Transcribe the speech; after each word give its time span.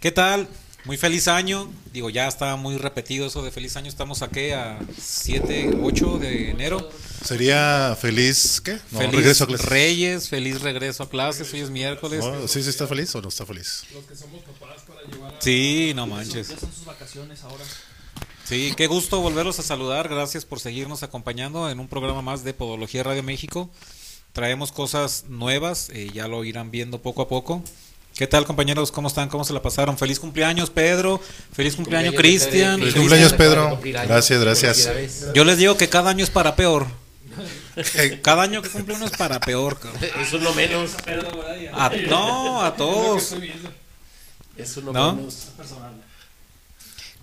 ¿Qué 0.00 0.12
tal? 0.12 0.48
Muy 0.84 0.96
feliz 0.96 1.26
año. 1.26 1.68
Digo, 1.92 2.10
ya 2.10 2.28
está 2.28 2.54
muy 2.54 2.76
repetido 2.76 3.26
eso 3.26 3.42
de 3.42 3.50
feliz 3.50 3.76
año. 3.76 3.88
Estamos 3.88 4.22
aquí 4.22 4.50
a 4.50 4.78
7, 4.96 5.78
8 5.82 6.18
de 6.18 6.50
enero. 6.50 6.88
Sería 7.24 7.96
feliz, 8.00 8.60
¿qué? 8.60 8.78
No, 8.92 9.00
feliz 9.00 9.14
regreso 9.16 9.44
a 9.44 9.46
clases. 9.48 9.66
Reyes, 9.66 10.28
feliz 10.28 10.60
regreso 10.60 11.02
a 11.02 11.10
clases. 11.10 11.52
Hoy 11.52 11.60
es 11.60 11.70
miércoles. 11.70 12.24
No, 12.24 12.46
¿Sí, 12.46 12.62
sí 12.62 12.70
está 12.70 12.86
feliz 12.86 13.12
o 13.16 13.20
no 13.20 13.30
está 13.30 13.44
feliz? 13.44 13.82
Los 13.92 14.04
que 14.04 14.14
somos 14.14 14.42
papás 14.42 14.82
para 14.82 15.02
llevar 15.02 15.34
a... 15.34 15.40
Sí, 15.40 15.92
no 15.96 16.06
manches. 16.06 16.50
Ya 16.50 16.58
son 16.58 16.72
sus 16.72 16.84
vacaciones 16.84 17.42
ahora. 17.42 17.64
Sí, 18.44 18.74
qué 18.76 18.86
gusto 18.86 19.20
volverlos 19.20 19.58
a 19.58 19.64
saludar. 19.64 20.08
Gracias 20.08 20.44
por 20.44 20.60
seguirnos 20.60 21.02
acompañando 21.02 21.68
en 21.68 21.80
un 21.80 21.88
programa 21.88 22.22
más 22.22 22.44
de 22.44 22.54
Podología 22.54 23.02
Radio 23.02 23.24
México. 23.24 23.70
Traemos 24.32 24.70
cosas 24.70 25.24
nuevas, 25.26 25.90
eh, 25.92 26.10
ya 26.14 26.28
lo 26.28 26.44
irán 26.44 26.70
viendo 26.70 27.02
poco 27.02 27.22
a 27.22 27.28
poco. 27.28 27.64
¿Qué 28.16 28.26
tal, 28.26 28.46
compañeros? 28.46 28.90
¿Cómo 28.90 29.08
están? 29.08 29.28
¿Cómo 29.28 29.44
se 29.44 29.52
la 29.52 29.60
pasaron? 29.60 29.98
Feliz 29.98 30.18
cumpleaños, 30.18 30.70
Pedro. 30.70 31.20
Feliz 31.52 31.76
cumpleaños, 31.76 32.14
Cristian. 32.14 32.78
Feliz 32.80 32.94
cumpleaños, 32.94 33.32
Pedro. 33.34 33.78
Gracias, 33.82 34.40
gracias. 34.40 34.88
Yo 35.34 35.44
les 35.44 35.58
digo 35.58 35.76
que 35.76 35.88
cada 35.88 36.10
año 36.10 36.24
es 36.24 36.30
para 36.30 36.56
peor. 36.56 36.86
Cada 38.22 38.44
año 38.44 38.62
que 38.62 38.70
cumple 38.70 38.94
uno 38.94 39.04
es 39.04 39.10
para 39.10 39.38
peor. 39.38 39.78
cabrón. 39.78 40.00
Eso 40.22 40.38
es 40.38 40.42
lo 40.42 40.54
menos. 40.54 40.92
A- 41.74 41.90
no, 42.08 42.62
a 42.64 42.74
todos. 42.74 43.32
Eso 44.56 44.80
es 44.80 44.84
lo 44.86 44.94
¿No? 44.94 45.14
menos. 45.14 45.48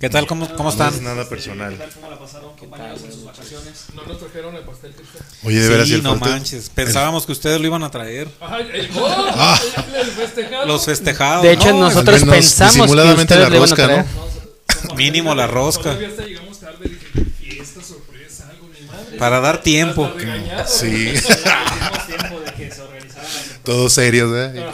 ¿Qué 0.04 0.09
tal? 0.09 0.28
¿Cómo, 0.28 0.50
cómo 0.50 0.64
No 0.64 0.70
están? 0.70 0.94
es 0.94 1.02
nada 1.02 1.23
¿Qué 1.23 1.30
personal. 1.30 1.78
tal? 1.78 1.90
¿Cómo 1.92 2.09
la 2.09 2.20
pasaron, 2.20 2.58
compañeros, 2.58 3.00
en 3.06 3.14
sus 3.14 3.23
vacaciones? 3.23 3.86
No 3.96 4.04
nos 4.04 4.20
trajeron 4.20 4.54
el 4.54 4.64
pastel, 4.64 4.92
Cristian. 4.92 5.23
Oye, 5.45 5.62
de 5.62 5.70
veras, 5.70 5.88
¿y 5.88 5.90
Sí, 5.92 5.95
el 5.95 6.04
no 6.04 6.16
manches. 6.18 6.70
Pensábamos 6.72 7.26
que 7.26 7.32
ustedes 7.32 7.62
lo 7.62 7.68
iban 7.68 7.84
a 7.86 7.90
traer. 7.90 8.28
Ajá, 8.42 8.60
el, 8.60 8.90
¡Oh! 8.98 9.56
el 9.95 10.08
festejado. 10.08 10.66
Los 10.66 10.84
festejados. 10.84 11.44
De 11.44 11.54
hecho, 11.54 11.72
No, 11.72 11.80
nosotros 11.80 12.20
menos 12.20 12.36
pensamos 12.36 12.73
que 12.73 12.82
disimuladamente 12.82 13.34
ustedes 13.34 13.44
la 13.44 13.50
le 13.50 13.56
iban 13.56 13.64
a 13.64 13.72
rosca, 13.72 13.86
traer. 13.86 14.06
¿no? 14.90 14.95
Mínimo 14.95 15.36
la 15.36 15.48
rosca. 15.48 15.84
Todavía 15.84 16.10
hasta 16.10 16.23
llegamos 16.23 16.60
tarde. 16.60 16.90
Dije, 16.90 17.26
fiesta, 17.40 17.82
sorpresa, 17.82 18.50
algo, 18.50 18.67
mi 18.78 18.86
madre. 18.86 19.17
Para 19.17 19.40
dar 19.40 19.62
tiempo. 19.64 20.12
Regañado. 20.17 20.67
Sí, 20.67 21.14
tiempo 22.08 22.42
de 22.42 22.54
que 22.58 22.70
se 22.72 22.82
todos 23.64 23.94
serios, 23.94 24.30
¿eh? 24.36 24.66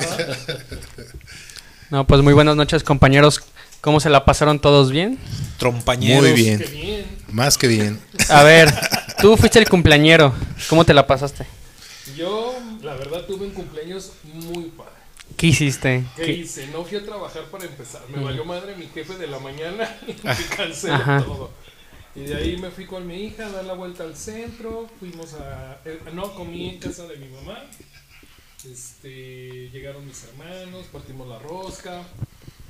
No, 1.91 2.05
pues 2.05 2.21
muy 2.21 2.33
buenas 2.33 2.55
noches, 2.55 2.83
compañeros. 2.83 3.41
¿Cómo 3.81 3.99
se 3.99 4.09
la 4.09 4.25
pasaron 4.25 4.59
todos 4.59 4.91
bien? 4.91 5.17
Trompañeros. 5.58 6.23
Muy 6.23 6.33
bien, 6.33 6.63
bien. 6.72 7.05
más 7.31 7.58
que 7.58 7.67
bien. 7.67 7.99
A 8.30 8.44
ver, 8.44 8.73
tú 9.21 9.38
fuiste 9.38 9.59
el 9.59 9.69
cumpleañero. 9.69 10.33
¿Cómo 10.69 10.83
te 10.86 10.94
la 10.94 11.08
pasaste? 11.08 11.45
Yo, 12.17 12.53
la 12.81 12.95
verdad, 12.95 13.25
tuve 13.25 13.45
un 13.45 13.52
cumpleaños 13.52 14.11
muy 14.33 14.66
padre. 14.66 14.91
¿Qué 15.38 15.47
hiciste? 15.47 16.03
¿Qué, 16.17 16.23
¿Qué- 16.25 16.31
hice? 16.33 16.67
No 16.67 16.83
fui 16.83 16.97
a 16.97 17.05
trabajar 17.05 17.44
para 17.45 17.66
empezar. 17.66 18.02
Me 18.13 18.21
valió 18.21 18.44
madre 18.44 18.75
mi 18.75 18.88
jefe 18.88 19.16
de 19.16 19.27
la 19.27 19.39
mañana 19.39 19.97
y 20.08 20.11
me 20.27 20.55
canceló 20.58 20.93
Ajá. 20.95 21.23
todo. 21.23 21.52
Y 22.16 22.21
de 22.21 22.36
ahí 22.36 22.58
me 22.58 22.71
fui 22.71 22.86
con 22.86 23.08
mi 23.08 23.23
hija 23.23 23.45
a 23.45 23.49
dar 23.49 23.64
la 23.66 23.73
vuelta 23.73 24.03
al 24.03 24.17
centro. 24.17 24.89
Fuimos 24.99 25.36
a. 25.36 25.77
eh, 25.86 25.99
no, 26.14 26.33
comí 26.33 26.70
en 26.70 26.80
casa 26.80 27.03
de 27.08 27.15
mi 27.17 27.27
mamá. 27.30 27.64
Este, 28.70 29.70
llegaron 29.71 30.05
mis 30.05 30.21
hermanos, 30.26 30.86
partimos 30.92 31.27
la 31.30 31.39
rosca. 31.39 32.02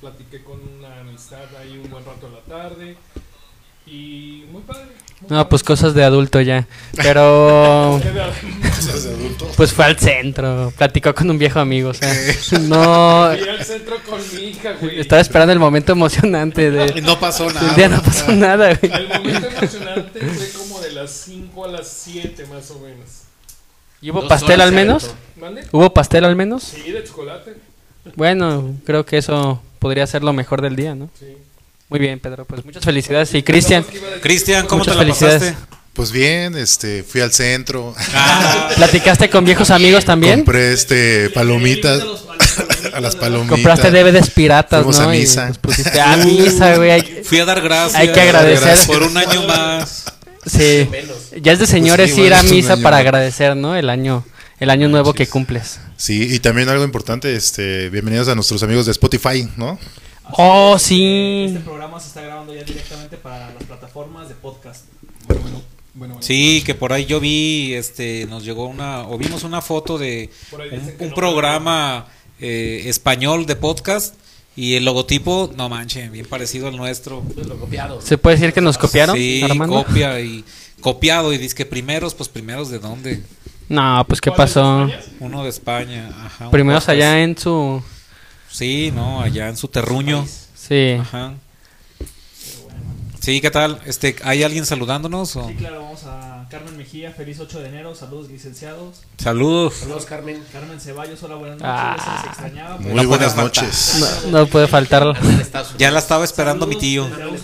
Platiqué 0.02 0.44
con 0.44 0.60
una 0.78 1.00
amistad 1.02 1.44
ahí 1.62 1.78
un 1.84 1.90
buen 1.90 2.06
rato 2.06 2.28
en 2.28 2.34
la 2.34 2.42
tarde. 2.42 2.98
Y 3.86 4.46
muy 4.52 4.62
padre. 4.62 4.84
muy 4.86 5.22
No, 5.24 5.28
padre. 5.30 5.46
pues 5.50 5.64
cosas 5.64 5.94
de 5.96 6.04
adulto 6.04 6.40
ya. 6.42 6.68
Pero 6.96 7.98
Era- 8.04 8.32
pues 9.58 9.74
fue 9.74 9.86
al 9.86 9.98
centro, 9.98 10.72
platicó 10.78 11.14
con 11.14 11.30
un 11.30 11.38
viejo 11.38 11.60
amigo, 11.60 11.90
o 11.90 11.94
sea, 11.94 12.14
no 12.62 13.32
Fui 13.38 13.50
al 13.50 13.66
centro 13.66 13.98
con 14.08 14.20
mi 14.36 14.42
hija, 14.50 14.74
güey. 14.80 15.00
estaba 15.00 15.22
esperando 15.22 15.52
el 15.54 15.60
momento 15.60 15.92
emocionante 15.94 16.72
de 16.72 17.02
No 17.02 17.20
pasó 17.20 17.48
el 17.48 17.56
nada. 17.56 17.74
día 17.74 17.90
no 17.90 18.02
pasó 18.02 18.32
nada, 18.32 18.74
güey. 18.76 18.92
El 18.94 19.08
momento 19.08 19.48
emocionante 19.48 20.20
fue 20.22 20.50
como 20.62 20.80
de 20.82 20.92
las 20.92 21.12
5 21.12 21.66
a 21.66 21.68
las 21.70 21.88
7 21.88 22.46
más 22.46 22.70
o 22.72 22.80
menos. 22.80 23.08
¿Y 24.02 24.12
hubo 24.12 24.28
pastel 24.28 24.62
al 24.62 24.72
menos? 24.72 25.12
¿Mande? 25.36 25.66
¿Hubo 25.72 25.94
pastel 25.94 26.24
al 26.26 26.36
menos? 26.36 26.64
Sí, 26.64 26.92
de 26.92 27.04
chocolate. 27.04 27.56
Bueno, 28.16 28.76
creo 28.86 29.06
que 29.06 29.18
eso 29.18 29.62
podría 29.80 30.08
ser 30.08 30.24
lo 30.24 30.34
mejor 30.34 30.62
del 30.62 30.76
día, 30.76 30.96
¿no? 30.96 31.10
Sí. 31.20 31.26
Muy 31.90 32.00
bien, 32.00 32.20
Pedro, 32.20 32.46
pues 32.46 32.64
muchas 32.66 32.84
felicidades. 32.84 33.34
Y 33.34 33.42
Cristian, 33.44 33.84
Cristian, 34.22 34.68
¿cómo 34.68 34.80
Muchas 34.80 34.94
te 34.94 34.98
la 34.98 35.04
felicidades. 35.06 35.42
pasaste? 35.54 35.66
Pues 35.94 36.12
bien, 36.12 36.56
este, 36.56 37.04
fui 37.04 37.20
al 37.20 37.32
centro, 37.34 37.94
Ah, 38.14 38.70
¿platicaste 38.76 39.30
con 39.30 39.44
viejos 39.44 39.70
amigos 39.72 40.06
también? 40.06 40.40
compré 40.40 40.72
este 40.72 41.30
palomitas, 41.32 42.02
a 42.94 43.02
las 43.02 43.16
palomitas. 43.16 43.50
Compraste 43.50 43.92
DVDs 43.92 44.30
piratas, 44.30 44.84
Fuimos 44.84 45.00
¿no? 45.00 45.10
a 45.10 45.12
misa. 45.12 45.52
pusiste 45.60 46.00
a 46.00 46.16
misa, 46.18 46.76
güey. 46.78 46.92
hay- 46.92 47.22
fui 47.24 47.40
a 47.40 47.46
dar 47.46 47.60
gracias. 47.62 47.96
Hay 48.00 48.12
que 48.12 48.22
agradecer. 48.22 48.62
Gracias. 48.68 48.88
Por 48.88 49.04
un 49.04 49.18
año 49.18 49.44
más. 49.48 50.06
Sí. 50.46 50.88
Ya 51.42 51.52
es 51.52 51.60
de 51.60 51.68
señores 51.68 52.12
Pues 52.12 52.16
sí, 52.22 52.28
ir 52.28 52.34
a 52.34 52.44
misa 52.44 52.78
para 52.78 52.98
agradecer, 52.98 53.58
¿no? 53.58 53.76
El 53.76 53.90
año, 53.90 54.24
el 54.60 54.70
año 54.70 54.88
nuevo 54.90 55.14
que 55.14 55.28
cumples. 55.28 55.80
Sí, 55.98 56.34
y 56.34 56.40
también 56.40 56.70
algo 56.70 56.84
importante, 56.84 57.36
este, 57.36 57.90
bienvenidos 57.90 58.28
a 58.28 58.36
nuestros 58.36 58.62
amigos 58.64 58.86
de 58.86 58.92
Spotify, 58.92 59.48
¿no? 59.58 59.80
Oh, 60.32 60.78
sí. 60.78 61.46
Este 61.48 61.60
programa 61.62 62.00
se 62.00 62.08
está 62.08 62.22
grabando 62.22 62.54
ya 62.54 62.64
directamente 62.64 63.18
para 63.18 63.54
las 63.54 63.64
plataformas 63.64 64.30
de 64.30 64.36
podcast. 64.36 64.86
Bueno, 65.28 65.62
bueno. 65.94 66.18
Sí, 66.20 66.62
que 66.66 66.76
por 66.76 66.94
ahí 66.94 67.06
yo 67.06 67.20
vi, 67.20 67.74
este, 67.74 68.26
nos 68.30 68.44
llegó 68.44 68.68
una, 68.68 69.08
o 69.08 69.18
vimos 69.18 69.44
una 69.44 69.62
foto 69.62 69.98
de 69.98 70.30
un, 71.00 71.10
no 71.10 71.16
programa 71.16 72.08
eh, 72.40 72.84
español 72.86 73.46
de 73.46 73.56
podcast 73.56 74.16
y 74.56 74.76
el 74.76 74.86
logotipo, 74.86 75.52
no 75.56 75.70
manche, 75.70 76.10
bien 76.10 76.26
parecido 76.26 76.68
al 76.68 76.76
nuestro. 76.78 77.24
Copiado. 77.60 78.02
¿Se 78.02 78.18
puede 78.18 78.36
decir 78.36 78.54
que 78.54 78.62
nos 78.62 78.78
copiaron, 78.78 79.16
Sí, 79.16 79.42
Armando? 79.42 79.84
copia 79.84 80.20
y 80.20 80.44
copiado 80.82 81.34
y 81.34 81.38
dice 81.38 81.56
que 81.56 81.66
primeros, 81.66 82.14
pues 82.14 82.30
primeros 82.30 82.70
de 82.70 82.80
dónde? 82.80 83.24
No, 83.70 84.04
pues 84.08 84.20
¿qué 84.20 84.32
¿Cuál 84.32 84.48
es 84.48 84.54
pasó? 84.54 84.90
Uno 85.20 85.44
de 85.44 85.50
España, 85.50 86.10
ajá. 86.26 86.50
Primeros 86.50 86.84
podcast. 86.84 86.90
allá 86.90 87.24
en 87.24 87.38
su... 87.38 87.84
Sí, 88.50 88.92
no, 88.94 89.22
allá 89.22 89.48
en 89.48 89.58
su 89.58 89.68
terruño. 89.68 90.26
Sí. 90.56 90.98
Ajá. 91.00 91.36
Sí, 93.20 93.42
¿qué 93.42 93.52
tal? 93.52 93.80
Este, 93.86 94.16
¿hay 94.24 94.42
alguien 94.44 94.66
saludándonos 94.66 95.36
o? 95.36 95.48
Sí, 95.48 95.54
claro, 95.56 95.84
vamos 95.84 96.04
a 96.06 96.39
Carmen 96.50 96.76
Mejía, 96.78 97.12
feliz 97.12 97.40
8 97.40 97.60
de 97.60 97.68
enero, 97.70 97.94
saludos 97.94 98.28
licenciados. 98.30 99.04
Saludos. 99.18 99.76
Saludos, 99.76 100.06
Carmen. 100.06 100.44
Carmen 100.52 100.80
Ceballos, 100.80 101.22
hola, 101.22 101.36
buenas 101.36 101.60
noches, 101.60 101.72
Ah. 102.08 102.22
les 102.24 102.26
extrañaba. 102.32 102.76
pues, 102.78 102.88
Muy 102.88 102.96
No 103.04 103.08
buenas 103.08 103.34
puede 103.36 103.50
faltar. 103.50 103.64
noches. 103.66 104.24
No, 104.26 104.40
no 104.40 104.48
puede 104.48 104.68
faltar. 104.68 105.14
Ya 105.78 105.92
la 105.92 106.00
estaba 106.00 106.24
esperando 106.26 106.66
mi 106.66 106.74
Saludos 106.74 106.82
tío. 106.82 107.04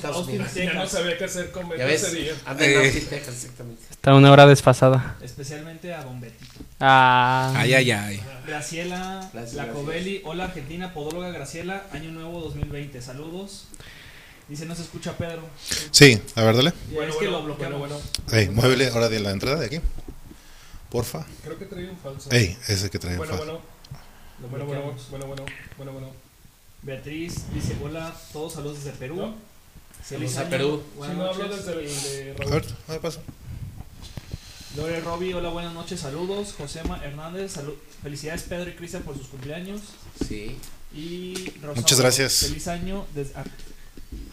Austin, 0.09 0.35
Unidos. 0.41 0.53
Ya 0.55 0.73
no 0.73 0.87
sabía 0.87 1.17
qué 1.19 1.23
hacer 1.25 1.51
con 1.51 1.69
Ya 1.77 1.85
ves, 1.85 2.01
ese 2.03 2.15
día. 2.15 2.31
Eh. 2.31 2.35
Austin, 2.45 3.05
Texas, 3.09 3.35
exactamente. 3.35 3.81
Está 3.91 4.15
una 4.15 4.31
hora 4.31 4.47
desfasada. 4.47 5.17
Especialmente 5.21 5.93
a 5.93 6.03
Don 6.03 6.19
Betito. 6.19 6.53
Ah. 6.79 7.53
Ay, 7.55 7.75
ay, 7.75 7.91
ay. 7.91 8.21
Graciela 8.47 9.29
Lacovelli, 9.53 10.21
hola 10.25 10.45
Argentina, 10.45 10.93
podóloga 10.93 11.29
Graciela, 11.29 11.83
año 11.91 12.11
nuevo 12.11 12.41
2020, 12.41 13.01
saludos. 13.01 13.67
Dice, 14.47 14.65
no 14.65 14.75
se 14.75 14.83
escucha 14.83 15.17
Pedro. 15.17 15.41
Sí, 15.91 16.21
a 16.35 16.43
ver, 16.43 16.55
dale. 16.55 16.73
Bueno, 16.91 17.11
es 17.11 17.17
que 17.17 17.25
bueno, 17.27 17.39
lo 17.39 17.45
bloqueamos. 17.45 17.79
bueno, 17.79 17.99
Ey, 18.31 18.49
muévele 18.49 18.87
ahora 18.89 19.09
de 19.09 19.19
la 19.19 19.31
entrada 19.31 19.59
de 19.59 19.65
aquí. 19.65 19.79
Porfa. 20.91 21.25
Creo 21.43 21.57
que 21.57 21.65
traía 21.65 21.89
un 21.89 21.97
falso. 21.97 22.29
Ey, 22.31 22.55
ese 22.67 22.89
que 22.89 22.99
trae 22.99 23.17
Bueno, 23.17 23.33
fa- 23.33 23.37
bueno. 23.43 23.61
Bueno, 24.49 24.65
bueno, 24.65 24.81
bueno, 25.09 25.25
bueno, 25.27 25.45
bueno, 25.77 25.91
bueno. 25.93 26.07
Beatriz 26.83 27.51
dice, 27.53 27.75
hola, 27.81 28.15
todos 28.31 28.53
saludos 28.53 28.83
desde 28.83 28.97
Perú. 28.97 29.15
¿No? 29.15 29.35
Feliz 30.03 30.33
Saludos 30.33 30.37
a 30.37 30.41
año, 30.41 30.49
Perú. 30.51 30.83
Buenas 30.97 31.17
no 31.17 31.25
hablo 31.25 31.47
noches. 31.47 31.65
desde 31.65 32.29
el 32.31 32.35
de 32.37 32.43
A 32.45 32.49
ver, 32.49 32.65
a 32.87 32.91
ver, 32.91 33.01
pasa. 33.01 33.19
Lore 34.77 34.99
Robbie, 35.01 35.33
hola, 35.33 35.49
buenas 35.49 35.73
noches, 35.73 35.99
saludos. 36.01 36.53
Josema 36.57 37.03
Hernández, 37.03 37.57
salu- 37.57 37.75
felicidades 38.03 38.43
Pedro 38.43 38.69
y 38.69 38.73
Cristian 38.75 39.03
por 39.03 39.17
sus 39.17 39.27
cumpleaños. 39.27 39.81
Sí. 40.27 40.57
Y 40.93 41.51
Rosa, 41.61 41.81
Muchas 41.81 41.99
gracias. 41.99 42.33
Feliz 42.47 42.67
año, 42.67 43.05
des- 43.15 43.31
ah, 43.35 43.43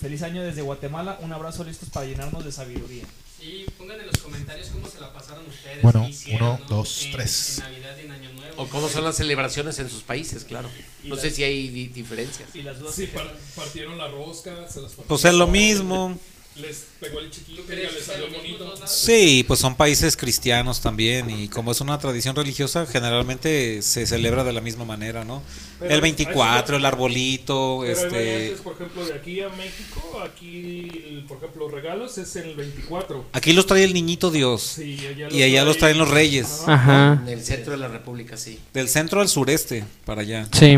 feliz 0.02 0.22
año 0.22 0.42
desde 0.42 0.60
Guatemala. 0.62 1.18
Un 1.22 1.32
abrazo 1.32 1.64
listos 1.64 1.88
para 1.88 2.04
llenarnos 2.06 2.44
de 2.44 2.52
sabiduría. 2.52 3.04
Sí, 3.40 3.64
pongan 3.78 3.98
en 4.00 4.06
los 4.06 4.18
comentarios 4.18 4.68
cómo 4.68 4.86
se 4.88 5.00
la 5.00 5.12
pasaron 5.12 5.44
ustedes. 5.48 5.82
Bueno, 5.82 6.06
hicieron, 6.08 6.48
uno, 6.50 6.58
¿no? 6.60 6.76
dos, 6.76 7.04
En- 7.06 7.12
tres. 7.12 7.58
En 7.58 7.64
Navidad 7.64 7.96
y 7.96 8.04
en 8.06 8.12
Año 8.12 8.32
Nuevo. 8.34 8.62
O 8.62 8.68
cómo 8.68 8.88
son 8.88 9.02
las 9.04 9.16
celebraciones 9.16 9.78
en 9.78 9.88
sus 9.88 10.02
países, 10.02 10.44
claro. 10.44 10.68
No 11.04 11.14
la- 11.16 11.20
sé 11.22 11.30
si 11.30 11.42
hay 11.42 11.68
di- 11.68 11.88
diferencias. 11.88 12.54
Y 12.54 12.62
las 12.62 12.78
dudas 12.78 12.94
Sí, 12.94 13.08
partieron 13.56 13.96
la 13.98 14.08
rosca, 14.08 14.50
se 14.68 14.80
las 14.80 14.92
partieron. 14.92 15.06
Pues 15.08 15.24
es 15.24 15.34
lo 15.34 15.46
mismo. 15.46 16.18
Les 16.56 16.84
pegó 17.00 17.18
el 17.20 17.30
chiquillo 17.30 17.64
que 17.66 17.74
les 17.76 18.04
salió 18.04 18.28
bonito. 18.30 18.74
Sí, 18.86 19.42
pues 19.48 19.58
son 19.58 19.74
países 19.74 20.18
cristianos 20.18 20.82
también 20.82 21.30
y 21.30 21.48
como 21.48 21.72
es 21.72 21.80
una 21.80 21.98
tradición 21.98 22.36
religiosa, 22.36 22.84
generalmente 22.84 23.80
se 23.80 24.06
celebra 24.06 24.44
de 24.44 24.52
la 24.52 24.60
misma 24.60 24.84
manera, 24.84 25.24
¿no? 25.24 25.42
Pero 25.78 25.94
El 25.94 26.00
24, 26.02 26.76
hay- 26.76 26.80
el 26.80 26.84
arbolito, 26.86 27.78
Pero 27.80 27.98
hay 27.98 28.04
este... 28.04 28.16
variantes, 28.32 28.60
por 28.60 28.74
ejemplo, 28.74 29.06
de 29.06 29.14
aquí 29.14 29.40
a 29.40 29.48
México, 29.48 30.22
aquí, 30.22 31.24
por 31.26 31.38
ejemplo, 31.38 31.64
los 31.64 31.72
regalos 31.72 32.18
es 32.18 32.36
el 32.36 32.54
24. 32.54 33.24
Aquí 33.32 33.54
los 33.54 33.64
trae 33.66 33.84
el 33.84 33.94
niñito 33.94 34.30
Dios 34.30 34.60
Sí, 34.76 34.98
allá 35.06 35.28
y 35.30 35.42
allá 35.42 35.64
los 35.64 35.78
traen 35.78 35.96
los 35.96 36.10
reyes, 36.10 36.62
Ajá. 36.66 37.22
En 37.26 37.28
el 37.32 37.42
centro 37.42 37.72
de 37.72 37.78
la 37.78 37.88
República, 37.88 38.36
sí. 38.36 38.58
del 38.74 38.88
centro 38.90 39.22
al 39.22 39.28
sureste, 39.28 39.84
para 40.04 40.20
allá. 40.20 40.46
Sí. 40.52 40.76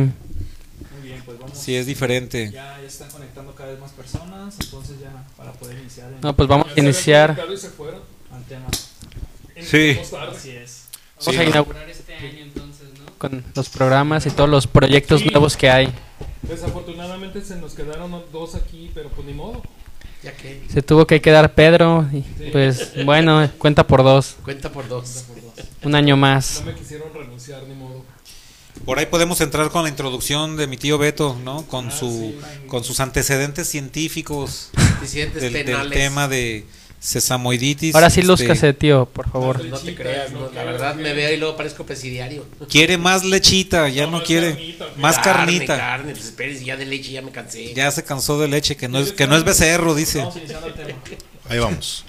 Estamos- 1.47 1.65
Sí, 1.65 1.77
es 1.77 1.87
diferente. 1.87 2.51
Ya, 2.51 2.79
ya 2.81 2.87
están 2.87 3.11
conectando 3.11 3.55
cada 3.55 3.71
vez 3.71 3.81
más 3.81 3.93
personas, 3.93 4.55
entonces 4.61 5.01
ya 5.01 5.11
para 5.37 5.53
poder 5.53 5.79
iniciar 5.79 6.13
en- 6.13 6.21
No, 6.21 6.35
pues 6.35 6.49
vamos 6.49 6.67
a 6.75 6.81
iniciar. 6.81 7.37
se 7.57 7.71
fueron. 7.71 8.01
al 8.33 8.43
tema. 8.45 8.67
Sí. 9.63 9.97
Tarde. 10.11 10.37
Así 10.37 10.51
es. 10.51 10.87
Vamos 11.21 11.35
Sí, 11.35 11.37
a 11.37 11.45
¿no? 11.45 11.51
inaugurar 11.51 11.89
este 11.89 12.15
año 12.17 12.39
entonces, 12.43 12.89
¿no? 12.99 13.07
Con 13.17 13.45
los 13.55 13.69
programas 13.69 14.27
y 14.27 14.31
todos 14.31 14.51
los 14.51 14.67
proyectos 14.67 15.21
Sí. 15.21 15.29
nuevos 15.29 15.57
que 15.57 15.71
hay. 15.71 15.89
Desafortunadamente 16.43 17.41
se 17.43 17.57
nos 17.57 17.75
quedaron 17.75 18.11
dos 18.33 18.55
aquí, 18.57 18.91
pero 18.95 19.09
pues 19.11 19.27
ni 19.27 19.35
modo. 19.35 19.63
Ya 20.25 20.33
que 20.37 20.65
Se 20.69 20.83
tuvo 20.83 21.07
que 21.07 21.21
quedar 21.21 21.55
Pedro 21.55 22.09
y 22.13 22.23
pues 22.51 23.05
bueno, 23.05 23.49
cuenta 23.59 23.87
por 23.87 24.03
dos. 24.03 24.37
cuenta 24.43 24.73
por 24.73 24.89
dos. 24.89 25.25
Un 25.83 25.95
año 25.95 26.17
más. 26.17 26.61
No 26.65 26.73
me 26.73 26.75
quisieron 26.79 27.13
renunciar, 27.15 27.63
ni 27.65 27.75
modo. 27.75 28.05
Por 28.85 28.99
ahí 28.99 29.07
podemos 29.07 29.41
entrar 29.41 29.71
con 29.71 29.85
la 29.85 29.89
introducción 29.89 30.57
de 30.57 30.67
mi 30.67 30.77
tío 30.77 30.99
Beto, 30.99 31.39
¿no? 31.45 31.67
Con 31.67 31.89
Ah, 31.89 31.91
su 31.91 32.09
sí. 32.09 32.39
con 32.67 32.85
sus 32.85 33.01
antecedentes 33.01 33.69
científicos 33.69 34.71
del, 35.13 35.53
del 35.53 35.91
tema 35.91 36.29
de 36.29 36.67
sesamoiditis. 36.99 37.95
Ahora 37.95 38.11
sí 38.11 38.21
Este, 38.21 38.29
lúzcase, 38.29 38.73
tío, 38.75 39.07
por 39.07 39.31
favor. 39.31 39.65
No 39.65 39.79
te 39.79 39.95
creas, 39.95 40.33
no, 40.33 40.51
la 40.51 40.65
verdad 40.65 40.97
me 40.97 41.13
veo 41.15 41.33
y 41.33 41.37
luego 41.37 41.57
parezco 41.57 41.85
presidiario. 41.87 42.45
Quiere 42.69 42.99
más 42.99 43.25
lechita, 43.25 43.89
ya 43.89 44.05
No, 44.07 44.13
no 44.13 44.17
más 44.19 44.27
quiere 44.27 44.51
carnita, 44.53 44.87
más 44.99 45.19
Carne, 45.19 45.33
carnita. 45.33 45.77
Carne, 45.77 46.15
pues 46.37 46.65
ya 46.65 46.77
de 46.77 46.87
leche 46.87 47.13
ya 47.13 47.23
me 47.23 47.31
cansé. 47.31 47.73
Ya 47.75 47.91
se 47.91 48.05
cansó 48.05 48.39
de 48.41 48.49
leche, 48.49 48.77
que 48.77 48.89
no 48.89 48.99
es 48.99 49.13
que 49.13 49.27
no 49.27 49.37
es 49.37 49.45
becerro, 49.45 49.95
dice. 49.95 50.19
Vamos 50.19 50.37
iniciando 50.37 50.67
el 50.67 50.75
tema. 50.75 50.99
Ahí 51.49 51.59
vamos. 51.59 52.05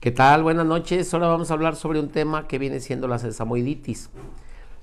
¿Qué 0.00 0.10
tal? 0.12 0.42
Buenas 0.42 0.64
noches. 0.66 1.12
Ahora 1.12 1.26
vamos 1.26 1.50
a 1.50 1.54
hablar 1.54 1.74
sobre 1.74 1.98
un 2.00 2.08
tema 2.10 2.46
que 2.46 2.58
viene 2.58 2.80
siendo 2.80 3.08
la 3.08 3.18
sesamoiditis. 3.18 4.10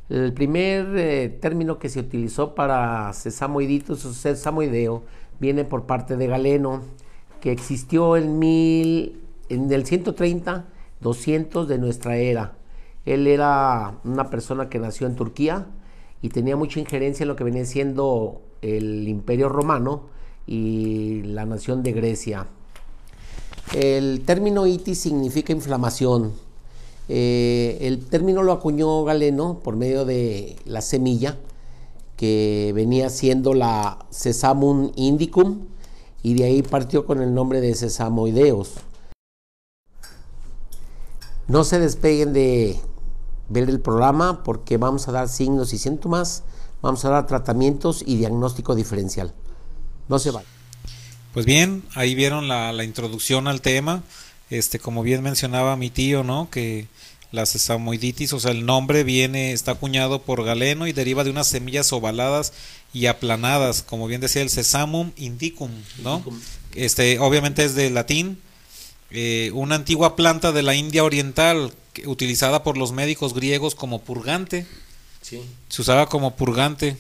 El 0.10 0.34
primer 0.34 0.96
eh, 0.98 1.30
término 1.30 1.80
que 1.80 1.90
se 1.90 2.00
utilizó 2.00 2.54
para 2.54 3.12
sesamoiditis 3.14 4.06
o 4.06 4.14
sesamoideo 4.14 5.04
viene 5.40 5.66
por 5.66 5.86
parte 5.86 6.16
de 6.16 6.28
Galeno, 6.28 6.82
que 7.42 7.52
existió 7.52 8.16
en, 8.16 8.42
en 8.44 9.72
el 9.72 9.86
130, 9.86 10.66
200 11.02 11.68
de 11.68 11.78
nuestra 11.80 12.18
era. 12.18 12.54
Él 13.06 13.28
era 13.28 14.00
una 14.04 14.30
persona 14.30 14.70
que 14.70 14.80
nació 14.80 15.08
en 15.08 15.16
Turquía 15.16 15.68
y 16.22 16.30
tenía 16.30 16.56
mucha 16.56 16.80
injerencia 16.80 17.24
en 17.24 17.28
lo 17.30 17.36
que 17.36 17.44
venía 17.44 17.66
siendo 17.66 18.42
el 18.62 19.08
Imperio 19.08 19.50
Romano 19.50 20.04
y 20.48 21.24
la 21.24 21.46
nación 21.46 21.84
de 21.84 21.92
Grecia. 21.94 22.48
El 23.74 24.22
término 24.26 24.68
itis 24.68 25.00
significa 25.00 25.52
inflamación. 25.52 26.34
Eh, 27.08 27.78
el 27.82 28.06
término 28.06 28.42
lo 28.42 28.52
acuñó 28.52 29.04
Galeno 29.04 29.60
por 29.60 29.76
medio 29.76 30.06
de 30.06 30.56
la 30.66 30.82
semilla 30.82 31.38
que 32.18 32.72
venía 32.74 33.10
siendo 33.10 33.54
la 33.54 34.06
Sesamum 34.10 34.92
indicum 34.96 35.68
y 36.24 36.34
de 36.34 36.46
ahí 36.46 36.62
partió 36.64 37.06
con 37.06 37.22
el 37.22 37.34
nombre 37.34 37.62
de 37.62 37.76
sesamoideos. 37.76 38.74
No 41.48 41.64
se 41.64 41.80
despeguen 41.80 42.34
de 42.34 42.80
ver 43.50 43.70
el 43.70 43.80
programa 43.80 44.44
porque 44.44 44.78
vamos 44.78 45.08
a 45.08 45.12
dar 45.12 45.30
signos 45.30 45.74
y 45.74 45.78
síntomas, 45.78 46.44
vamos 46.82 47.06
a 47.06 47.10
dar 47.10 47.28
tratamientos 47.28 48.04
y 48.04 48.18
diagnóstico 48.18 48.74
diferencial. 48.74 49.34
No 50.08 50.18
se 50.18 50.32
vayan. 50.32 50.50
Pues 51.34 51.46
bien, 51.46 51.84
ahí 51.94 52.16
vieron 52.16 52.48
la, 52.48 52.72
la 52.74 52.84
introducción 52.84 53.48
al 53.48 53.62
tema. 53.62 54.02
Este, 54.50 54.80
como 54.80 55.02
bien 55.04 55.24
mencionaba 55.24 55.76
mi 55.76 55.90
tío, 55.90 56.24
¿no? 56.24 56.50
Que 56.50 56.88
la 57.32 57.46
sesamoiditis, 57.46 58.32
o 58.34 58.40
sea, 58.40 58.52
el 58.52 58.66
nombre 58.66 59.04
viene, 59.04 59.52
está 59.52 59.72
acuñado 59.72 60.22
por 60.22 60.44
Galeno 60.44 60.88
y 60.88 60.94
deriva 60.94 61.24
de 61.24 61.32
unas 61.32 61.48
semillas 61.48 61.92
ovaladas 61.92 62.54
y 62.94 63.08
aplanadas, 63.08 63.82
como 63.82 64.08
bien 64.08 64.22
decía 64.22 64.42
el 64.42 64.50
sesamum 64.50 65.12
indicum, 65.18 65.72
¿no? 66.04 66.24
Este, 66.76 67.20
obviamente 67.20 67.66
es 67.66 67.76
de 67.76 67.90
latín, 67.90 68.40
eh, 69.12 69.52
una 69.54 69.76
antigua 69.76 70.16
planta 70.16 70.52
de 70.52 70.62
la 70.64 70.76
India 70.76 71.04
oriental 71.04 71.74
que- 71.94 72.08
utilizada 72.08 72.64
por 72.64 72.78
los 72.78 72.92
médicos 72.92 73.34
griegos 73.34 73.76
como 73.76 74.02
purgante. 74.02 74.66
Sí. 75.22 75.42
Se 75.70 75.82
usaba 75.82 76.08
como 76.08 76.36
purgante. 76.36 76.98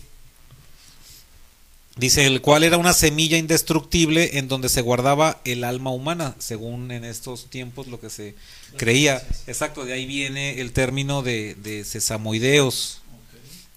Dice, 1.97 2.25
el 2.27 2.41
cual 2.41 2.63
era 2.63 2.77
una 2.77 2.91
semilla 2.91 3.37
indestructible 3.37 4.37
en 4.37 4.49
donde 4.49 4.67
se 4.67 4.81
guardaba 4.81 5.39
el 5.45 5.63
alma 5.63 5.91
humana, 5.91 6.35
según 6.39 6.91
en 6.91 7.05
estos 7.05 7.45
tiempos 7.49 7.87
lo 7.87 8.01
que 8.01 8.09
se 8.09 8.35
creía. 8.75 9.25
Exacto, 9.47 9.85
de 9.85 9.93
ahí 9.93 10.05
viene 10.05 10.59
el 10.59 10.73
término 10.73 11.21
de, 11.21 11.55
de 11.55 11.85
sesamoideos. 11.85 13.01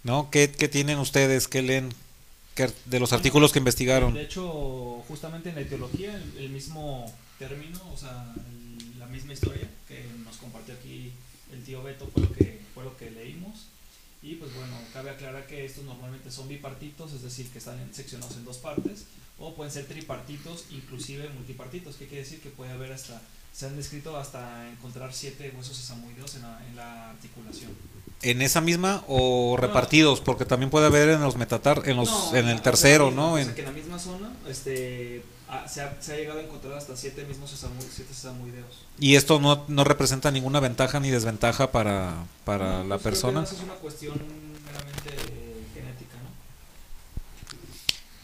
¿No? 0.03 0.31
¿Qué, 0.31 0.51
qué 0.51 0.69
tienen 0.69 0.99
ustedes? 0.99 1.49
¿Qué 1.49 1.63
leen? 1.63 1.93
¿Qué- 2.55 2.71
de 2.87 2.99
los 2.99 3.13
artículos 3.13 3.53
que 3.53 3.59
investigaron? 3.59 4.15
De 4.15 4.23
hecho, 4.23 5.05
justamente 5.07 5.51
en 5.51 5.55
la 5.57 5.61
etiología, 5.61 6.21
el, 6.39 6.49
mismo 6.51 7.13
término, 7.39 7.81
o 7.93 7.97
sea, 7.97 8.33
la 8.99 9.07
misma 9.07 9.33
historia 9.35 9.69
que 9.87 10.05
nos 10.25 10.37
compartió 10.39 10.75
aquí 10.75 11.13
el 11.53 11.63
tío 11.63 11.83
Beto 11.83 12.09
fue 12.13 12.23
lo 12.23 12.33
que, 12.33 12.61
fue 12.75 12.85
lo 12.85 12.97
que 12.97 13.11
leímos. 13.11 13.67
Y 14.23 14.35
pues 14.35 14.53
bueno, 14.55 14.75
cabe 14.93 15.11
aclarar 15.11 15.47
que 15.47 15.65
estos 15.65 15.85
normalmente 15.85 16.31
son 16.31 16.49
bipartitos, 16.49 17.13
es 17.13 17.23
decir, 17.23 17.49
que 17.51 17.59
están 17.59 17.79
seccionados 17.93 18.37
en 18.37 18.45
dos 18.45 18.59
partes, 18.59 19.05
o 19.39 19.55
pueden 19.55 19.73
ser 19.73 19.87
tripartitos, 19.87 20.65
inclusive 20.71 21.29
multipartitos, 21.31 21.97
que 21.97 22.07
quiere 22.07 22.25
decir 22.25 22.41
que 22.41 22.51
puede 22.51 22.73
haber 22.73 22.93
hasta, 22.93 23.23
se 23.53 23.67
han 23.67 23.77
descrito 23.77 24.17
hasta 24.17 24.69
encontrar 24.71 25.15
siete 25.15 25.53
huesos 25.57 25.77
sesamoideos 25.77 26.35
en 26.35 26.43
la, 26.43 26.67
en 26.69 26.77
la 26.77 27.11
articulación. 27.11 27.71
¿En 28.23 28.43
esa 28.43 28.61
misma 28.61 29.05
o 29.07 29.57
repartidos? 29.57 30.21
Porque 30.21 30.45
también 30.45 30.71
puede 30.71 30.87
haber 30.87 31.11
en 31.11 31.21
los 31.21 31.37
metatar, 31.37 31.83
en 31.89 31.97
los, 31.97 32.09
No, 32.09 32.35
en 32.35 32.49
el 32.49 32.61
tercero, 32.61 33.13
¿no? 33.13 33.35
o 33.35 33.39
sea, 33.39 33.55
que 33.55 33.61
en 33.61 33.67
la 33.67 33.73
misma 33.73 33.99
zona 34.01 34.33
este, 34.49 35.23
ah, 35.49 35.67
se, 35.69 35.81
ha, 35.83 35.97
se 36.01 36.13
ha 36.13 36.17
llegado 36.17 36.39
a 36.41 36.43
encontrar 36.43 36.75
hasta 36.79 36.97
siete 36.97 37.25
mismos 37.25 37.51
sesamu- 37.53 37.87
siete 37.91 38.13
sesamoideos. 38.15 38.85
y 38.99 39.17
esto 39.17 39.41
no, 39.41 39.65
no 39.69 39.85
representa 39.85 40.31
ninguna 40.31 40.61
ventaja 40.61 41.01
ni 41.01 41.11
desventaja 41.11 41.71
para, 41.73 42.15
para 42.45 42.79
No, 42.83 42.85
la 42.85 42.89
pues, 42.89 42.89
creo 42.89 42.99
que 42.99 43.03
persona. 43.05 43.43
Es 43.45 43.53
una 43.63 43.75
cuestión 43.75 44.15
meramente 44.65 45.11
eh, 45.11 45.65
genética, 45.75 46.15
¿no? 46.23 46.29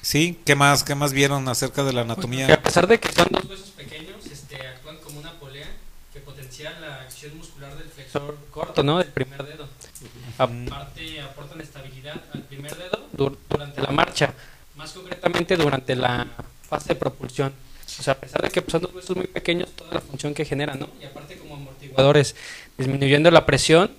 Sí, 0.02 0.38
¿qué 0.44 0.54
más, 0.54 0.84
qué 0.84 0.94
más 0.94 1.12
vieron 1.12 1.48
acerca 1.48 1.82
de 1.82 1.92
la 1.92 2.02
Que 2.04 2.10
a 2.10 2.12
anatomía? 2.12 2.62
pesar 2.62 2.87
de 2.87 3.00
que 3.00 3.10
son 3.12 3.28
dos 3.30 3.44
huesos 3.46 3.70
pequeños, 3.70 4.26
este, 4.26 4.66
actúan 4.66 4.96
como 4.98 5.20
una 5.20 5.32
polea 5.40 5.68
que 6.12 6.20
potencia 6.20 6.78
la 6.78 7.00
acción 7.02 7.37
muscular 7.38 7.75
del 7.76 7.88
flexor 7.88 8.37
corto, 8.50 8.82
¿no? 8.82 8.98
Del 8.98 9.08
primer 9.08 9.42
dedo. 9.44 9.68
Aparte, 10.37 11.20
aportan 11.22 11.60
estabilidad 11.60 12.20
al 12.34 12.42
primer 12.42 12.76
dedo 12.76 13.06
dur- 13.16 13.38
durante 13.48 13.80
la 13.80 13.90
marcha, 13.90 14.34
más 14.76 14.92
concretamente 14.92 15.56
durante 15.56 15.94
la 15.96 16.26
fase 16.74 16.88
de 16.88 16.96
propulsión. 16.96 17.52
O 17.98 18.02
sea, 18.02 18.14
a 18.14 18.18
pesar 18.18 18.42
de 18.42 18.50
que 18.50 18.62
son 18.68 18.82
dos 18.82 18.94
huesos 18.94 19.16
muy 19.16 19.26
pequeños, 19.26 19.70
toda 19.76 19.94
la 19.94 20.00
función 20.00 20.34
que 20.34 20.44
generan, 20.44 20.80
¿no? 20.80 20.88
Y 21.00 21.04
aparte 21.04 21.36
como 21.38 21.54
amortiguadores, 21.54 22.34
disminuyendo 22.76 23.30
la 23.30 23.46
presión, 23.46 23.92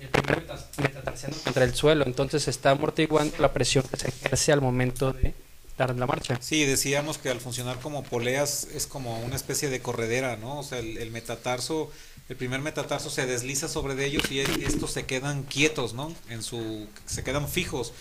el 0.00 0.08
primer 0.08 0.46
metatarsiano 0.78 1.36
contra 1.44 1.64
el 1.64 1.74
suelo, 1.74 2.06
entonces 2.06 2.48
está 2.48 2.70
amortiguando 2.70 3.36
la 3.38 3.52
presión 3.52 3.84
que 3.84 3.96
se 3.96 4.08
ejerce 4.08 4.52
al 4.52 4.62
momento 4.62 5.12
de 5.12 5.34
dar 5.76 5.94
la 5.94 6.06
marcha. 6.06 6.38
Sí, 6.40 6.64
decíamos 6.64 7.18
que 7.18 7.28
al 7.28 7.40
funcionar 7.40 7.78
como 7.80 8.02
poleas 8.02 8.68
es 8.74 8.86
como 8.86 9.20
una 9.20 9.36
especie 9.36 9.68
de 9.68 9.80
corredera, 9.80 10.36
¿no? 10.36 10.60
O 10.60 10.62
sea, 10.62 10.78
el, 10.78 10.96
el 10.96 11.10
metatarso, 11.10 11.90
el 12.30 12.36
primer 12.36 12.60
metatarso 12.60 13.10
se 13.10 13.26
desliza 13.26 13.68
sobre 13.68 13.94
de 13.94 14.06
ellos 14.06 14.30
y 14.30 14.40
estos 14.40 14.92
se 14.92 15.04
quedan 15.04 15.42
quietos, 15.42 15.92
¿no? 15.92 16.14
En 16.30 16.42
su, 16.42 16.86
se 17.04 17.22
quedan 17.22 17.48
fijos 17.48 17.92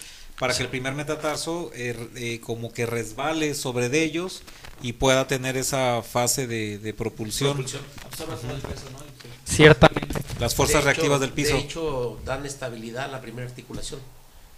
para 0.41 0.53
que 0.55 0.63
el 0.63 0.69
primer 0.69 0.93
metatarso 0.95 1.71
eh, 1.73 1.95
eh, 2.15 2.39
como 2.41 2.73
que 2.73 2.85
resbale 2.85 3.53
sobre 3.55 3.87
de 3.89 4.03
ellos 4.03 4.41
y 4.81 4.93
pueda 4.93 5.27
tener 5.27 5.55
esa 5.55 6.01
fase 6.01 6.47
de, 6.47 6.79
de 6.79 6.93
propulsión, 6.93 7.57
Absorbe 7.61 8.35
todo 8.35 8.55
el 8.55 8.61
peso, 8.61 8.89
¿no? 8.91 8.97
El- 8.99 9.11
Ciertamente. 9.55 10.19
las 10.39 10.55
fuerzas 10.55 10.75
De 10.75 10.79
hecho- 10.79 10.85
reactivas 11.01 11.19
del 11.21 11.31
piso. 11.31 11.53
De 11.53 11.59
hecho, 11.59 12.19
dan 12.25 12.45
estabilidad 12.45 13.05
a 13.05 13.07
la 13.09 13.21
primera 13.21 13.47
articulación, 13.47 13.99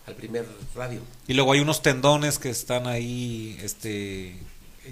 al 0.08 0.16
primer 0.16 0.46
radio. 0.76 1.02
Y 1.28 1.34
luego 1.34 1.52
hay 1.54 1.60
unos 1.60 1.82
tendones 1.82 2.40
que 2.40 2.50
están 2.50 2.88
ahí, 2.88 3.60
este, 3.62 4.38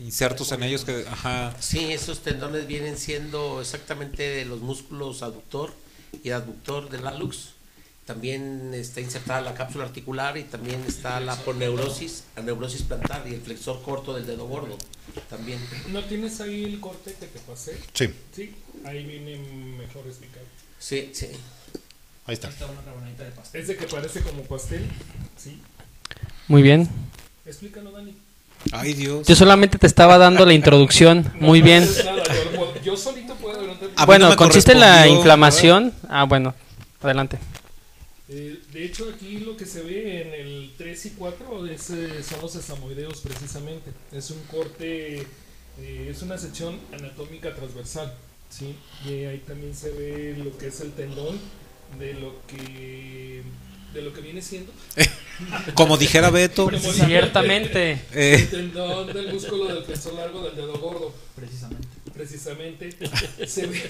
insertos 0.03 0.51
en 0.51 0.63
ellos 0.63 0.83
que, 0.83 1.05
ajá, 1.09 1.55
Sí, 1.59 1.91
esos 1.93 2.19
tendones 2.19 2.67
vienen 2.67 2.97
siendo 2.97 3.61
exactamente 3.61 4.23
de 4.23 4.45
los 4.45 4.59
músculos 4.59 5.21
aductor 5.23 5.73
y 6.23 6.31
adductor 6.31 6.89
del 6.89 7.05
hallux. 7.07 7.51
También 8.05 8.73
está 8.73 8.99
insertada 8.99 9.41
la 9.41 9.53
cápsula 9.53 9.85
articular 9.85 10.37
y 10.37 10.43
también 10.43 10.83
está 10.87 11.19
la 11.19 11.35
poneurosis, 11.35 12.23
la 12.35 12.41
neurosis 12.41 12.81
plantar 12.81 13.23
y 13.29 13.33
el 13.35 13.41
flexor 13.41 13.81
corto 13.83 14.13
del 14.13 14.25
dedo 14.25 14.47
gordo. 14.47 14.77
También. 15.29 15.59
¿No 15.89 16.03
tienes 16.03 16.41
ahí 16.41 16.63
el 16.65 16.79
corte 16.79 17.13
que 17.19 17.27
te 17.27 17.39
pasé? 17.39 17.77
Sí, 17.93 18.09
Sí, 18.35 18.55
ahí 18.85 19.05
viene 19.05 19.37
mejor 19.77 20.05
explicado. 20.07 20.45
Sí, 20.79 21.11
sí. 21.13 21.27
ahí 22.25 22.33
está. 22.33 22.47
Ahí 22.47 22.53
está 22.53 22.65
una 22.65 22.81
rebanadita 22.81 23.23
de 23.23 23.31
pastel. 23.31 23.61
Es 23.61 23.67
de 23.67 23.77
que 23.77 23.85
parece 23.87 24.21
como 24.21 24.41
pastel. 24.43 24.83
Sí. 25.37 25.61
Muy 26.47 26.63
bien. 26.63 26.89
Explícalo, 27.45 27.91
Dani. 27.91 28.15
ay 28.73 28.93
Dios. 28.93 29.27
Yo 29.27 29.35
solamente 29.35 29.77
te 29.77 29.87
estaba 29.87 30.17
dando 30.17 30.45
la 30.45 30.53
introducción. 30.53 31.31
No, 31.39 31.47
Muy 31.47 31.59
no 31.59 31.65
bien. 31.65 31.87
nada, 32.05 32.23
yo, 32.53 32.81
yo 32.83 32.97
solito 32.97 33.35
puedo 33.35 33.61
no 33.61 33.75
Bueno, 34.07 34.29
me 34.29 34.35
consiste 34.35 34.71
en 34.73 34.79
la 34.79 35.07
inflamación. 35.07 35.93
Ah, 36.09 36.23
bueno. 36.25 36.55
Adelante. 37.01 37.37
Eh, 38.33 38.61
de 38.71 38.85
hecho, 38.85 39.11
aquí 39.13 39.39
lo 39.39 39.57
que 39.57 39.65
se 39.65 39.81
ve 39.81 40.21
en 40.21 40.33
el 40.33 40.71
3 40.77 41.05
y 41.07 41.09
4 41.11 41.65
es, 41.67 41.89
eh, 41.89 42.23
son 42.23 42.39
los 42.41 42.53
sesamoideos 42.53 43.19
precisamente. 43.19 43.91
Es 44.13 44.31
un 44.31 44.41
corte, 44.43 45.27
eh, 45.79 46.07
es 46.09 46.21
una 46.21 46.37
sección 46.37 46.79
anatómica 46.93 47.53
transversal. 47.53 48.13
¿sí? 48.49 48.73
Y 49.05 49.25
ahí 49.25 49.39
también 49.45 49.75
se 49.75 49.91
ve 49.91 50.37
lo 50.41 50.57
que 50.57 50.67
es 50.67 50.79
el 50.79 50.93
tendón 50.93 51.37
de 51.99 52.13
lo 52.13 52.35
que, 52.47 53.41
de 53.93 54.01
lo 54.01 54.13
que 54.13 54.21
viene 54.21 54.41
siendo 54.41 54.71
Como 55.73 55.97
dijera 55.97 56.29
Beto, 56.29 56.69
Ciertamente. 56.79 57.99
el 58.13 58.49
tendón 58.49 59.11
del 59.11 59.33
músculo 59.33 59.65
del 59.65 59.83
flexor 59.83 60.13
largo 60.13 60.41
del 60.43 60.55
dedo 60.55 60.77
gordo. 60.79 61.13
Precisamente. 61.35 62.00
Precisamente 62.21 62.91
se 63.47 63.65
ve, 63.65 63.81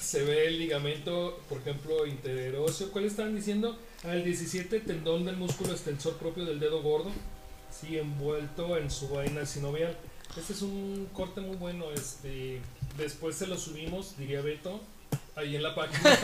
se 0.00 0.24
ve 0.24 0.46
el 0.46 0.58
ligamento, 0.58 1.38
por 1.50 1.58
ejemplo, 1.58 2.06
interóseo. 2.06 2.90
¿Cuál 2.90 3.04
estaban 3.04 3.36
diciendo? 3.36 3.78
Al 4.04 4.24
17 4.24 4.80
tendón 4.80 5.26
del 5.26 5.36
músculo 5.36 5.72
extensor 5.72 6.16
propio 6.16 6.46
del 6.46 6.60
dedo 6.60 6.80
gordo, 6.80 7.10
sí, 7.70 7.98
envuelto 7.98 8.78
en 8.78 8.90
su 8.90 9.08
vaina 9.08 9.44
sinovial. 9.44 9.94
Este 10.34 10.54
es 10.54 10.62
un 10.62 11.10
corte 11.12 11.42
muy 11.42 11.56
bueno. 11.56 11.92
Este, 11.94 12.62
después 12.96 13.36
se 13.36 13.46
lo 13.46 13.58
subimos, 13.58 14.16
diría 14.16 14.40
Beto, 14.40 14.80
ahí 15.36 15.54
en 15.54 15.62
la 15.62 15.74
página. 15.74 16.18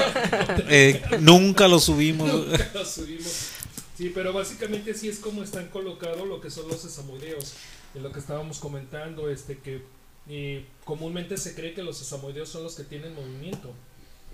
eh, 0.71 1.03
nunca 1.21 1.69
lo 1.69 1.79
subimos. 1.79 2.33
Nunca 2.49 2.71
lo 2.73 2.87
subimos. 2.87 3.51
Sí, 3.99 4.11
pero 4.15 4.33
básicamente 4.33 4.93
así 4.93 5.11
es 5.11 5.19
como 5.19 5.43
están 5.43 5.69
colocados 5.69 6.27
lo 6.27 6.41
que 6.41 6.51
son 6.51 6.69
los 6.69 6.81
sesamoideos. 6.81 7.53
De 7.93 8.01
lo 8.01 8.13
que 8.13 8.21
estábamos 8.21 8.61
comentando, 8.61 9.29
este 9.29 9.59
que 9.59 9.83
eh, 10.29 10.65
comúnmente 10.85 11.37
se 11.37 11.55
cree 11.55 11.75
que 11.75 11.83
los 11.83 11.99
sesamoideos 11.99 12.49
son 12.49 12.63
los 12.65 12.75
que 12.75 12.85
tienen 12.85 13.15
movimiento, 13.15 13.73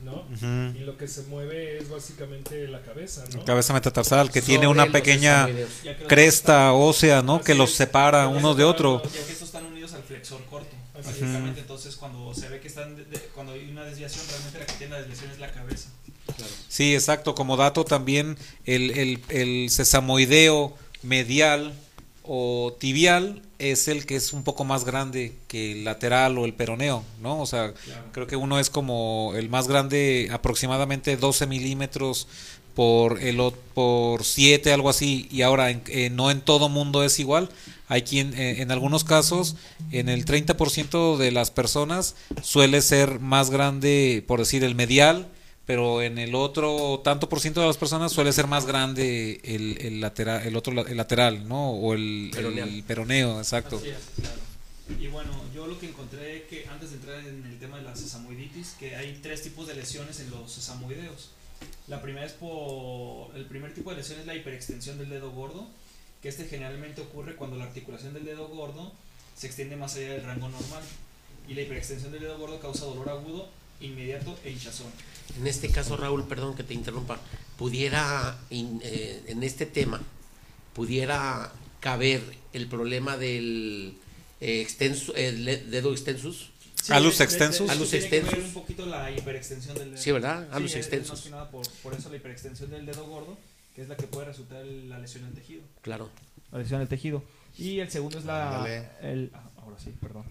¿no? 0.05 0.27
Ujú. 0.35 0.77
Y 0.79 0.85
lo 0.85 0.97
que 0.99 1.09
se 1.09 1.23
mueve 1.25 1.79
es 1.79 1.89
básicamente 1.89 2.69
la 2.69 2.83
cabeza, 2.83 3.25
¿no? 3.33 3.45
Cabeza 3.45 3.73
metatarsal 3.73 4.31
que 4.31 4.43
tiene 4.43 4.65
Sobre 4.65 4.69
una 4.75 4.85
los 4.85 4.93
pequeña 4.93 5.49
cresta 6.07 6.73
ósea, 6.73 7.23
¿no? 7.23 7.41
Que 7.41 7.55
los 7.55 7.71
es. 7.71 7.77
separa 7.77 8.29
uno 8.29 8.55
de 8.55 8.65
otro. 8.65 9.03
Ya 9.03 9.11
que 9.11 9.19
estos 9.33 9.43
están 9.49 9.65
unidos 9.67 9.93
al 9.95 10.03
flexor 10.03 10.45
corto. 10.51 10.75
Así 10.95 11.11
es. 11.11 11.17
Prácticamente, 11.17 11.61
entonces 11.61 11.97
cuando 11.97 12.35
se 12.35 12.49
ve 12.49 12.61
que 12.61 12.69
están, 12.69 12.97
de- 12.97 13.05
de- 13.05 13.19
cuando 13.35 13.53
hay 13.53 13.69
una 13.71 13.85
desviación, 13.85 14.25
realmente 14.29 14.59
la 14.61 14.67
que 14.67 14.73
tiene 14.75 14.93
la 14.93 14.99
desviación 15.01 15.31
es 15.31 15.39
la 15.39 15.53
cabeza. 15.53 15.91
Sí, 16.69 16.95
exacto. 16.95 17.35
Como 17.35 17.57
dato 17.57 17.85
también, 17.85 18.37
el, 18.65 18.91
el, 18.93 19.23
el 19.29 19.71
sesamoideo 19.71 20.75
medial 21.03 21.73
o 22.29 22.75
tibial 22.79 23.43
es 23.59 23.89
el 23.89 24.05
que 24.07 24.17
es 24.17 24.33
un 24.33 24.43
poco 24.45 24.65
más 24.65 24.85
grande 24.85 25.33
que 25.49 25.73
el 25.73 25.85
lateral 25.85 26.37
o 26.39 26.45
el 26.45 26.53
peroneo, 26.55 27.03
¿no? 27.23 27.41
O 27.41 27.47
sea, 27.47 27.73
creo 28.13 28.27
que 28.27 28.37
uno 28.37 28.59
es 28.59 28.69
como 28.71 29.33
el 29.37 29.49
más 29.49 29.67
grande, 29.69 30.29
aproximadamente 30.33 31.17
12 31.17 31.47
milímetros 31.47 32.29
por 32.75 33.23
el 33.23 33.41
por 33.75 34.25
7, 34.25 34.73
algo 34.73 34.91
así. 34.91 35.29
Y 35.31 35.43
ahora, 35.43 35.71
en- 35.71 35.83
eh, 35.89 36.11
no 36.11 36.31
en 36.31 36.43
todo 36.43 36.69
mundo 36.69 37.03
es 37.05 37.19
igual. 37.19 37.49
Hay 37.89 38.03
quien, 38.03 38.35
eh, 38.35 38.61
en 38.61 38.71
algunos 38.71 39.05
casos, 39.05 39.57
en 39.93 40.09
el 40.09 40.25
30% 40.27 41.17
de 41.17 41.31
las 41.31 41.51
personas 41.51 42.17
suele 42.43 42.83
ser 42.83 43.21
más 43.21 43.49
grande, 43.51 44.23
por 44.27 44.41
decir, 44.41 44.65
el 44.65 44.75
medial 44.75 45.29
pero 45.67 46.01
en 46.03 46.19
el 46.19 46.35
otro 46.35 47.01
tanto 47.05 47.29
por 47.29 47.41
ciento 47.41 47.61
de 47.61 47.67
las 47.67 47.77
personas 47.77 48.13
suele 48.13 48.33
ser 48.33 48.47
más 48.47 48.67
grande 48.67 49.41
el, 49.45 49.79
el 49.81 50.01
lateral 50.01 50.47
el 50.47 50.57
otro 50.57 50.87
el 50.87 50.97
lateral 50.97 51.47
no 51.49 51.71
o 51.71 51.93
el 51.95 52.31
Peroneal. 52.33 52.69
el 52.69 52.83
peroneo 52.85 53.39
exacto 53.39 53.77
Así 53.77 53.91
es, 53.91 53.99
claro. 54.21 54.47
Y 55.01 55.09
bueno, 55.09 55.33
yo 55.53 55.67
lo 55.67 55.79
que 55.81 55.89
encontré 55.89 56.45
que 56.49 56.67
antes 56.69 56.91
de 56.91 56.97
entrar 56.97 57.19
en 57.19 57.45
el 57.45 57.59
tema 57.59 57.79
de 57.79 57.83
la 57.83 57.97
sesamoiditis, 57.97 58.77
que 58.79 58.95
hay 58.95 59.19
tres 59.21 59.43
tipos 59.43 59.67
de 59.67 59.75
lesiones 59.75 60.21
en 60.21 60.31
los 60.31 60.53
sesamoideos. 60.53 61.31
La 61.89 62.01
primera 62.03 62.25
es 62.25 62.33
por 62.33 63.35
el 63.35 63.47
primer 63.47 63.75
tipo 63.75 63.91
de 63.91 63.97
lesión 63.97 64.21
es 64.21 64.27
la 64.27 64.37
hiperextensión 64.37 64.97
del 64.99 65.09
dedo 65.11 65.33
gordo, 65.33 65.67
que 66.23 66.29
este 66.29 66.45
generalmente 66.45 67.01
ocurre 67.01 67.35
cuando 67.35 67.57
la 67.57 67.65
articulación 67.65 68.15
del 68.15 68.25
dedo 68.25 68.47
gordo 68.49 68.93
se 69.37 69.49
extiende 69.49 69.75
más 69.77 69.97
allá 69.97 70.13
del 70.13 70.23
rango 70.23 70.49
normal. 70.49 70.83
Y 71.49 71.55
la 71.55 71.63
hiperextensión 71.63 72.13
del 72.13 72.23
dedo 72.23 72.39
gordo 72.39 72.61
causa 72.61 72.85
dolor 72.85 73.09
agudo, 73.09 73.49
inmediato 73.81 74.39
e 74.45 74.51
hinchazón. 74.51 74.87
En 75.39 75.47
este 75.47 75.71
caso, 75.71 75.97
Raúl, 75.97 76.25
perdón 76.27 76.55
que 76.57 76.63
te 76.63 76.75
interrumpa, 76.75 77.19
pudiera, 77.59 78.39
in- 78.51 78.81
eh, 78.85 79.23
en 79.29 79.43
este 79.43 79.67
tema, 79.67 80.01
pudiera 80.75 81.53
caber 81.81 82.23
el 82.53 82.67
problema 82.69 83.17
del 83.17 83.95
eh, 84.41 84.61
extenso, 84.61 85.15
el 85.15 85.45
le- 85.45 85.65
dedo 85.65 85.93
extensus. 85.93 86.51
Alus 86.91 87.19
de- 87.19 87.19
de- 87.19 87.25
extensus. 87.25 87.71
Alus 87.71 87.91
tiene 87.91 88.09
que 88.09 88.11
ver 88.17 88.25
extensus. 88.25 88.49
un 88.49 88.55
poquito 88.63 88.87
la 88.87 89.11
hiperextensión 89.11 89.77
del 89.79 89.91
dedo. 89.93 90.03
Sí, 90.03 90.13
¿verdad? 90.13 90.49
Alus 90.53 90.73
Sí, 90.73 90.79
es- 90.79 90.87
es 90.87 90.93
extensus. 90.93 91.11
más 91.19 91.23
que 91.25 91.31
nada 91.31 91.51
por, 91.51 91.67
por 91.83 91.95
eso 91.95 92.11
la 92.11 92.17
hiperextensión 92.17 92.71
del 92.71 92.87
dedo 92.87 93.05
gordo, 93.07 93.37
que 93.75 93.83
es 93.83 93.89
la 93.89 93.97
que 93.97 94.07
puede 94.07 94.27
resultar 94.27 94.65
la 94.65 94.99
lesión 94.99 95.25
del 95.25 95.35
tejido. 95.35 95.63
Claro. 95.83 96.11
La 96.53 96.59
lesión 96.59 96.81
del 96.81 96.89
tejido. 96.89 97.25
Y 97.59 97.81
el 97.81 97.91
segundo 97.91 98.19
es 98.19 98.25
la. 98.27 98.67
El, 99.03 99.31
ah, 99.35 99.43
ahora 99.63 99.77
sí, 99.83 99.93
perdón. 100.01 100.25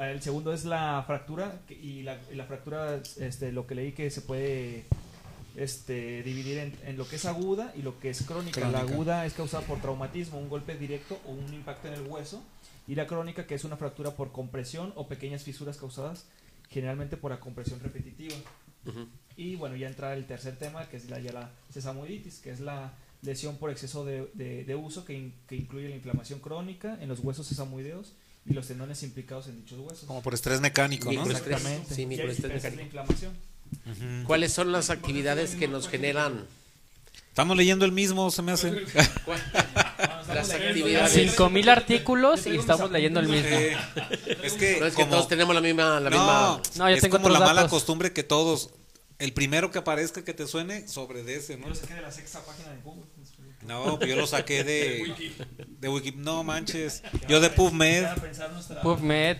El 0.00 0.22
segundo 0.22 0.52
es 0.52 0.64
la 0.64 1.02
fractura. 1.06 1.60
Y 1.68 2.02
la, 2.02 2.18
y 2.32 2.34
la 2.36 2.44
fractura, 2.44 3.00
este, 3.18 3.52
lo 3.52 3.66
que 3.66 3.74
leí 3.74 3.92
que 3.92 4.10
se 4.10 4.22
puede 4.22 4.84
este, 5.56 6.22
dividir 6.22 6.58
en, 6.58 6.74
en 6.84 6.96
lo 6.96 7.06
que 7.06 7.16
es 7.16 7.24
aguda 7.26 7.72
y 7.76 7.82
lo 7.82 7.98
que 8.00 8.10
es 8.10 8.22
crónica. 8.22 8.60
La 8.60 8.68
Crónica. 8.80 8.92
aguda 8.94 9.26
es 9.26 9.34
causada 9.34 9.66
por 9.66 9.80
traumatismo, 9.80 10.38
un 10.38 10.48
golpe 10.48 10.76
directo 10.76 11.18
o 11.26 11.32
un 11.32 11.52
impacto 11.52 11.88
en 11.88 11.94
el 11.94 12.02
hueso. 12.06 12.42
Y 12.86 12.94
la 12.94 13.06
crónica, 13.06 13.46
que 13.46 13.54
es 13.54 13.64
una 13.64 13.76
fractura 13.76 14.12
por 14.16 14.32
compresión 14.32 14.92
o 14.96 15.06
pequeñas 15.06 15.42
fisuras 15.44 15.76
causadas 15.76 16.26
generalmente 16.70 17.16
por 17.16 17.30
la 17.30 17.40
compresión 17.40 17.80
repetitiva. 17.80 18.34
Ujú. 18.86 19.06
Y 19.36 19.56
bueno, 19.56 19.76
ya 19.76 19.88
entra 19.88 20.14
el 20.14 20.24
tercer 20.26 20.56
tema, 20.56 20.88
que 20.88 20.96
es 20.96 21.10
la, 21.10 21.18
ya 21.20 21.32
la 21.32 21.50
sesamoiditis, 21.70 22.38
que 22.38 22.50
es 22.50 22.60
la 22.60 22.92
lesión 23.22 23.56
por 23.58 23.70
exceso 23.70 24.04
de, 24.04 24.30
de- 24.34 24.64
de 24.64 24.74
uso, 24.76 25.04
que, 25.04 25.12
in- 25.14 25.34
que 25.46 25.56
incluye 25.56 25.88
la 25.88 25.94
inflamación 25.96 26.40
crónica 26.40 26.96
en 27.00 27.08
los 27.08 27.20
huesos 27.20 27.46
sesamoideos 27.46 28.14
y 28.46 28.54
los 28.54 28.66
tendones 28.66 29.02
implicados 29.02 29.46
en 29.48 29.56
dichos 29.56 29.78
huesos. 29.80 30.04
como 30.06 30.22
por 30.22 30.34
estrés 30.34 30.60
mecánico 30.60 31.12
no. 31.12 31.24
Exactamente. 31.24 31.94
Sí, 31.94 32.06
microestrés 32.06 32.52
mecánico. 32.54 32.82
inflamación. 32.82 33.32
Ujú. 33.86 34.26
¿Cuáles 34.26 34.52
son 34.52 34.72
las 34.72 34.90
actividades 34.90 35.54
que 35.54 35.68
nos 35.68 35.88
generan 35.88 36.46
estamos 37.28 37.56
leyendo 37.56 37.84
el 37.84 37.92
mismo 37.92 38.30
se 38.32 38.42
me 38.42 38.52
hace 38.52 38.70
las 40.34 40.50
actividades? 40.50 41.12
ya- 41.14 41.20
5000 41.20 41.68
artículos 41.68 42.44
Yo 42.44 42.54
y 42.54 42.56
estamos 42.58 42.90
leyendo 42.90 43.20
el 43.20 43.28
mismo. 43.28 43.48
Es 44.42 44.54
que 44.54 44.78
No 44.80 44.86
es 44.86 44.94
que 44.94 45.02
como- 45.02 45.10
todos 45.14 45.28
tenemos 45.28 45.54
la 45.54 45.60
misma, 45.60 46.00
la 46.00 46.10
no, 46.10 46.16
misma. 46.16 46.62
No, 46.76 46.88
yo 46.90 46.96
es 46.96 47.00
tengo 47.02 47.16
como 47.18 47.28
la 47.28 47.38
otros 47.38 47.48
mala 47.48 47.62
datos. 47.62 47.70
costumbre 47.78 48.12
que 48.12 48.22
todos 48.24 48.70
el 49.18 49.32
primero 49.32 49.70
que 49.70 49.78
aparezca 49.78 50.24
que 50.24 50.32
te 50.34 50.46
suene 50.46 50.88
sobre 50.88 51.22
de 51.22 51.36
ese 51.36 51.54
Yo 51.54 51.58
no 51.60 51.68
lo 51.68 51.74
saqué 51.74 51.94
de 51.94 52.00
la 52.02 52.10
sexta 52.10 52.40
página 52.44 52.70
de 52.72 52.80
Google. 52.82 53.04
No 53.66 53.98
pues 53.98 54.08
yo 54.08 54.16
lo 54.16 54.26
saqué 54.26 54.64
de 54.64 55.14
de 55.80 55.88
Wiki 55.88 56.12
no 56.12 56.42
manches 56.44 57.02
yo 57.28 57.40
de 57.40 57.50
PubMed 57.50 58.06
PubMed, 58.82 59.36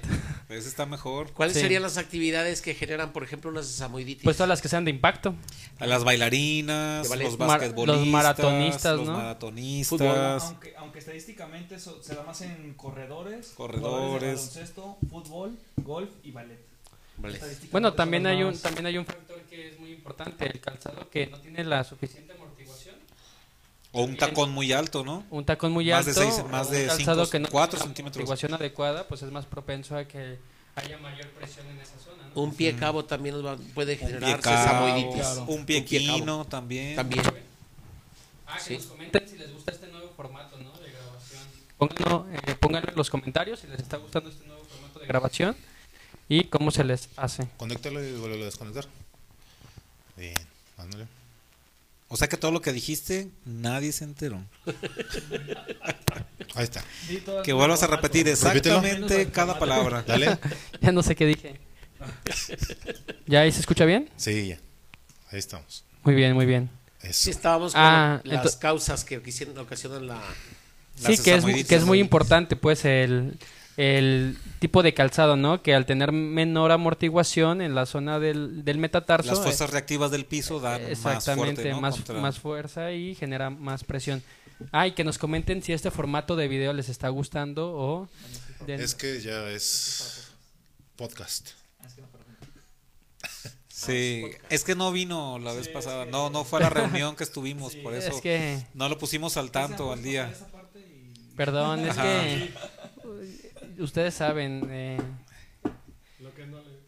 ese 0.48 0.68
está 0.68 0.84
mejor 0.86 1.32
¿Cuáles 1.32 1.54
Sí. 1.54 1.60
serían 1.62 1.82
las 1.82 1.96
actividades 1.96 2.60
que 2.60 2.74
generan, 2.74 3.12
por 3.12 3.22
ejemplo, 3.22 3.50
una 3.50 3.62
sesamoiditis? 3.62 4.24
pues 4.24 4.36
todas 4.36 4.48
las 4.48 4.60
que 4.60 4.68
sean 4.68 4.84
de 4.84 4.90
impacto. 4.90 5.34
a 5.78 5.86
las 5.86 6.04
bailarinas 6.04 7.08
los 7.08 7.38
Mar- 7.38 7.48
basquetbolistas 7.60 7.96
los 7.98 8.06
maratonistas, 8.08 8.96
los 8.98 9.06
¿no? 9.06 9.16
maratonistas 9.16 10.42
Aunque, 10.44 10.74
aunque 10.76 10.98
estadísticamente 10.98 11.74
eso 11.76 12.02
se 12.02 12.14
da 12.14 12.22
más 12.22 12.40
en 12.42 12.74
corredores, 12.74 13.52
Corredores. 13.56 14.38
baloncesto, 14.40 14.98
fútbol, 15.08 15.56
golf 15.78 16.10
y 16.24 16.30
ballet. 16.32 16.58
Vale. 17.18 17.38
Bueno, 17.70 17.92
también 17.92 18.26
hay 18.26 18.42
un 18.42 18.56
también 18.58 18.86
hay 18.86 18.96
un 18.96 19.04
factor 19.04 19.38
que 19.50 19.68
es 19.68 19.78
muy 19.78 19.90
importante, 19.92 20.46
el 20.46 20.58
calzado 20.60 21.08
que 21.10 21.26
no 21.26 21.38
tiene 21.38 21.62
la 21.64 21.84
suficiente. 21.84 22.29
O 23.92 24.02
un 24.04 24.16
tacón 24.16 24.50
muy 24.52 24.72
alto 24.72 25.04
no 25.04 25.24
Un 25.30 25.44
tacón 25.44 25.72
muy 25.72 25.90
Más 25.90 26.04
de 26.06 26.10
alto, 26.12 26.22
seis- 26.22 26.44
más 26.50 26.70
de 26.70 26.82
un 26.82 26.88
calzado 26.88 27.24
cinco- 27.24 27.30
que 27.32 27.38
no 27.40 27.48
centímetros. 27.48 28.16
amortiguación 28.16 28.54
adecuada, 28.54 29.06
pues 29.08 29.22
es 29.22 29.30
más 29.32 29.46
propenso 29.46 29.96
a 29.96 30.04
que 30.04 30.38
haya 30.76 30.96
mayor 30.98 31.26
presión 31.30 31.66
en 31.66 31.78
esa 31.80 31.98
zona, 31.98 32.22
¿no? 32.34 32.40
Un 32.42 32.54
pie 32.54 32.76
cabo 32.76 33.04
también 33.04 33.34
nos 33.34 33.44
va- 33.44 33.56
puede 33.74 33.94
un 33.94 33.98
generar 33.98 34.40
pie 34.40 34.52
sesamoiditis. 34.52 35.14
Claro. 35.14 35.44
un 35.48 35.66
pie 35.66 35.82
pie 35.82 36.06
cabo. 36.06 36.18
quino 36.18 36.44
también 36.46 36.96
También. 36.96 37.22
Ah, 38.46 38.56
que 38.58 38.64
Sí. 38.64 38.74
nos 38.74 38.86
comenten 38.86 39.28
si 39.28 39.36
les 39.38 39.52
gusta 39.52 39.72
este 39.72 39.86
nuevo 39.88 40.10
formato, 40.16 40.56
¿no? 40.58 40.72
De 40.78 40.90
grabación. 40.90 41.42
Pónganlo, 41.78 42.26
eh, 42.32 42.54
pónganlo 42.58 42.90
en 42.90 42.96
los 42.96 43.10
comentarios 43.10 43.60
si 43.60 43.66
les 43.66 43.80
está 43.80 43.96
gustando 43.96 44.28
este 44.30 44.44
nuevo 44.46 44.62
formato 44.64 44.98
de 45.00 45.06
grabación 45.06 45.56
y 46.28 46.44
cómo 46.44 46.70
se 46.70 46.84
les 46.84 47.08
hace. 47.16 47.48
Conéctalo 47.56 48.02
y 48.04 48.12
vuelve 48.12 48.42
a 48.42 48.44
desconectar. 48.46 48.86
Bien, 50.16 50.34
ándale. 50.78 51.06
O 52.12 52.16
sea 52.16 52.28
que 52.28 52.36
todo 52.36 52.50
lo 52.50 52.60
que 52.60 52.72
dijiste 52.72 53.30
nadie 53.46 53.92
se 53.92 54.04
enteró 54.04 54.44
Ahí 56.54 56.64
está. 56.64 56.84
Sí, 57.06 57.22
que 57.44 57.52
vuelvas 57.52 57.82
a 57.84 57.86
repetir 57.86 58.26
Repítelo. 58.26 58.78
exactamente 58.78 59.30
cada 59.30 59.58
palabra 59.58 60.02
Dale. 60.02 60.36
Ya 60.80 60.90
no 60.92 61.02
sé 61.02 61.14
qué 61.14 61.26
dije. 61.26 61.60
¿Ya 63.26 63.40
ahí 63.42 63.52
se 63.52 63.60
escucha 63.60 63.84
bien? 63.84 64.10
Sí, 64.16 64.48
ya. 64.48 64.58
Ahí 65.30 65.38
estamos. 65.38 65.84
Muy 66.02 66.14
bien, 66.14 66.32
muy 66.34 66.46
bien. 66.46 66.68
Eso. 67.02 67.12
Sí, 67.24 67.30
estábamos 67.30 67.72
con 67.72 67.80
Ah, 67.82 68.20
las 68.24 68.56
causas 68.56 69.04
que 69.04 69.22
quisieron- 69.22 69.56
ocasionan 69.58 70.06
la. 70.08 70.14
La 70.16 70.20
Sí, 70.96 71.06
que 71.06 71.12
es, 71.12 71.22
sesamoiditis. 71.36 71.66
que 71.68 71.74
es 71.76 71.84
muy 71.84 72.00
importante, 72.00 72.56
pues, 72.56 72.84
el, 72.84 73.38
el 73.76 74.36
tipo 74.58 74.82
de 74.82 74.92
calzado, 74.94 75.36
¿no? 75.36 75.62
Que 75.62 75.74
al 75.74 75.86
tener 75.86 76.12
menor 76.12 76.70
amortiguación 76.72 77.62
en 77.62 77.74
la 77.74 77.86
zona 77.86 78.18
del, 78.18 78.64
del 78.64 78.78
metatarso, 78.78 79.30
Las 79.30 79.38
eh, 79.38 79.42
fuerzas 79.42 79.70
reactivas 79.70 80.10
del 80.10 80.24
piso 80.26 80.60
dan 80.60 80.82
más 80.82 80.90
exactamente 80.90 81.62
fuerte, 81.62 81.70
¿no? 81.72 81.80
más, 81.80 81.94
Contra- 81.96 82.20
más 82.20 82.38
fuerza 82.38 82.92
y 82.92 83.14
genera 83.14 83.48
más 83.50 83.84
presión. 83.84 84.22
Ah, 84.72 84.86
y 84.86 84.92
que 84.92 85.04
nos 85.04 85.16
comenten 85.16 85.62
si 85.62 85.72
este 85.72 85.90
formato 85.90 86.36
de 86.36 86.46
video 86.48 86.72
les 86.74 86.88
está 86.90 87.08
gustando 87.08 87.72
o... 87.74 88.08
den- 88.66 88.80
Es 88.80 88.94
que 88.94 89.20
ya 89.20 89.48
es 89.50 90.28
podcast. 90.96 91.50
Sí, 93.68 94.26
es 94.50 94.62
que 94.64 94.74
no 94.74 94.92
vino 94.92 95.38
la 95.38 95.54
vez 95.54 95.68
pasada, 95.68 96.04
no 96.04 96.28
no 96.28 96.44
fue 96.44 96.58
a 96.58 96.64
la 96.64 96.68
reunión 96.80 97.16
que 97.16 97.24
estuvimos, 97.24 97.74
por 97.76 97.94
eso 97.94 98.14
es 98.14 98.20
que, 98.20 98.62
no 98.74 98.90
lo 98.90 98.98
pusimos 98.98 99.38
al 99.38 99.50
tanto 99.50 99.90
al 99.90 100.02
día. 100.02 100.30
perdón, 101.34 101.80
es 101.86 101.96
Ajá. 101.96 102.02
que 102.02 102.52
ustedes 103.80 104.14
saben, 104.14 104.66
eh, 104.70 104.98
Lo 106.20 106.34
que 106.34 106.46
no 106.46 106.58
le... 106.60 106.80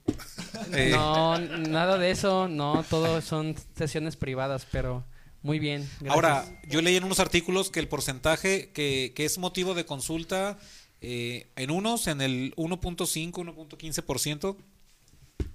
Eh, 0.72 0.90
no, 0.90 1.38
nada 1.38 1.99
de 1.99 2.11
eso, 2.11 2.49
no, 2.49 2.84
todo 2.88 3.20
son 3.20 3.54
sesiones 3.76 4.16
privadas, 4.16 4.66
pero 4.70 5.04
muy 5.42 5.58
bien. 5.58 5.88
gracias. 6.00 6.14
Ahora, 6.14 6.61
yo 6.68 6.80
leí 6.82 6.96
en 6.96 7.04
unos 7.04 7.20
artículos 7.20 7.70
que 7.70 7.80
el 7.80 7.88
porcentaje 7.88 8.70
que, 8.70 9.12
que 9.14 9.25
es 9.25 9.38
motivo 9.38 9.75
de 9.75 9.84
consulta 9.87 10.58
eh, 11.04 11.49
en 11.56 11.72
unos 11.72 12.06
en 12.06 12.20
el 12.20 12.54
1.5, 12.54 13.32
1.15% 13.32 14.56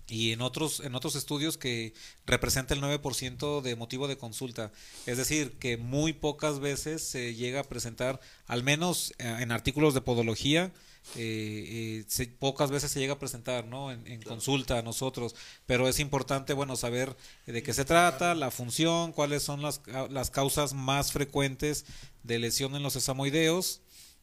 y 0.09 0.33
en 0.33 0.41
otros 0.41 0.81
en 0.81 0.93
otros 0.93 1.15
estudios 1.15 1.57
que 1.57 1.93
representa 2.25 2.73
el 2.73 2.81
9% 2.81 3.61
de 3.61 3.75
motivo 3.77 4.09
de 4.09 4.17
consulta. 4.17 4.73
Es 5.05 5.17
decir, 5.17 5.53
que 5.57 5.77
muy 5.77 6.11
pocas 6.11 6.59
veces 6.59 7.01
se 7.01 7.33
llega 7.33 7.61
a 7.61 7.63
presentar, 7.63 8.19
al 8.45 8.63
menos 8.63 9.13
eh, 9.19 9.37
en 9.39 9.53
artículos 9.53 9.93
de 9.93 10.01
podología, 10.01 10.73
eh, 11.15 12.01
eh, 12.01 12.05
se- 12.07 12.27
pocas 12.27 12.69
veces 12.69 12.91
se 12.91 12.99
llega 12.99 13.13
a 13.13 13.19
presentar 13.19 13.65
¿no? 13.65 13.91
en, 13.91 14.05
en 14.07 14.21
consulta 14.21 14.77
a 14.77 14.81
nosotros, 14.81 15.35
pero 15.65 15.87
es 15.87 15.99
importante 15.99 16.53
bueno 16.53 16.75
saber 16.75 17.15
de 17.45 17.63
qué 17.63 17.73
se 17.73 17.85
trata, 17.85 18.35
la 18.35 18.51
función, 18.51 19.13
cuáles 19.13 19.43
son 19.43 19.61
las, 19.61 19.79
ca- 19.79 20.07
las 20.09 20.29
causas 20.29 20.73
más 20.73 21.11
frecuentes 21.11 21.85
de 22.23 22.39
lesión 22.39 22.75
en 22.75 22.83
los 22.83 22.93
sesamoideos 22.93 23.81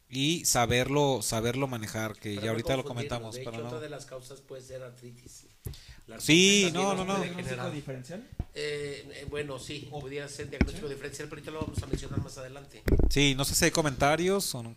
y 0.09 0.45
saberlo 0.45 1.21
saberlo 1.23 1.67
manejar, 1.67 2.13
que 2.13 2.35
Para 2.35 2.41
ya 2.41 2.45
no 2.45 2.51
ahorita 2.51 2.77
lo 2.77 2.83
comentamos. 2.85 3.33
De 3.35 3.41
hecho, 3.41 3.51
para 3.51 3.63
no- 3.63 3.67
otra 3.69 3.79
de 3.79 3.89
las 3.89 4.05
causas 4.05 4.41
puede 4.41 4.61
ser 4.61 4.83
artritis. 4.83 5.45
La 6.07 6.19
Sí, 6.21 6.69
no, 6.71 6.93
no, 6.93 7.03
no. 7.03 7.19
¿Diagnóstico 7.19 7.71
diferencial? 7.71 8.23
Eh, 8.53 9.09
eh, 9.11 9.25
bueno, 9.27 9.57
sí, 9.57 9.87
pudiera 9.89 10.29
ser 10.29 10.51
diagnóstico 10.51 10.87
diferencial, 10.87 11.27
pero 11.27 11.39
ahorita 11.39 11.51
lo 11.51 11.61
vamos 11.61 11.81
a 11.81 11.87
mencionar 11.87 12.21
más 12.21 12.37
adelante. 12.37 12.83
Sí, 13.09 13.33
no 13.35 13.43
sé 13.43 13.55
si 13.55 13.65
hay 13.65 13.71
comentarios 13.71 14.53
o 14.53 14.61
no. 14.61 14.75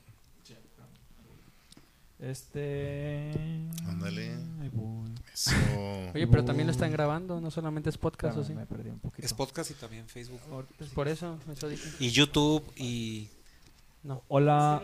Este. 2.20 3.30
Ándale. 3.86 4.36
Eso. 5.32 5.52
Oye, 6.14 6.26
pero 6.26 6.44
también 6.44 6.66
lo 6.66 6.72
están 6.72 6.90
grabando, 6.90 7.40
no 7.40 7.50
solamente 7.50 7.90
es 7.90 7.98
podcast, 7.98 8.36
¿o 8.38 8.44
sí? 8.44 8.54
Me 8.54 8.66
perdí 8.66 8.90
un 8.90 8.98
poquito. 8.98 9.24
Es 9.24 9.32
podcast 9.32 9.70
y 9.70 9.74
también 9.74 10.08
Facebook. 10.08 10.40
Por 10.94 11.08
eso, 11.08 11.38
eso 11.52 11.68
dije. 11.68 11.88
Y 12.00 12.10
YouTube 12.10 12.64
y... 12.76 13.28
No. 14.02 14.22
Hola, 14.28 14.82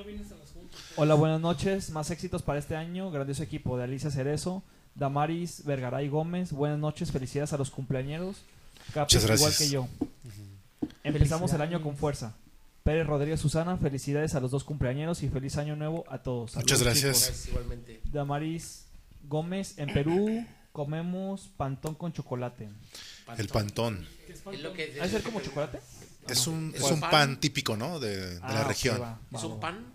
hola, 0.97 1.15
buenas 1.15 1.41
noches. 1.41 1.91
Más 1.91 2.11
éxitos 2.11 2.43
para 2.43 2.59
este 2.59 2.77
año. 2.77 3.11
Grandioso 3.11 3.43
equipo 3.43 3.77
de 3.77 3.85
Alicia 3.85 4.11
Cerezo, 4.11 4.63
Damaris 4.95 5.65
Vergaray 5.65 6.09
Gómez. 6.09 6.53
Buenas 6.53 6.79
noches, 6.79 7.11
felicidades 7.11 7.53
a 7.53 7.57
los 7.57 7.71
cumpleañeros. 7.71 8.43
Muchas 8.95 9.25
igual 9.25 9.53
que 9.57 9.69
yo. 9.71 9.89
Empezamos 11.03 11.53
el 11.53 11.63
año 11.63 11.83
con 11.83 11.97
fuerza. 11.97 12.35
Pérez 12.85 13.07
Rodríguez 13.07 13.41
Susana, 13.41 13.79
felicidades 13.79 14.35
a 14.35 14.41
los 14.41 14.51
dos 14.51 14.63
cumpleañeros 14.63 15.23
y 15.23 15.31
feliz 15.31 15.57
año 15.57 15.75
nuevo 15.75 16.05
a 16.07 16.19
todos. 16.19 16.55
Muchas 16.55 16.83
gracias. 16.83 17.03
chicos. 17.17 17.27
Gracias 17.29 17.49
igualmente. 17.49 18.01
Damaris 18.13 18.85
Gómez, 19.27 19.79
en 19.79 19.91
Perú 19.95 20.45
comemos 20.71 21.49
pantón 21.57 21.95
con 21.95 22.13
chocolate. 22.13 22.69
El 23.39 23.49
pantón. 23.49 24.07
Es 24.29 24.45
lo 24.61 24.75
que 24.75 24.99
¿Ha 25.01 25.05
de 25.05 25.09
ser 25.09 25.23
como 25.23 25.41
chocolate? 25.41 25.81
Es 26.29 26.47
un, 26.47 26.73
¿Es 26.77 26.83
es 26.85 26.91
un 26.91 27.01
pan? 27.01 27.11
pan 27.11 27.41
típico, 27.41 27.75
¿no? 27.75 27.99
De, 28.01 28.35
de 28.35 28.39
Ah, 28.43 28.53
la 28.53 28.61
ok, 28.63 28.69
región. 28.69 29.01
va, 29.01 29.19
va, 29.33 29.39
¿Es 29.39 29.45
un 29.45 29.59
pan? 29.61 29.87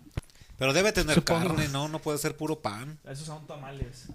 Pero 0.58 0.72
debe 0.72 0.90
tener 0.90 1.14
Supongo. 1.14 1.46
carne, 1.46 1.68
¿no? 1.68 1.86
No 1.86 2.00
puede 2.00 2.18
ser 2.18 2.36
puro 2.36 2.60
pan. 2.60 2.98
Esos 3.08 3.24
son 3.26 3.46
tamales. 3.46 4.06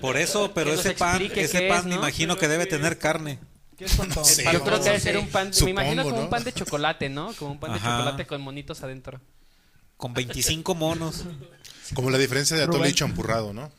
Por 0.00 0.16
eso, 0.16 0.52
pero 0.54 0.72
ese 0.72 0.92
pan, 0.92 1.20
ese 1.34 1.68
pan 1.68 1.78
es, 1.80 1.84
me 1.86 1.90
¿no? 1.90 1.96
imagino 1.96 2.36
que 2.38 2.46
debe 2.46 2.66
tener 2.66 2.96
carne. 2.98 3.40
¿Qué 3.80 3.86
es 3.86 4.52
Yo 4.52 4.62
creo 4.62 4.78
que 4.78 4.84
debe 4.84 5.00
ser 5.00 5.16
un 5.16 5.28
pan, 5.28 5.54
Supongo, 5.54 5.64
me 5.66 5.70
imagino 5.70 6.02
como 6.04 6.16
¿no? 6.16 6.22
un 6.24 6.30
pan 6.30 6.44
de 6.44 6.52
chocolate, 6.52 7.08
¿no? 7.08 7.32
Como 7.34 7.52
un 7.52 7.58
pan 7.60 7.72
de 7.72 7.78
Ajá. 7.78 7.96
chocolate 7.98 8.26
con 8.26 8.42
monitos 8.42 8.82
adentro. 8.82 9.20
Con 9.96 10.12
25 10.12 10.74
monos. 10.74 11.24
Como 11.94 12.08
la 12.10 12.18
diferencia 12.18 12.56
de 12.56 12.62
atole 12.62 12.88
y 12.88 12.94
champurrado, 12.94 13.52
¿no? 13.52 13.70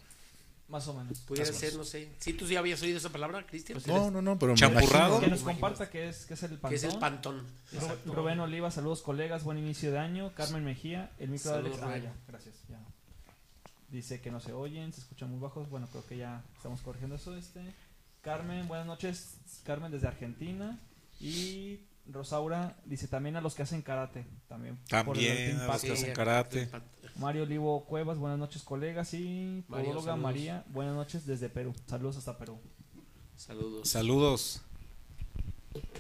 Más 0.68 0.88
o 0.88 0.94
menos. 0.94 1.20
Pudiera 1.20 1.52
ser, 1.54 1.76
no 1.76 1.84
sé. 1.86 2.10
¿Sí 2.20 2.34
tú 2.34 2.46
sí 2.48 2.56
habías 2.56 2.82
oído 2.82 2.98
esa 2.98 3.10
palabra, 3.10 3.46
Cristian? 3.46 3.76
Pues 3.80 3.88
No, 3.88 4.10
no, 4.12 4.22
no, 4.22 4.38
pero 4.40 4.54
Champurrado. 4.56 5.20
Que 5.20 5.28
nos 5.28 5.42
comparta 5.42 5.90
qué 5.90 6.10
es, 6.10 6.26
qué 6.26 6.34
es 6.34 6.44
el 6.44 6.52
pantón. 6.58 6.70
que 6.70 6.76
es 6.76 6.84
el 6.84 6.98
pantón. 7.00 7.48
Ru- 7.74 8.14
Rubén 8.14 8.40
Oliva, 8.40 8.70
saludos 8.72 9.02
colegas, 9.02 9.44
buen 9.44 9.58
inicio 9.60 9.92
de 9.92 10.00
año. 10.00 10.34
Carmen 10.36 10.64
Mejía, 10.66 11.12
el 11.20 11.30
micro 11.30 11.52
de 11.52 11.58
Saludos, 11.58 11.82
Alex. 11.82 12.06
Ah, 12.06 12.10
ya, 12.10 12.14
gracias. 12.28 12.56
Ya. 12.70 12.80
Dice 13.90 14.20
que 14.22 14.32
no 14.32 14.40
se 14.40 14.54
oyen, 14.54 14.92
se 14.94 15.02
escuchan 15.02 15.30
muy 15.30 15.40
bajos. 15.40 15.70
Bueno, 15.70 15.88
creo 15.92 16.06
que 16.06 16.18
ya 16.18 16.42
estamos 16.58 16.82
corrigiendo 16.82 17.16
eso. 17.16 17.36
Este. 17.36 17.62
Carmen, 18.22 18.68
buenas 18.68 18.86
noches. 18.86 19.36
Carmen 19.64 19.92
desde 19.92 20.08
Argentina. 20.08 20.80
Y 21.20 21.80
Rosaura 22.08 22.76
dice 22.86 23.08
también 23.08 23.36
a 23.36 23.42
los 23.42 23.56
que 23.56 23.64
hacen 23.64 23.82
karate. 23.82 24.26
También. 24.48 24.78
por 24.78 25.18
el 25.18 25.26
También 25.28 25.60
a 25.62 25.68
los 25.68 25.82
que 25.82 25.92
hacen 25.94 26.14
karate. 26.14 26.70
Mario 27.16 27.44
Olivo 27.44 27.86
Cuevas, 27.86 28.18
buenas 28.18 28.40
noches 28.40 28.64
colegas. 28.64 29.14
Y 29.14 29.64
podóloga. 29.68 30.16
María, 30.16 30.64
buenas 30.70 30.96
noches 30.96 31.26
desde 31.26 31.50
Perú. 31.50 31.74
Saludos 31.88 32.18
hasta 32.18 32.38
Perú. 32.38 32.60
Saludos. 33.38 33.90
Saludos. 33.90 34.62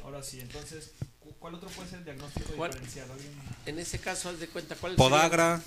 Ahora 0.04 0.22
sí, 0.22 0.40
entonces, 0.42 0.92
cu- 1.20 1.34
¿cuál 1.40 1.56
otro 1.56 1.70
puede 1.70 1.88
ser 1.90 2.00
el 2.00 2.06
diagnóstico 2.06 2.52
¿Cuál? 2.58 2.72
diferencial? 2.72 3.10
¿Alguien? 3.12 3.32
En 3.66 3.80
ese 3.80 4.00
caso, 4.00 4.30
haz 4.30 4.40
de 4.40 4.48
cuenta, 4.48 4.76
¿cuál 4.76 4.96
Podagra. 4.96 5.62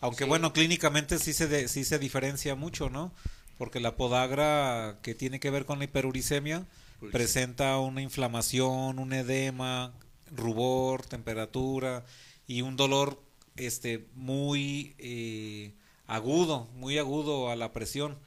Aunque 0.00 0.24
Sí. 0.24 0.28
bueno, 0.28 0.52
clínicamente 0.52 1.18
sí 1.18 1.32
se, 1.32 1.46
de- 1.46 1.68
sí 1.68 1.84
se 1.84 1.98
diferencia 1.98 2.54
mucho, 2.54 2.88
¿no? 2.88 3.12
Porque 3.58 3.80
la 3.80 3.96
podagra 3.96 4.98
que 5.02 5.14
tiene 5.14 5.40
que 5.40 5.50
ver 5.50 5.66
con 5.66 5.78
la 5.78 5.84
hiperuricemia 5.84 6.66
presenta 7.12 7.78
una 7.78 8.02
inflamación, 8.02 8.98
un 8.98 9.12
edema, 9.12 9.92
rubor, 10.30 11.04
temperatura 11.04 12.04
y 12.46 12.62
un 12.62 12.76
dolor 12.76 13.22
este 13.56 14.06
muy 14.14 14.94
eh, 14.98 15.74
agudo, 16.06 16.68
muy 16.74 16.98
agudo 16.98 17.50
a 17.50 17.56
la 17.56 17.72
presión. 17.72 18.18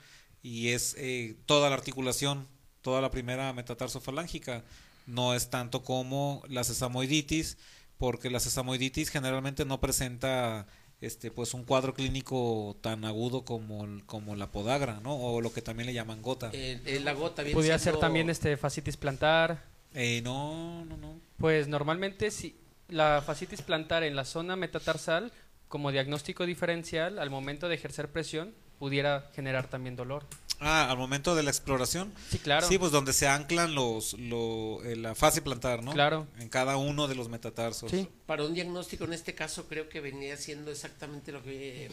Y 0.43 0.69
es 0.69 0.95
eh, 0.97 1.35
toda 1.45 1.69
la 1.69 1.75
articulación, 1.75 2.47
toda 2.81 3.01
la 3.01 3.11
primera 3.11 3.53
metatarsofalángica, 3.53 4.63
no 5.05 5.33
es 5.33 5.49
tanto 5.49 5.83
como 5.83 6.43
la 6.47 6.63
sesamoiditis, 6.63 7.57
porque 7.97 8.29
la 8.29 8.39
sesamoiditis 8.39 9.09
generalmente 9.09 9.65
no 9.65 9.79
presenta 9.79 10.67
este 11.01 11.31
pues 11.31 11.53
un 11.53 11.63
cuadro 11.63 11.93
clínico 11.93 12.77
tan 12.81 13.03
agudo 13.05 13.43
como, 13.43 13.83
el- 13.85 14.05
como 14.05 14.35
la 14.35 14.51
podagra, 14.51 14.99
¿no? 15.01 15.15
O 15.15 15.41
lo 15.41 15.51
que 15.51 15.61
también 15.61 15.87
le 15.87 15.93
llaman 15.93 16.21
gota. 16.21 16.51
Eh, 16.53 16.79
eh, 16.85 16.99
la 17.03 17.13
gota 17.13 17.41
viene 17.41 17.55
Pudiera 17.55 17.79
ser 17.79 17.97
también 17.97 18.29
este 18.29 18.55
fascitis 18.57 18.97
plantar. 18.97 19.63
Eh, 19.93 20.21
no, 20.23 20.85
no, 20.85 20.95
no. 20.97 21.19
Pues 21.37 21.67
normalmente 21.67 22.29
si 22.31 22.55
la 22.87 23.21
fascitis 23.25 23.61
plantar 23.61 24.03
en 24.03 24.15
la 24.15 24.25
zona 24.25 24.55
metatarsal 24.55 25.31
como 25.67 25.91
diagnóstico 25.91 26.45
diferencial 26.45 27.17
al 27.19 27.29
momento 27.29 27.67
de 27.67 27.75
ejercer 27.75 28.09
presión 28.11 28.53
pudiera 28.77 29.29
generar 29.33 29.67
también 29.69 29.95
dolor. 29.95 30.25
Ah, 30.61 30.91
al 30.91 30.97
momento 30.97 31.33
de 31.35 31.41
la 31.41 31.49
exploración. 31.49 32.13
Sí, 32.29 32.37
claro. 32.37 32.67
Sí, 32.67 32.77
pues 32.77 32.91
donde 32.91 33.13
se 33.13 33.27
anclan 33.27 33.73
los, 33.73 34.13
lo, 34.13 34.83
eh, 34.83 34.95
la 34.95 35.15
fase 35.15 35.41
plantar, 35.41 35.83
¿no? 35.83 35.91
Claro. 35.91 36.27
En 36.39 36.49
cada 36.49 36.77
uno 36.77 37.07
de 37.07 37.15
los 37.15 37.29
metatarsos. 37.29 37.89
Sí. 37.89 38.07
Para 38.27 38.43
un 38.45 38.53
diagnóstico 38.53 39.05
en 39.05 39.13
este 39.13 39.33
caso 39.33 39.67
creo 39.67 39.89
que 39.89 39.99
venía 40.01 40.37
siendo 40.37 40.69
exactamente 40.69 41.31
lo 41.31 41.41
que 41.41 41.89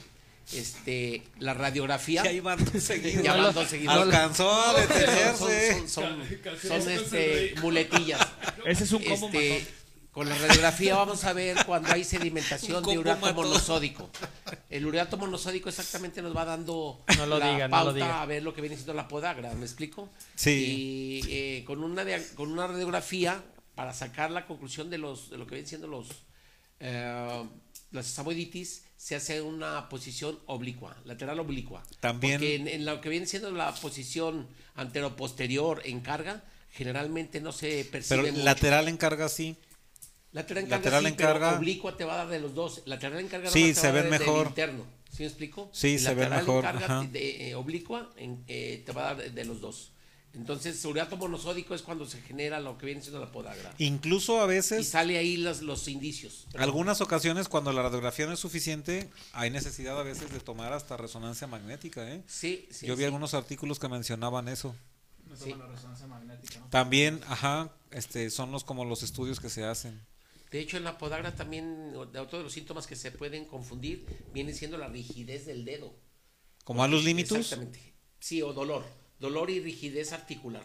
este 0.53 1.23
la 1.41 1.53
radiografía 1.53 2.23
Ya 2.25 2.33
iban 2.33 2.63
dos 2.65 2.83
seguidos. 2.83 3.23
Ya 3.23 3.37
van 3.37 3.55
dos 3.55 3.69
seguidos. 3.69 3.95
Alcanzó 3.97 4.53
a 4.53 4.81
detenerse. 4.81 5.89
son, 5.89 5.89
son, 5.89 6.91
este, 6.91 7.55
muletillas. 7.63 8.21
Ese 8.67 8.85
es 8.85 8.93
un 8.93 9.03
combo 9.03 9.27
Este, 9.27 9.51
matón. 9.51 9.78
Con 10.19 10.29
la 10.29 10.37
radiografía 10.37 10.97
vamos 10.97 11.23
a 11.23 11.33
ver 11.33 11.57
cuando 11.65 11.93
hay 11.93 12.03
sedimentación 12.03 12.83
de 12.83 12.99
urato 12.99 13.33
monosódico. 13.35 14.11
El 14.69 14.85
urato 14.85 15.17
monosódico 15.17 15.69
exactamente 15.69 16.21
nos 16.23 16.37
va 16.37 16.45
dando 16.45 17.05
No 17.17 17.27
lo 17.27 17.39
la 17.39 17.53
diga, 17.53 17.69
no 17.69 17.77
lo 17.79 17.85
pauta 17.85 17.93
diga. 17.95 18.23
a 18.23 18.27
ver 18.27 18.43
lo 18.43 18.53
que 18.53 18.61
viene 18.61 18.75
siendo 18.75 18.95
la 18.95 19.07
podagra, 19.07 19.55
¿me 19.55 19.65
explico? 19.65 20.09
Sí. 20.35 21.23
Y 21.23 21.33
eh, 21.33 21.65
con, 21.65 21.85
una 21.85 22.05
con 22.35 22.51
una 22.51 22.67
radiografía 22.67 23.45
para 23.77 23.95
sacar 23.95 24.33
la 24.33 24.45
conclusión 24.45 24.91
de 24.91 24.99
los 24.99 25.31
de 25.31 25.39
lo 25.39 25.47
que 25.47 25.55
vienen 25.55 25.69
siendo 25.69 25.87
los 25.87 26.09
eh, 26.81 27.45
la 27.93 28.03
sesamoiditis 28.03 28.83
se 28.97 29.15
hace 29.15 29.41
una 29.41 29.89
posición 29.89 30.37
oblicua, 30.47 30.97
lateral 31.05 31.39
oblicua. 31.39 31.85
También- 32.01 32.41
Porque 32.41 32.57
en, 32.57 32.67
en 32.67 32.85
lo 32.85 33.01
que 33.01 33.09
viene 33.09 33.27
siendo 33.27 33.53
la 33.53 33.73
posición 33.73 34.49
antero-posterior 34.75 35.81
en 35.85 36.01
carga, 36.01 36.43
generalmente 36.73 37.41
no 37.41 37.53
se 37.53 37.85
percibe 37.85 38.21
Pero 38.23 38.33
mucho. 38.33 38.45
lateral 38.45 38.89
en 38.89 38.97
carga 38.97 39.29
sí. 39.29 39.57
Lateral 40.33 40.65
en 40.65 40.71
carga, 40.71 40.77
lateral 40.85 41.03
sí, 41.03 41.09
en 41.09 41.17
pero 41.17 41.29
carga. 41.31 41.59
oblicua 41.59 41.97
te 41.97 42.05
va 42.05 42.15
a 42.15 42.17
dar 42.19 42.29
de 42.29 42.39
los 42.41 42.55
dos. 42.55 42.83
Lateral 42.87 43.21
en 43.21 43.29
carga 43.29 43.51
Sí, 43.51 43.75
se 43.75 43.91
ven 43.93 44.11
mejor. 44.11 44.49
interno. 44.49 44.85
¿Sí 45.11 45.23
me 45.23 45.27
explico? 45.29 45.71
Sí, 45.73 45.99
se 45.99 46.15
ve 46.15 46.23
lateral 46.25 46.41
mejor, 46.41 46.65
en 46.65 46.71
carga 46.71 46.85
ajá. 47.01 47.09
de, 47.11 47.49
eh, 47.51 47.55
oblicua 47.55 48.11
en- 48.17 48.45
eh, 48.47 48.83
te 48.85 48.93
va 48.93 49.03
a 49.03 49.15
dar 49.15 49.17
de, 49.17 49.31
de 49.31 49.45
los 49.47 49.61
dos. 49.61 49.93
Entonces, 50.35 50.85
uriato 50.85 51.17
monosódico 51.17 51.75
es 51.75 51.81
cuando 51.81 52.05
se 52.07 52.21
genera 52.21 52.61
lo 52.61 52.77
que 52.77 52.85
viene 52.87 53.01
siendo 53.01 53.19
la 53.19 53.33
podagra. 53.33 53.75
Incluso 53.79 54.41
a 54.41 54.45
Y 54.45 54.49
veces, 54.49 54.87
sale 54.87 55.17
ahí 55.17 55.39
los, 55.39 55.63
los 55.63 55.89
indicios. 55.89 56.47
algunas 56.59 57.01
ocasiones 57.01 57.49
cuando 57.49 57.73
la 57.73 57.83
radiografía 57.83 58.27
no 58.27 58.35
es 58.35 58.39
suficiente, 58.39 59.09
hay 59.33 59.49
necesidad 59.51 59.99
a 59.99 60.03
veces 60.03 60.31
de 60.31 60.39
tomar 60.41 60.75
hasta 60.75 60.99
resonancia 60.99 61.47
magnética. 61.47 62.07
¿eh? 62.13 62.23
Sí, 62.27 62.69
sí. 62.71 62.87
Yo 62.87 62.95
vi 62.95 63.01
sí. 63.01 63.05
algunos 63.07 63.33
artículos 63.33 63.79
que 63.79 63.89
mencionaban 63.89 64.49
eso. 64.49 64.77
Me 65.29 65.37
Sí. 65.37 65.55
la 65.59 65.67
resonancia 65.67 66.07
magnética, 66.07 66.61
¿no? 66.61 66.67
También, 66.69 67.21
ajá, 67.27 67.73
este, 67.91 68.29
son 68.31 68.53
los 68.53 68.63
como 68.65 68.85
los 68.85 69.03
estudios 69.03 69.41
que 69.41 69.49
se 69.49 69.65
hacen. 69.65 69.99
De 70.51 70.61
hecho, 70.61 70.77
en 70.77 70.85
la 70.85 70.97
podagra 70.97 71.35
también, 71.35 71.93
otro 71.95 72.39
de 72.39 72.45
los 72.45 72.53
síntomas 72.53 72.87
que 72.87 72.97
se 72.97 73.11
pueden 73.13 73.45
confundir, 73.45 74.07
viene 74.33 74.55
siendo 74.55 74.79
la 74.79 74.89
rigidez 74.89 75.47
del 75.47 75.65
dedo. 75.65 75.95
Como 76.65 76.83
a 76.83 76.89
los 76.89 77.05
límites. 77.05 77.33
Exactamente. 77.33 77.95
Sí, 78.19 78.43
o 78.43 78.53
dolor. 78.53 78.85
Dolor 79.21 79.51
y 79.51 79.61
rigidez 79.61 80.13
articular. 80.13 80.65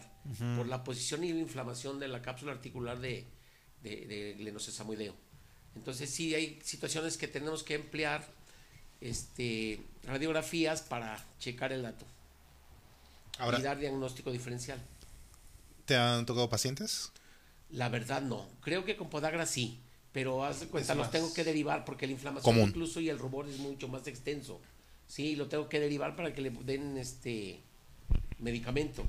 Por 0.56 0.66
la 0.68 0.84
posición 0.84 1.22
y 1.24 1.32
la 1.32 1.40
inflamación 1.40 1.98
de 1.98 2.08
la 2.08 2.22
cápsula 2.22 2.52
articular 2.52 2.98
de, 2.98 3.26
de, 3.82 4.06
de 4.06 4.34
glenosesamoideo. 4.38 5.14
Entonces, 5.76 6.08
sí, 6.08 6.34
hay 6.34 6.60
situaciones 6.62 7.16
que 7.16 7.28
tenemos 7.28 7.62
que 7.62 7.74
emplear 7.74 8.26
este, 9.00 9.80
radiografías 10.04 10.82
para 10.82 11.22
checar 11.38 11.72
el 11.72 11.82
dato 11.82 12.06
Ahora, 13.38 13.58
y 13.58 13.62
dar 13.62 13.78
diagnóstico 13.78 14.32
diferencial. 14.32 14.80
¿te 15.84 15.96
han 15.96 16.24
tocado 16.24 16.48
pacientes? 16.48 17.12
La 17.74 17.88
verdad 17.88 18.22
no. 18.22 18.46
Creo 18.62 18.84
que 18.84 18.96
con 18.96 19.10
podagra 19.10 19.46
sí, 19.46 19.80
pero 20.12 20.44
haz 20.44 20.60
de 20.60 20.66
cuenta, 20.68 20.94
los 20.94 21.10
tengo 21.10 21.32
que 21.34 21.44
derivar 21.44 21.84
porque 21.84 22.06
la 22.06 22.12
inflamación 22.12 22.54
común. 22.54 22.68
incluso 22.70 23.00
y 23.00 23.08
el 23.08 23.18
rubor 23.18 23.48
es 23.48 23.58
mucho 23.58 23.88
más 23.88 24.06
extenso. 24.06 24.60
Sí, 25.06 25.36
lo 25.36 25.48
tengo 25.48 25.68
que 25.68 25.80
derivar 25.80 26.16
para 26.16 26.32
que 26.32 26.40
le 26.40 26.50
den 26.50 26.96
este 26.96 27.60
medicamento. 28.38 29.04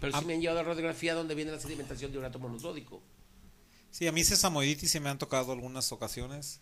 Pero 0.00 0.12
sí 0.12 0.18
Ah. 0.22 0.26
me 0.26 0.34
han 0.34 0.40
llevado 0.40 0.60
a 0.60 0.62
radiografía 0.64 1.14
donde 1.14 1.34
viene 1.34 1.50
la 1.50 1.60
sedimentación 1.60 2.12
de 2.12 2.18
urato 2.18 2.38
monosódico. 2.38 3.00
Sí, 3.90 4.06
a 4.06 4.12
mí 4.12 4.22
sesamoiditis 4.22 4.90
se 4.90 5.00
me 5.00 5.08
han 5.08 5.18
tocado 5.18 5.52
algunas 5.52 5.90
ocasiones 5.92 6.60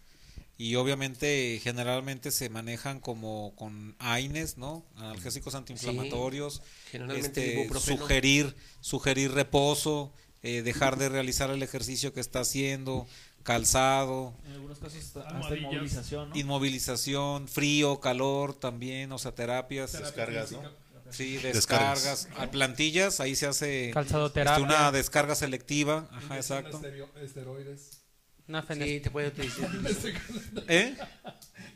y 0.59 0.77
obviamente 0.77 1.61
generalmente 1.63 2.31
se 2.31 2.49
manejan 2.49 3.01
como 3.01 3.53
con 3.57 3.95
AINES, 3.99 4.57
¿no? 4.57 4.85
Analgésicos 4.97 5.55
antiinflamatorios. 5.55 6.63
Generalmente 6.91 7.63
este, 7.63 7.81
sugerir, 7.81 8.55
sugerir 8.81 9.33
reposo, 9.33 10.13
eh, 10.43 10.63
dejar 10.63 10.97
de 10.97 11.09
realizar 11.09 11.51
el 11.51 11.63
ejercicio 11.63 12.13
que 12.13 12.21
está 12.21 12.41
haciendo, 12.41 13.07
calzado, 13.43 14.35
En 14.47 14.53
algunos 14.53 14.79
casos 14.79 14.99
hasta, 14.99 15.21
Almohadillas. 15.29 15.63
inmovilización, 15.63 16.29
¿no? 16.31 16.37
inmovilización, 16.37 17.49
frío, 17.49 18.01
calor 18.01 18.55
también, 18.55 19.13
o 19.13 19.19
sea, 19.19 19.33
terapias. 19.33 19.93
Terapia 19.93 20.07
Descargas, 20.27 20.49
física. 20.49 20.71
Sí, 21.11 21.37
Descargas. 21.39 22.05
descargas. 22.05 22.29
A 22.49 22.51
plantillas, 22.51 23.21
ahí 23.21 23.37
se 23.37 23.47
hace 23.47 23.91
este, 23.91 24.61
una 24.61 24.91
descarga 24.91 25.35
selectiva. 25.37 26.09
Ajá, 26.11 26.37
exacto. 26.37 26.81
Esteroides. 27.23 28.03
Una 28.49 28.63
Sí, 28.63 29.01
te 29.01 29.11
puede 29.11 29.29
utilizar. 29.29 29.69
¿Eh? 30.69 30.97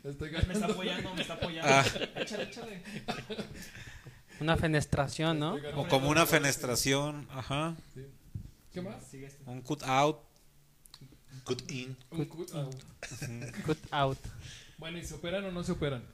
Me 0.04 0.52
está 0.52 0.66
apoyando, 0.66 1.14
me 1.14 1.22
está 1.22 1.34
apoyando. 1.38 1.68
Ah. 1.72 1.84
Échale, 2.16 2.44
échale. 2.44 2.82
una 4.40 4.56
fenestración, 4.56 5.38
¿no? 5.38 5.56
O 5.76 5.88
como 5.88 6.08
una 6.08 6.26
fenestración, 6.26 7.28
ajá. 7.30 7.76
Sí. 7.94 8.06
¿Qué 8.72 8.80
más? 8.80 9.04
Sigue 9.10 9.26
este. 9.26 9.42
Un 9.48 9.60
cut 9.62 9.82
out. 9.84 10.18
Good 11.44 11.70
in. 11.70 11.96
Un 12.10 12.24
cut 12.26 12.54
out. 12.54 12.74
Cut 13.66 13.78
out. 13.90 14.18
Bueno, 14.78 14.98
¿y 14.98 15.04
se 15.04 15.14
operan 15.14 15.44
o 15.44 15.52
no 15.52 15.62
se 15.64 15.72
operan? 15.72 16.04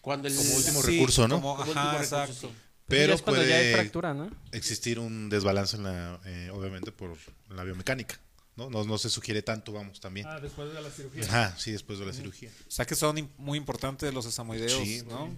Cuando 0.00 0.28
el 0.28 0.34
Como 0.36 0.54
último 0.56 0.82
Sí, 0.82 0.92
recurso, 0.92 1.28
¿no? 1.28 1.36
como- 1.36 1.56
como 1.56 1.70
ajá, 1.72 1.80
último 1.80 1.92
recurso, 1.92 2.16
exacto. 2.22 2.48
sí. 2.48 2.54
Pero 2.86 3.08
Ya 3.08 3.14
es 3.16 3.22
cuando 3.22 3.42
ya 3.42 3.54
hay 3.56 3.60
puede 3.64 3.74
fractura, 3.74 4.14
¿no? 4.14 4.30
existir 4.52 4.98
un 4.98 5.28
desbalance 5.28 5.76
en 5.76 5.82
la, 5.82 6.18
eh, 6.24 6.50
obviamente 6.54 6.90
por 6.90 7.14
la 7.50 7.62
biomecánica, 7.64 8.18
¿no? 8.56 8.70
¿no? 8.70 8.84
No 8.84 8.96
se 8.96 9.10
sugiere 9.10 9.42
tanto, 9.42 9.72
vamos, 9.72 10.00
también. 10.00 10.26
Ah, 10.26 10.40
después 10.40 10.72
de 10.72 10.80
la 10.80 10.90
cirugía. 10.90 11.22
Ajá, 11.24 11.54
sí, 11.58 11.70
después 11.72 11.98
de 11.98 12.06
la 12.06 12.14
cirugía. 12.14 12.50
O 12.66 12.70
sea 12.70 12.86
que 12.86 12.94
son 12.94 13.30
muy 13.36 13.58
importantes 13.58 14.14
los 14.14 14.24
sesamoideos, 14.24 14.72
Sí, 14.82 15.02
¿no? 15.06 15.28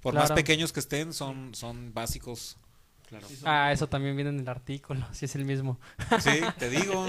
Por 0.00 0.12
Claro. 0.14 0.28
más 0.28 0.32
pequeños 0.36 0.72
que 0.72 0.78
estén, 0.78 1.12
son, 1.12 1.52
son 1.56 1.92
básicos. 1.92 2.56
Claro. 3.10 3.26
Ah, 3.44 3.72
eso 3.72 3.88
también 3.88 4.14
viene 4.14 4.30
en 4.30 4.38
el 4.40 4.48
artículo, 4.48 5.04
si 5.12 5.24
es 5.26 5.34
el 5.34 5.44
mismo. 5.44 5.78
Sí, 6.20 6.30
te 6.58 6.70
digo. 6.76 7.06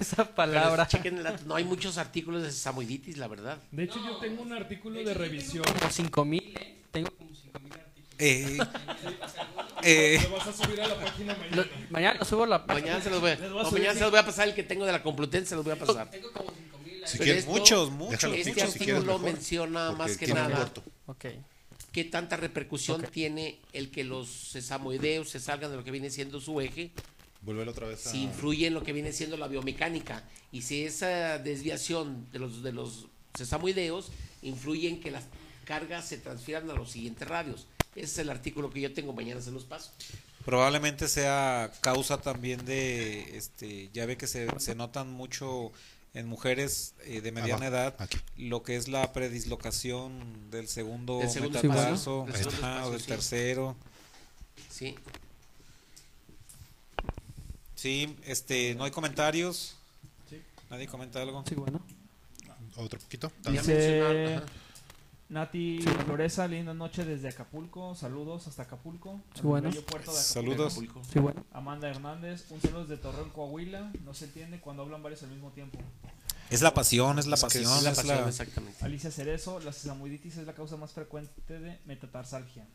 Esa 0.00 0.24
palabra. 0.34 0.88
chequen 0.88 1.18
el. 1.18 1.46
No 1.46 1.54
hay 1.56 1.64
muchos 1.64 1.98
artículos 1.98 2.42
de 2.42 2.50
sesamoiditis, 2.50 3.18
la 3.18 3.28
verdad. 3.28 3.58
De 3.70 3.84
hecho, 3.84 4.02
yo 4.04 4.16
tengo 4.16 4.42
un 4.42 4.52
artículo 4.54 4.98
de 5.04 5.14
revisión. 5.14 5.62
Como 5.64 5.90
5000, 5.90 6.42
¿eh? 6.58 6.76
Tengo 6.90 7.10
como 7.10 7.30
5000 7.34 7.72
artículos. 7.74 7.90
Eh, 8.22 8.58
eh, 9.82 10.20
Lo 10.22 10.36
vas 10.36 10.46
a 10.48 10.52
subir 10.52 10.80
a 10.80 10.88
la 10.88 10.94
página 10.96 11.32
Lo- 11.34 11.40
mañana. 11.64 11.86
mañana 11.90 12.18
lo 12.18 12.24
subo 12.26 12.44
a 12.44 12.46
la 12.46 12.58
Mañana 12.66 13.00
se 13.00 13.08
los 13.10 13.20
voy 13.20 13.30
a, 13.30 13.36
voy 13.36 13.60
a 13.66 13.70
mañana 13.70 13.94
se 13.94 14.00
los 14.00 14.10
voy 14.10 14.20
a 14.20 14.26
pasar 14.26 14.48
el 14.48 14.54
que 14.54 14.62
tengo 14.62 14.84
de 14.84 14.92
la 14.92 15.02
Complutense, 15.02 15.48
se 15.50 15.54
los 15.56 15.64
voy 15.64 15.72
a 15.74 15.78
pasar. 15.78 16.10
Tengo 16.10 16.30
como 16.32 16.50
5000 16.50 17.02
Si 17.06 17.12
Pero 17.18 17.24
quieres, 17.24 17.44
esto- 17.44 17.52
muchos, 17.52 17.90
muchos. 17.90 18.24
Este 18.24 18.28
mucho, 18.30 18.42
si 18.44 18.52
quieres 18.52 18.74
artículo 18.74 19.18
mejor, 19.18 19.20
menciona 19.22 19.92
más 19.92 20.16
que 20.18 20.26
nada 20.28 20.56
corto. 20.56 20.82
Qué 21.92 22.04
tanta 22.04 22.36
repercusión 22.36 23.02
tiene 23.10 23.58
el 23.72 23.90
que 23.90 24.04
los 24.04 24.28
sesamoideos 24.28 25.28
se 25.28 25.40
salgan 25.40 25.70
de 25.70 25.76
lo 25.76 25.84
que 25.84 25.90
viene 25.90 26.10
siendo 26.10 26.40
su 26.40 26.60
eje, 26.60 26.92
Volver 27.42 27.68
otra 27.68 27.88
vez 27.88 28.06
a... 28.06 28.10
si 28.10 28.22
influye 28.22 28.66
en 28.66 28.74
lo 28.74 28.82
que 28.82 28.92
viene 28.92 29.12
siendo 29.12 29.36
la 29.36 29.48
biomecánica 29.48 30.22
y 30.52 30.62
si 30.62 30.84
esa 30.84 31.38
desviación 31.38 32.26
de 32.32 32.38
los 32.38 32.62
de 32.62 32.72
los 32.72 33.06
sesamoideos 33.34 34.10
influye 34.42 34.88
en 34.88 35.00
que 35.00 35.10
las 35.10 35.24
cargas 35.64 36.06
se 36.06 36.18
transfieran 36.18 36.68
a 36.70 36.74
los 36.74 36.90
siguientes 36.90 37.26
radios. 37.26 37.66
Ese 37.94 38.04
es 38.04 38.18
el 38.18 38.30
artículo 38.30 38.70
que 38.70 38.80
yo 38.80 38.92
tengo, 38.92 39.12
mañana 39.12 39.40
se 39.40 39.50
los 39.50 39.64
paso. 39.64 39.92
Probablemente 40.44 41.08
sea 41.08 41.70
causa 41.80 42.20
también 42.20 42.64
de, 42.64 43.36
este, 43.36 43.90
ya 43.92 44.06
ve 44.06 44.16
que 44.16 44.26
se, 44.26 44.48
se 44.58 44.74
notan 44.74 45.10
mucho 45.10 45.72
en 46.14 46.26
mujeres 46.26 46.94
eh, 47.04 47.20
de 47.20 47.32
mediana 47.32 47.66
Abajo, 47.66 47.76
edad 47.76 47.94
aquí. 47.98 48.18
lo 48.36 48.62
que 48.62 48.76
es 48.76 48.88
la 48.88 49.12
predislocación 49.12 50.50
del 50.50 50.66
segundo, 50.68 51.20
segundo 51.28 51.62
metatarso, 51.62 52.26
ajá, 52.60 52.86
o 52.86 52.90
del 52.90 53.00
sí. 53.00 53.06
tercero. 53.06 53.76
Sí. 54.70 54.96
Sí, 57.74 58.16
este, 58.24 58.74
no 58.74 58.84
hay 58.84 58.90
comentarios. 58.90 59.76
Sí. 60.28 60.42
Nadie 60.68 60.86
comenta 60.86 61.22
algo. 61.22 61.42
Sí, 61.48 61.54
bueno. 61.54 61.80
Otro 62.76 62.98
poquito. 62.98 63.32
Dice- 63.50 64.40
Nati 65.30 65.80
Floresa, 66.04 66.46
linda 66.48 66.74
noche 66.74 67.04
desde 67.04 67.28
Acapulco. 67.28 67.94
Saludos 67.94 68.46
hasta 68.48 68.64
Acapulco. 68.64 69.22
Sí, 69.34 69.42
bueno. 69.42 69.68
el 69.68 69.74
bello 69.74 69.86
puerto 69.86 70.12
de 70.12 70.18
Acapulco. 70.18 70.70
Saludos. 70.70 71.06
Sí, 71.12 71.18
bueno. 71.20 71.46
Amanda 71.52 71.88
Hernández, 71.88 72.50
un 72.50 72.60
saludo 72.60 72.84
desde 72.84 73.00
Torreón, 73.00 73.30
Coahuila. 73.30 73.92
No 74.04 74.12
se 74.12 74.24
entiende 74.26 74.60
cuando 74.60 74.82
hablan 74.82 75.02
varios 75.02 75.22
al 75.22 75.30
mismo 75.30 75.52
tiempo. 75.52 75.78
Es 76.50 76.62
la 76.62 76.74
pasión, 76.74 77.20
es 77.20 77.28
la 77.28 77.36
Es 77.36 77.42
pasión. 77.42 77.62
Es 77.62 77.82
la 77.84 77.90
es 77.92 77.96
pasión, 77.98 78.16
la- 78.22 78.28
exactamente. 78.28 78.84
Alicia 78.84 79.10
Cerezo, 79.12 79.60
la 79.60 79.72
sesamoiditis 79.72 80.36
es 80.36 80.46
la 80.48 80.52
causa 80.54 80.76
más 80.76 80.92
frecuente 80.92 81.60
de 81.60 81.78
metatarsalgia. 81.86 82.66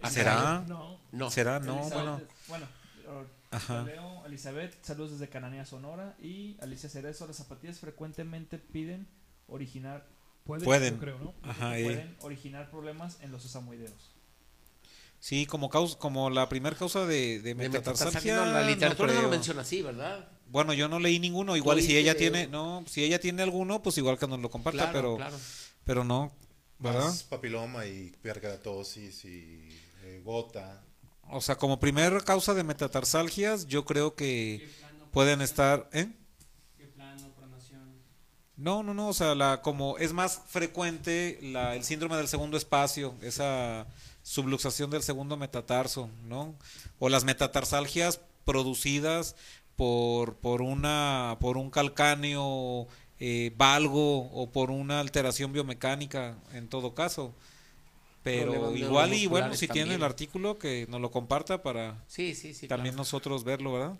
Ah, 0.00 0.10
¿Será? 0.10 0.64
No. 0.68 0.98
No. 1.10 1.30
¿Será? 1.32 1.58
No, 1.58 1.80
Elizabeth- 1.82 2.28
bueno. 2.48 2.66
Bueno, 3.08 3.26
Ajá. 3.50 3.82
Leo, 3.82 4.24
Elizabeth, 4.26 4.76
saludos 4.84 5.12
desde 5.12 5.28
Cananea, 5.28 5.66
Sonora. 5.66 6.14
Y 6.22 6.56
Alicia 6.60 6.88
Cerezo, 6.88 7.26
las 7.26 7.36
zapatillas 7.36 7.80
frecuentemente 7.80 8.58
piden 8.58 9.08
originar, 9.48 10.06
Pueden, 10.48 10.64
Pueden. 10.64 10.94
yo 10.94 11.00
creo, 11.00 11.18
¿no? 11.18 11.34
Ajá, 11.42 11.72
pueden 11.72 12.16
originar 12.20 12.70
problemas 12.70 13.18
en 13.20 13.30
los 13.32 13.42
sesamoideos. 13.42 14.14
Sí, 15.20 15.44
como 15.44 15.68
causa, 15.68 15.98
como 15.98 16.30
la 16.30 16.48
primera 16.48 16.74
causa 16.74 17.04
de, 17.04 17.40
de 17.40 17.54
metatarsalgia. 17.54 18.34
no, 18.36 18.46
la 18.46 18.62
no 18.62 18.66
literatura 18.66 19.12
no, 19.12 19.22
lo 19.22 19.28
menciona 19.28 19.60
así, 19.60 19.82
¿verdad? 19.82 20.26
Bueno, 20.46 20.72
yo 20.72 20.88
no 20.88 21.00
leí 21.00 21.18
ninguno. 21.18 21.54
Igual 21.54 21.82
si 21.82 21.98
ella 21.98 22.14
de- 22.14 22.18
tiene, 22.18 22.46
no, 22.46 22.82
si 22.88 23.04
ella 23.04 23.20
tiene 23.20 23.42
alguno, 23.42 23.82
pues 23.82 23.98
igual 23.98 24.18
que 24.18 24.26
nos 24.26 24.40
lo 24.40 24.48
comparta, 24.50 24.84
Claro, 24.90 24.92
pero, 24.94 25.16
claro. 25.16 25.36
pero 25.84 26.04
no, 26.04 26.32
¿verdad? 26.78 27.04
Más 27.04 27.24
papiloma 27.24 27.84
y 27.84 28.10
piargatosis 28.22 29.26
y 29.26 29.68
eh, 30.04 30.22
gota. 30.24 30.82
O 31.30 31.42
sea, 31.42 31.56
como 31.56 31.78
primer 31.78 32.24
causa 32.24 32.54
de 32.54 32.64
metatarsalgias, 32.64 33.66
yo 33.66 33.84
creo 33.84 34.14
que 34.14 34.66
pueden 35.12 35.42
estar, 35.42 35.90
¿eh? 35.92 36.08
No, 38.58 38.82
no, 38.82 38.92
no, 38.92 39.08
o 39.08 39.12
sea, 39.12 39.36
la, 39.36 39.62
como 39.62 39.98
es 39.98 40.12
más 40.12 40.42
frecuente 40.48 41.38
la, 41.40 41.76
el 41.76 41.84
síndrome 41.84 42.16
del 42.16 42.26
segundo 42.26 42.56
espacio, 42.56 43.14
esa 43.22 43.86
subluxación 44.24 44.90
del 44.90 45.04
segundo 45.04 45.36
metatarso, 45.36 46.10
¿no? 46.24 46.56
O 46.98 47.08
las 47.08 47.22
metatarsalgias 47.22 48.20
producidas 48.44 49.36
por, 49.76 50.34
por, 50.34 50.60
una, 50.60 51.36
por 51.38 51.56
un 51.56 51.70
calcáneo 51.70 52.88
eh, 53.20 53.52
valgo 53.56 54.28
o 54.32 54.50
por 54.50 54.72
una 54.72 54.98
alteración 54.98 55.52
biomecánica, 55.52 56.36
en 56.52 56.68
todo 56.68 56.94
caso. 56.94 57.32
Pero 58.24 58.74
igual 58.74 59.14
y 59.14 59.26
bueno, 59.28 59.54
si 59.54 59.68
tiene 59.68 59.94
el 59.94 60.02
artículo, 60.02 60.58
que 60.58 60.86
nos 60.88 61.00
lo 61.00 61.12
comparta 61.12 61.62
para 61.62 62.02
Sí, 62.08 62.34
sí, 62.34 62.54
sí. 62.54 62.66
también 62.66 62.94
claro. 62.94 63.02
nosotros 63.02 63.44
verlo, 63.44 63.72
¿verdad? 63.72 63.96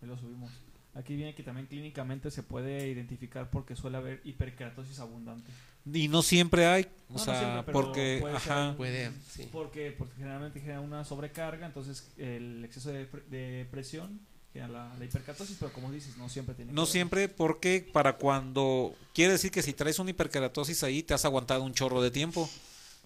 Ahí 0.00 0.08
lo 0.08 0.16
subimos. 0.16 0.50
Aquí 0.98 1.14
viene 1.14 1.32
que 1.34 1.44
también 1.44 1.66
clínicamente 1.68 2.30
se 2.30 2.42
puede 2.42 2.88
identificar 2.88 3.50
porque 3.50 3.76
suele 3.76 3.98
haber 3.98 4.20
hiperkeratosis 4.24 4.98
abundante. 4.98 5.48
Y 5.92 6.08
no 6.08 6.22
siempre 6.22 6.66
hay, 6.66 6.82
o 7.08 7.12
No, 7.12 7.18
no 7.18 7.24
sea, 7.24 7.38
siempre, 7.52 7.72
porque, 7.72 8.18
puede 8.20 8.36
ajá, 8.36 8.74
Puede, 8.76 9.12
sí. 9.30 9.48
Porque, 9.52 9.94
porque 9.96 10.14
generalmente 10.16 10.60
genera 10.60 10.80
una 10.80 11.04
sobrecarga, 11.04 11.66
entonces 11.66 12.10
el 12.18 12.64
exceso 12.64 12.90
de, 12.90 13.04
pre- 13.06 13.22
de 13.30 13.66
presión 13.70 14.18
genera 14.52 14.68
la, 14.72 14.94
la 14.98 15.04
hiperkeratosis, 15.04 15.56
pero 15.60 15.72
como 15.72 15.92
dices, 15.92 16.16
no 16.16 16.28
siempre 16.28 16.54
tiene 16.56 16.72
no 16.72 16.82
que 16.82 16.86
ver. 16.86 16.92
siempre 16.92 17.28
porque 17.28 17.88
para 17.92 18.16
cuando, 18.16 18.94
quiere 19.14 19.32
decir 19.32 19.52
que 19.52 19.62
si 19.62 19.72
traes 19.72 19.98
una 20.00 20.10
hiperkeratosis 20.10 20.82
ahí, 20.82 21.02
te 21.04 21.14
has 21.14 21.24
aguantado 21.24 21.62
un 21.62 21.72
chorro 21.74 22.02
de 22.02 22.10
tiempo, 22.10 22.50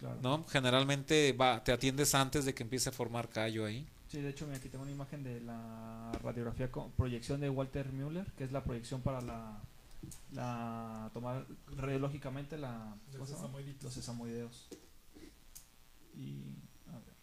Claro. 0.00 0.18
¿no? 0.22 0.46
Generalmente 0.48 1.32
va, 1.32 1.62
te 1.62 1.70
atiendes 1.72 2.14
antes 2.16 2.44
de 2.46 2.54
que 2.54 2.62
empiece 2.64 2.88
a 2.88 2.92
formar 2.92 3.28
callo 3.28 3.66
ahí. 3.66 3.86
Sí, 4.12 4.20
de 4.20 4.28
hecho, 4.28 4.44
mira, 4.44 4.58
aquí 4.58 4.68
tengo 4.68 4.82
una 4.82 4.92
imagen 4.92 5.22
de 5.24 5.40
la 5.40 6.12
radiografía 6.22 6.70
con 6.70 6.92
proyección 6.92 7.40
de 7.40 7.48
Walter 7.48 7.90
Müller, 7.94 8.30
que 8.32 8.44
es 8.44 8.52
la 8.52 8.62
proyección 8.62 9.00
para 9.00 9.22
la, 9.22 9.58
la 10.32 11.10
tomar 11.14 11.46
radiológicamente 11.78 12.58
la, 12.58 12.94
Los 13.18 13.30
los 13.82 13.94
sesamoideos. 13.94 14.68
Y, 16.14 16.56
a 16.88 16.98
ver. 16.98 17.14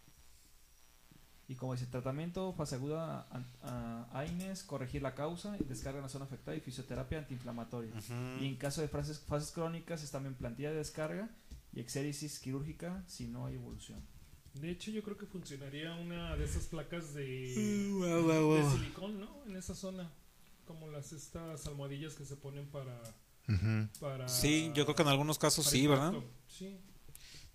y 1.46 1.54
como 1.54 1.74
dice, 1.74 1.86
tratamiento, 1.86 2.52
fase 2.54 2.74
aguda, 2.74 3.28
a- 3.62 4.08
AINES, 4.12 4.64
corregir 4.64 5.00
la 5.00 5.14
causa, 5.14 5.56
descarga 5.68 5.98
en 6.00 6.02
la 6.02 6.08
zona 6.08 6.24
afectada 6.24 6.56
y 6.56 6.60
fisioterapia 6.60 7.18
antiinflamatoria. 7.18 7.92
Y 8.40 8.46
en 8.48 8.56
caso 8.56 8.80
de 8.80 8.88
fases, 8.88 9.20
fases 9.20 9.52
crónicas, 9.52 10.02
es 10.02 10.10
también 10.10 10.34
plantilla 10.34 10.70
de 10.70 10.78
descarga 10.78 11.28
y 11.72 11.78
exéresis 11.78 12.40
quirúrgica 12.40 13.04
si 13.06 13.28
no 13.28 13.46
hay 13.46 13.54
evolución. 13.54 14.00
De 14.54 14.70
hecho, 14.70 14.90
yo 14.90 15.02
creo 15.02 15.16
que 15.16 15.26
funcionaría 15.26 15.94
una 15.94 16.36
de 16.36 16.44
esas 16.44 16.64
placas 16.64 17.14
de, 17.14 17.54
guau. 17.98 18.54
de 18.54 18.70
silicón, 18.72 19.20
¿no? 19.20 19.44
En 19.46 19.56
esa 19.56 19.74
zona. 19.74 20.10
Como 20.66 20.88
las 20.88 21.12
estas 21.12 21.66
almohadillas 21.66 22.14
que 22.14 22.24
se 22.24 22.36
ponen 22.36 22.66
para. 22.68 23.00
Para 23.98 24.28
Sí, 24.28 24.70
yo 24.74 24.84
creo 24.84 24.94
que 24.94 25.02
en 25.02 25.08
algunos 25.08 25.38
casos 25.38 25.66
sí, 25.66 25.86
¿verdad? 25.86 26.12
Sí. 26.46 26.78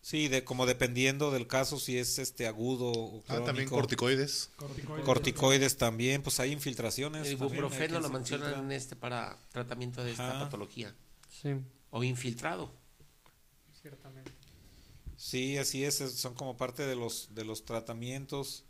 Sí, 0.01 0.27
de 0.27 0.43
como 0.43 0.65
dependiendo 0.67 1.31
del 1.31 1.47
caso, 1.47 1.79
si 1.79 1.97
es 1.97 2.19
este 2.19 2.45
agudo 2.45 2.91
o 2.91 3.23
Ah, 3.27 3.41
también 3.43 3.67
corticoides. 3.69 4.51
Corticoides. 4.55 5.05
corticoides 5.05 5.77
también, 5.77 6.21
pues 6.21 6.39
hay 6.39 6.51
infiltraciones. 6.51 7.25
El 7.25 7.33
ibuprofeno 7.33 7.99
lo 7.99 8.09
mencionan 8.09 8.65
en 8.65 8.71
este 8.71 8.95
para 8.95 9.37
tratamiento 9.51 10.03
de 10.03 10.11
esta 10.11 10.29
Ajá. 10.29 10.39
patología. 10.45 10.93
Sí, 11.29 11.55
O 11.89 12.03
infiltrado. 12.03 12.71
Sí, 15.17 15.57
así 15.57 15.83
es, 15.83 15.95
son 15.95 16.33
como 16.35 16.57
parte 16.57 16.85
de 16.85 16.95
los 16.95 17.33
de 17.33 17.45
los 17.45 17.65
tratamientos. 17.65 18.65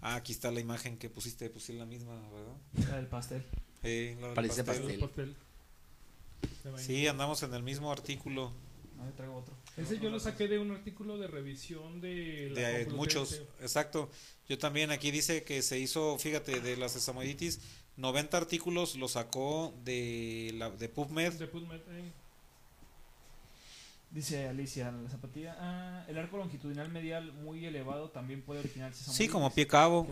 Ah, 0.00 0.16
aquí 0.16 0.32
está 0.32 0.50
la 0.50 0.60
imagen 0.60 0.98
que 0.98 1.08
pusiste, 1.08 1.48
pusiste 1.48 1.74
la 1.74 1.86
misma, 1.86 2.14
¿verdad? 2.30 2.90
La 2.90 2.96
del 2.96 3.06
pastel. 3.06 3.44
Eh, 3.82 4.16
la 4.20 4.26
del 4.28 4.34
Parece 4.34 4.64
pastel. 4.64 5.36
Sí, 6.76 7.06
andamos 7.06 7.42
en 7.42 7.54
el 7.54 7.62
mismo 7.62 7.90
artículo 7.90 8.52
A 9.00 9.04
ver, 9.04 9.14
traigo 9.14 9.36
otro. 9.36 9.56
Ese 9.76 9.98
yo 9.98 10.10
lo 10.10 10.20
saqué 10.20 10.46
de 10.46 10.58
un 10.58 10.70
artículo 10.70 11.18
de 11.18 11.26
revisión 11.26 12.00
de 12.00 12.50
la 12.52 12.60
de 12.60 12.86
Complutense. 12.86 12.96
muchos, 12.96 13.42
exacto. 13.60 14.10
Yo 14.48 14.58
también 14.58 14.90
aquí 14.90 15.10
dice 15.10 15.42
que 15.42 15.62
se 15.62 15.78
hizo, 15.78 16.18
fíjate, 16.18 16.60
de 16.60 16.76
la 16.76 16.88
sesamoiditis, 16.88 17.60
90 17.96 18.36
artículos 18.36 18.96
lo 18.96 19.08
sacó 19.08 19.74
de 19.84 20.52
la 20.56 20.70
de 20.70 20.88
PubMed. 20.88 21.32
De 21.34 21.46
PubMed, 21.46 21.80
eh. 21.88 22.12
Dice 24.14 24.46
Alicia, 24.46 24.92
la 24.92 25.10
zapatilla. 25.10 25.56
Ah, 25.58 26.04
el 26.06 26.16
arco 26.18 26.36
longitudinal 26.36 26.88
medial 26.88 27.32
muy 27.32 27.66
elevado 27.66 28.10
también 28.10 28.42
puede 28.42 28.60
originar 28.60 28.94
Sí, 28.94 29.26
como 29.26 29.52
pie 29.52 29.66
cabo, 29.66 30.06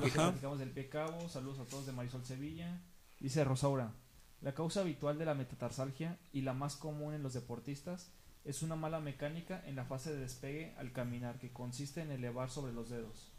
del 0.58 0.72
pie 0.72 0.88
cabo. 0.88 1.28
Saludos 1.28 1.60
a 1.60 1.64
todos 1.66 1.86
de 1.86 1.92
Marisol 1.92 2.24
Sevilla. 2.24 2.80
Dice 3.20 3.44
Rosaura. 3.44 3.92
La 4.40 4.54
causa 4.54 4.80
habitual 4.80 5.18
de 5.20 5.24
la 5.24 5.34
metatarsalgia 5.34 6.18
y 6.32 6.40
la 6.40 6.52
más 6.52 6.74
común 6.74 7.14
en 7.14 7.22
los 7.22 7.32
deportistas 7.32 8.10
es 8.44 8.62
una 8.62 8.74
mala 8.74 8.98
mecánica 8.98 9.62
en 9.66 9.76
la 9.76 9.84
fase 9.84 10.12
de 10.12 10.18
despegue 10.18 10.74
al 10.78 10.90
caminar 10.90 11.38
que 11.38 11.52
consiste 11.52 12.00
en 12.00 12.10
elevar 12.10 12.50
sobre 12.50 12.72
los 12.72 12.90
dedos. 12.90 13.30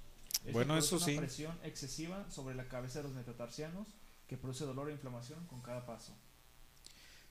Esto 0.45 0.54
Bueno, 0.54 0.78
eso 0.78 0.95
una 0.95 1.06
sí. 1.06 1.17
presión 1.17 1.60
excesiva 1.63 2.26
sobre 2.32 2.56
la 2.56 2.69
cabeza 2.69 2.99
de 2.99 3.04
los 3.10 3.15
metatarsianos 3.15 3.89
que 4.30 4.38
produce 4.38 4.63
dolor 4.63 4.89
e 4.89 4.93
inflamación 4.93 5.45
con 5.47 5.62
cada 5.62 5.86
paso. 5.86 6.13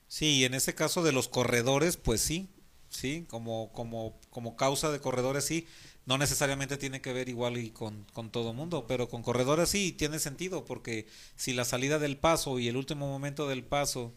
Sí, 0.07 0.37
y 0.37 0.45
en 0.45 0.53
ese 0.53 0.75
caso 0.75 1.01
de 1.01 1.13
los 1.13 1.29
corredores, 1.29 1.97
pues 1.97 2.21
sí, 2.21 2.47
sí, 2.93 3.25
como, 3.29 3.71
como, 3.73 4.19
como 4.29 4.55
causa 4.55 4.91
de 4.91 4.99
corredores 4.99 5.45
sí, 5.45 5.67
no 6.05 6.17
necesariamente 6.17 6.77
tiene 6.77 7.01
que 7.01 7.13
ver 7.13 7.29
igual 7.29 7.57
y 7.57 7.69
con, 7.69 8.05
con 8.13 8.29
todo 8.29 8.53
mundo, 8.53 8.85
pero 8.87 9.07
con 9.07 9.23
corredores 9.23 9.69
sí 9.69 9.91
tiene 9.93 10.19
sentido, 10.19 10.65
porque 10.65 11.07
si 11.35 11.53
la 11.53 11.65
salida 11.65 11.99
del 11.99 12.17
paso 12.17 12.59
y 12.59 12.67
el 12.67 12.77
último 12.77 13.07
momento 13.07 13.47
del 13.47 13.63
paso 13.63 14.13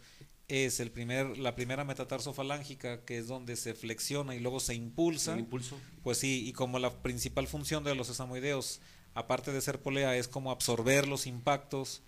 es 0.48 0.80
el 0.80 0.90
primer, 0.90 1.38
la 1.38 1.54
primera 1.54 1.84
metatarsofalángica, 1.84 3.04
que 3.04 3.18
es 3.18 3.26
donde 3.26 3.56
se 3.56 3.74
flexiona 3.74 4.34
y 4.34 4.40
luego 4.40 4.60
se 4.60 4.74
impulsa, 4.74 5.36
impulso. 5.36 5.78
pues 6.02 6.18
sí, 6.18 6.46
y 6.46 6.52
como 6.52 6.78
la 6.78 6.90
principal 7.02 7.46
función 7.46 7.82
de 7.84 7.94
los 7.94 8.06
sesamoideos, 8.06 8.80
aparte 9.14 9.52
de 9.52 9.60
ser 9.60 9.80
polea, 9.80 10.16
es 10.16 10.28
como 10.28 10.50
absorber 10.50 11.08
los 11.08 11.26
impactos, 11.26 12.02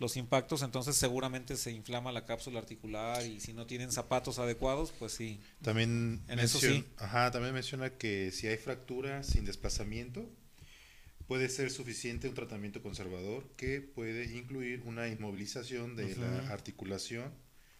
los 0.00 0.16
impactos, 0.16 0.62
entonces 0.62 0.96
seguramente 0.96 1.56
se 1.56 1.70
inflama 1.70 2.10
la 2.10 2.24
cápsula 2.24 2.58
articular 2.58 3.24
y 3.24 3.38
si 3.38 3.52
no 3.52 3.66
tienen 3.66 3.92
zapatos 3.92 4.38
adecuados, 4.40 4.92
pues 4.98 5.12
sí. 5.12 5.38
También, 5.62 6.22
En 6.26 6.38
eso 6.40 6.58
menciona, 6.58 6.76
sí. 6.80 6.86
ajá, 6.96 7.30
también 7.30 7.54
menciona 7.54 7.90
que 7.90 8.32
si 8.32 8.48
hay 8.48 8.56
fractura 8.56 9.22
sin 9.22 9.44
desplazamiento, 9.44 10.28
puede 11.28 11.48
ser 11.48 11.70
suficiente 11.70 12.28
un 12.28 12.34
tratamiento 12.34 12.82
conservador 12.82 13.46
que 13.56 13.80
puede 13.80 14.24
incluir 14.36 14.82
una 14.84 15.06
inmovilización 15.06 15.94
de 15.96 16.16
la 16.16 16.48
articulación 16.50 17.32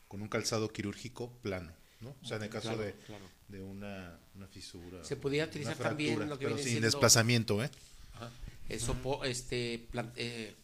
con 0.06 0.22
un 0.22 0.28
calzado 0.28 0.72
quirúrgico 0.72 1.32
plano. 1.42 1.72
¿no? 2.00 2.14
O 2.22 2.24
sea, 2.26 2.36
en 2.38 2.44
el 2.44 2.48
caso 2.50 2.68
Claro, 2.68 2.82
de, 2.84 2.92
claro. 3.06 3.24
de 3.48 3.60
una, 3.62 4.18
una 4.34 4.46
fisura. 4.46 5.04
Se 5.04 5.16
podía 5.16 5.44
utilizar 5.44 5.74
fractura, 5.76 5.88
también 6.10 6.28
lo 6.28 6.38
que 6.38 6.44
pero 6.46 6.54
viene 6.56 6.62
sin 6.62 6.70
siendo- 6.72 6.86
desplazamiento, 6.86 7.62
¿eh? 7.64 7.70
Ajá. 8.14 8.30
Eso, 8.70 8.94
po- 8.94 9.24
este, 9.24 9.86
plan- 9.90 10.12
eh, 10.16 10.54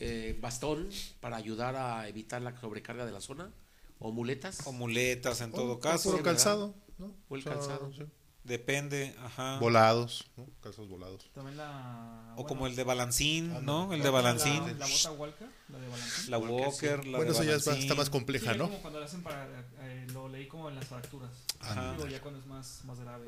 eh, 0.00 0.38
bastón 0.40 0.88
para 1.20 1.36
ayudar 1.36 1.76
a 1.76 2.08
evitar 2.08 2.40
la 2.42 2.58
sobrecarga 2.60 3.04
de 3.06 3.12
la 3.12 3.20
zona 3.20 3.50
o 3.98 4.12
muletas. 4.12 4.66
O 4.66 4.72
muletas 4.72 5.40
en 5.40 5.50
O- 5.52 5.54
todo 5.56 5.72
o 5.74 5.80
caso, 5.80 6.10
¿verdad? 6.12 6.24
calzado, 6.24 6.74
¿no? 6.98 7.12
O 7.28 7.36
el 7.36 7.42
sea, 7.42 7.54
calzado. 7.54 7.92
sí. 7.92 8.04
depende, 8.44 9.14
ajá. 9.22 9.58
Volados, 9.58 10.30
¿no? 10.36 10.46
Calzados 10.62 10.88
volados. 10.88 11.28
También 11.34 11.56
la. 11.58 12.30
O 12.32 12.34
bueno, 12.36 12.48
como 12.48 12.66
el 12.66 12.76
de 12.76 12.84
balancín, 12.84 13.52
Ah, 13.54 13.60
¿no? 13.62 13.92
El 13.92 13.98
de 13.98 14.04
la- 14.06 14.10
balancín, 14.10 14.62
La, 14.64 14.72
la 14.72 14.86
bota 14.86 15.12
Walker, 15.12 15.48
la 15.68 15.78
de 15.78 15.88
balancín. 15.88 16.30
la 16.30 16.38
Walker, 16.38 17.00
sí. 17.02 17.10
la 17.10 17.18
Bueno, 17.18 17.32
de 17.32 17.38
eso 17.38 17.44
ya 17.44 17.56
es- 17.56 17.64
balancín. 17.66 17.82
está 17.90 17.94
más 17.96 18.06
Sí, 18.06 18.12
compleja, 18.12 18.52
es 18.52 18.56
¿no? 18.58 18.64
como 18.68 18.78
cuando 18.80 19.00
lo 19.00 19.04
hacen 19.04 19.22
para. 19.22 19.46
eh, 19.80 20.06
lo 20.14 20.28
leí 20.28 20.46
como 20.46 20.68
en 20.70 20.76
las 20.76 20.86
fracturas. 20.86 21.30
Ajá. 21.60 21.92
Digo, 21.92 22.06
ya 22.06 22.20
cuando 22.22 22.40
es 22.40 22.46
más, 22.46 22.80
más 22.84 22.98
grave 23.00 23.26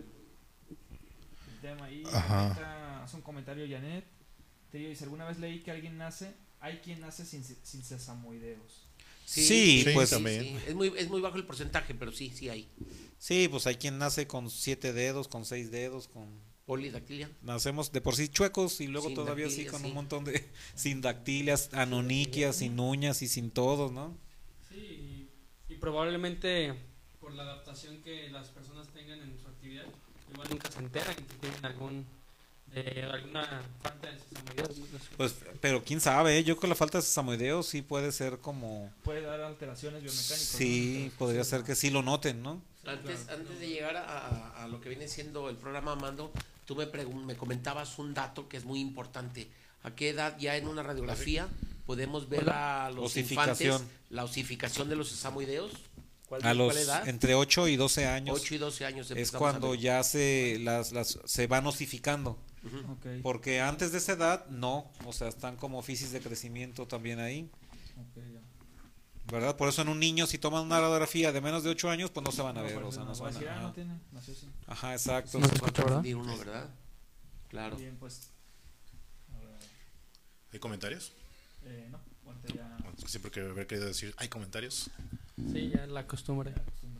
el, 0.70 1.60
tema. 1.60 1.86
Ahorita 1.86 3.02
hace 3.04 3.16
un 3.16 3.22
comentario 3.22 3.66
Janet. 3.68 4.06
Te 4.70 4.78
dice: 4.78 5.04
¿Alguna 5.04 5.26
vez 5.26 5.38
leí 5.38 5.60
que 5.60 5.70
alguien 5.72 5.98
nace? 5.98 6.32
Hay 6.60 6.78
quien 6.78 7.00
nace 7.00 7.24
sin, 7.24 7.44
sin 7.44 7.82
sesamoideos. 7.82 8.86
Sí, 9.24 9.82
Sí, 9.84 9.90
pues 9.94 10.10
también. 10.10 10.42
sí. 10.42 10.56
Es, 10.66 10.74
muy, 10.74 10.92
es 10.96 11.08
muy 11.08 11.20
bajo 11.20 11.36
el 11.36 11.46
porcentaje, 11.46 11.94
pero 11.94 12.12
sí, 12.12 12.32
sí 12.34 12.48
hay. 12.48 12.68
sí, 13.18 13.48
pues 13.48 13.66
hay 13.66 13.76
quien 13.76 13.98
nace 13.98 14.26
con 14.26 14.50
siete 14.50 14.92
dedos, 14.92 15.28
con 15.28 15.44
seis 15.44 15.70
dedos, 15.70 16.08
con 16.08 16.28
Polidactilia. 16.66 17.30
nacemos 17.42 17.90
de 17.92 18.00
por 18.00 18.14
sí 18.16 18.28
chuecos 18.28 18.80
y 18.80 18.86
luego 18.86 19.08
Sin 19.08 19.16
todavía 19.16 19.50
sí 19.50 19.66
con 19.66 19.80
sí. 19.80 19.88
un 19.88 19.94
montón 19.94 20.24
de 20.24 20.48
sin 20.74 21.00
dactilias, 21.00 21.70
anoniquias, 21.72 22.56
sin 22.56 22.78
uñas 22.78 23.22
y 23.22 23.28
sin 23.28 23.50
todo, 23.50 23.90
¿no? 23.90 24.16
Sí, 24.68 25.28
y, 25.68 25.72
y 25.72 25.76
probablemente 25.76 26.74
por 27.20 27.32
la 27.34 27.42
adaptación 27.42 28.02
que 28.02 28.30
las 28.30 28.48
personas 28.48 28.88
tengan 28.88 29.20
en 29.20 29.36
su 29.38 29.46
actividad, 29.48 29.86
igual 30.32 30.48
nunca 30.50 30.70
se 30.70 30.78
enteran 30.78 31.14
que 31.16 31.22
tienen 31.40 31.64
algún 31.64 32.06
de 32.74 33.02
alguna 33.02 33.62
falta 33.82 34.10
de 34.10 34.18
sesamoideos. 34.18 34.78
¿no? 34.78 34.98
Pues, 35.16 35.34
pero 35.60 35.82
quién 35.82 36.00
sabe, 36.00 36.38
¿eh? 36.38 36.44
yo 36.44 36.56
con 36.56 36.68
la 36.70 36.76
falta 36.76 36.98
de 36.98 37.02
sesamoideo 37.02 37.62
sí 37.62 37.82
puede 37.82 38.12
ser 38.12 38.38
como 38.38 38.92
Puede 39.02 39.22
dar 39.22 39.40
alteraciones 39.40 40.02
biomecánicas. 40.02 40.38
sí, 40.38 41.10
¿no? 41.12 41.18
podría 41.18 41.44
ser 41.44 41.62
que 41.64 41.74
sí 41.74 41.90
lo 41.90 42.02
noten, 42.02 42.42
¿no? 42.42 42.62
Antes, 42.86 43.28
antes 43.28 43.58
de 43.60 43.68
llegar 43.68 43.96
a, 43.96 44.04
a- 44.06 44.64
a 44.64 44.68
lo 44.68 44.80
que 44.80 44.88
viene 44.88 45.06
siendo 45.08 45.50
el 45.50 45.56
programa 45.56 45.94
Mando, 45.96 46.32
tú 46.64 46.76
me, 46.76 46.86
me 46.86 47.36
comentabas 47.36 47.98
un 47.98 48.14
dato 48.14 48.48
que 48.48 48.56
es 48.56 48.64
muy 48.64 48.80
importante. 48.80 49.50
¿A 49.82 49.90
qué 49.94 50.10
edad 50.10 50.36
ya 50.38 50.56
en 50.56 50.66
una 50.68 50.82
radiografía 50.82 51.48
podemos 51.86 52.28
ver 52.28 52.48
a 52.50 52.90
los 52.90 53.06
Osificación. 53.06 53.72
infantes 53.82 53.96
la 54.10 54.24
osificación 54.24 54.88
de 54.88 54.96
los 54.96 55.08
sesamoideos? 55.08 55.72
¿Cuál, 56.28 56.46
A 56.46 56.54
los 56.54 56.72
cuál 56.72 56.84
edad? 56.84 57.08
entre 57.08 57.34
8 57.34 57.66
y 57.68 57.76
12 57.76 58.06
años 58.06 58.40
8 58.40 58.54
y 58.54 58.58
12 58.58 58.84
años. 58.86 59.10
es 59.10 59.30
cuando 59.32 59.74
ya 59.74 60.02
se 60.04 60.58
las, 60.60 60.92
las 60.92 61.18
se 61.24 61.46
van 61.48 61.66
osificando, 61.66 62.38
Porque 63.22 63.60
antes 63.60 63.92
de 63.92 63.98
esa 63.98 64.12
edad 64.12 64.46
no, 64.48 64.90
o 65.04 65.12
sea, 65.12 65.28
están 65.28 65.56
como 65.56 65.82
fisis 65.82 66.12
de 66.12 66.20
crecimiento 66.20 66.86
también 66.86 67.18
ahí. 67.20 67.50
ya. 68.14 68.40
¿Verdad? 69.30 69.56
Por 69.56 69.68
eso 69.68 69.82
en 69.82 69.88
un 69.88 70.00
niño 70.00 70.26
si 70.26 70.38
toman 70.38 70.64
una 70.64 70.80
radiografía 70.80 71.30
de 71.32 71.40
menos 71.40 71.62
de 71.62 71.70
8 71.70 71.90
años, 71.90 72.10
pues 72.10 72.24
no 72.24 72.32
se 72.32 72.42
van 72.42 72.58
a 72.58 72.62
ver, 72.62 72.76
o 72.82 72.90
sea, 72.90 73.04
no 73.04 73.14
se 73.14 73.22
va 73.22 73.28
a 73.28 73.30
van 73.30 73.40
decir, 73.40 73.48
ah, 73.48 73.58
a 73.58 73.62
no 73.62 73.72
tiene, 73.72 74.00
nació 74.12 74.34
así. 74.34 74.48
Ajá, 74.66 74.92
exacto. 74.92 75.38
No 75.38 75.46
se 75.46 75.54
Va 75.60 75.98
a 75.98 76.00
uno, 76.00 76.36
¿verdad? 76.36 76.68
Claro. 77.48 77.76
Bien, 77.76 77.96
pues. 77.96 78.30
a 79.32 80.52
¿Hay 80.52 80.58
comentarios? 80.58 81.12
eh, 81.64 81.88
no, 81.90 82.00
ya. 82.54 82.78
Siempre 83.06 83.30
que 83.30 83.40
haber 83.40 83.66
querido 83.66 83.86
decir, 83.86 84.14
¿hay 84.16 84.28
comentarios? 84.28 84.90
Sí, 85.52 85.70
ya 85.70 85.86
la 85.86 86.06
costumbre. 86.06 86.52
ya 86.54 86.64
costumbre. 86.64 86.99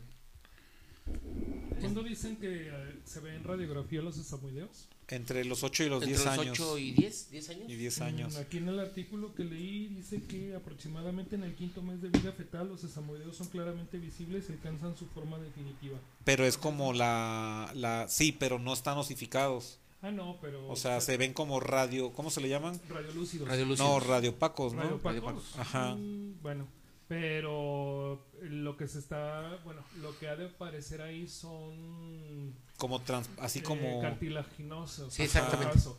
¿Cuándo 1.81 2.03
dicen 2.03 2.37
que 2.37 2.69
eh, 2.69 3.01
se 3.05 3.21
ve 3.21 3.35
en 3.35 3.45
radiografía 3.45 4.03
los 4.03 4.17
sesamoideos? 4.17 4.89
Entre 5.09 5.45
los 5.45 5.65
8 5.65 5.85
y 5.85 5.89
los 5.89 6.03
Entre 6.03 6.17
10 6.17 6.25
los 6.25 6.39
años. 6.39 6.61
8 6.61 6.79
y 6.79 6.91
10, 6.93 7.31
10 7.31 7.51
años. 7.51 7.65
Y 7.69 7.75
10 7.75 8.01
años. 8.01 8.35
Mm, 8.35 8.41
Aquí 8.41 8.59
en 8.59 8.69
el 8.69 8.79
artículo 8.79 9.35
que 9.35 9.45
leí 9.45 9.89
dice 9.89 10.23
que 10.23 10.55
aproximadamente 10.55 11.35
en 11.35 11.43
el 11.43 11.55
quinto 11.57 11.83
mes 11.83 12.01
de 12.01 12.11
vida 12.11 12.33
fetal 12.33 12.69
los 12.69 12.81
sesamoideos 12.81 13.37
son 13.37 13.49
claramente 13.49 13.99
visibles 13.99 14.49
y 14.49 14.53
alcanzan 14.53 14.97
su 14.97 15.07
forma 15.07 15.39
definitiva. 15.39 15.99
Pero 16.25 16.45
es 16.47 16.57
como 16.57 16.93
la, 16.93 17.73
la... 17.75 18.07
Sí, 18.09 18.31
pero 18.31 18.59
no 18.59 18.73
están 18.73 18.99
osificados. 18.99 19.79
Ah, 20.03 20.11
no, 20.11 20.39
pero... 20.41 20.69
O 20.69 20.77
sea, 20.77 21.01
se 21.01 21.17
ven 21.17 21.33
como 21.33 21.59
radio... 21.61 22.13
¿Cómo 22.13 22.31
se 22.31 22.41
le 22.41 22.49
llaman? 22.49 22.81
Radiolúcidos. 22.89 23.49
Radiolúcidos. 23.49 23.91
No, 23.91 24.01
radiopacos, 24.01 24.75
¿no? 24.75 24.83
Radiopacos. 24.83 25.05
Radiopacos. 25.05 25.59
Ajá. 25.59 25.95
Mm, 25.97 26.41
bueno, 26.41 26.67
pero 27.11 28.25
lo 28.41 28.77
que 28.77 28.87
se 28.87 29.01
está... 29.01 29.59
Bueno, 29.65 29.83
lo 30.01 30.17
que 30.21 30.29
ha 30.29 30.37
de 30.37 30.47
aparecer 30.47 31.03
ahí 31.03 31.27
son... 31.27 32.55
Como 32.77 33.01
trans- 33.03 33.29
así 33.41 33.59
eh, 33.59 33.63
como... 33.65 34.01
cartilaginosos. 34.01 35.13
Sí, 35.13 35.23
en 35.23 35.27
exactamente. 35.27 35.73
caso. 35.73 35.99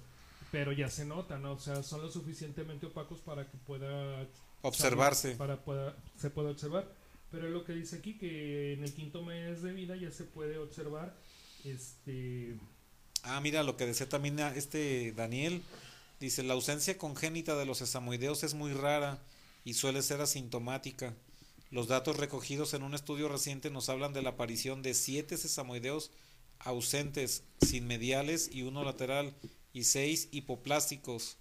Pero 0.54 0.71
ya 0.71 0.89
se 0.89 1.04
nota, 1.04 1.38
¿no? 1.38 1.52
O 1.52 1.60
sea, 1.60 1.84
son 1.84 2.02
lo 2.02 2.10
suficientemente 2.10 2.86
opacos 2.86 3.19
para 3.19 3.45
que 3.52 3.58
pueda 3.58 4.26
Observarse. 4.62 5.36
para 5.36 5.58
pueda, 5.58 5.97
se 6.15 6.30
pueda 6.30 6.52
observar. 6.52 6.88
Pero 7.30 7.47
es 7.47 7.52
lo 7.52 7.65
que 7.65 7.74
dice 7.74 7.97
aquí 7.97 8.17
que 8.17 8.71
en 8.71 8.86
el 8.86 8.93
quinto 8.93 9.21
mes 9.21 9.62
de 9.62 9.74
vida 9.74 9.97
ya 9.97 10.12
se 10.12 10.24
puede 10.24 10.60
observar 10.60 11.13
este 11.65 12.58
Ah, 13.24 13.41
mira, 13.41 13.63
lo 13.63 13.76
que 13.76 13.86
decía 13.86 14.08
también 14.08 14.39
este 14.39 15.12
Daniel. 15.12 15.62
Dice, 16.21 16.41
la 16.41 16.54
ausencia 16.54 16.97
congénita 16.97 17.58
de 17.58 17.65
los 17.65 17.80
sesamoideos 17.80 18.43
es 18.43 18.54
muy 18.54 18.71
rara 18.71 19.19
y 19.63 19.74
suele 19.76 20.02
ser 20.02 20.21
asintomática. 20.21 21.13
Los 21.69 21.88
datos 21.88 22.17
recogidos 22.17 22.74
en 22.74 22.84
un 22.84 22.93
estudio 22.93 23.30
reciente 23.30 23.69
nos 23.69 23.89
hablan 23.89 24.13
de 24.13 24.21
la 24.21 24.32
aparición 24.32 24.82
de 24.82 24.93
siete 24.93 25.38
sesamoideos 25.38 26.12
ausentes, 26.60 27.43
sin 27.62 27.88
mediales 27.88 28.50
y 28.52 28.63
uno 28.63 28.84
lateral, 28.84 29.34
y 29.74 29.86
seis 29.86 30.28
hipoplásticos. 30.32 31.38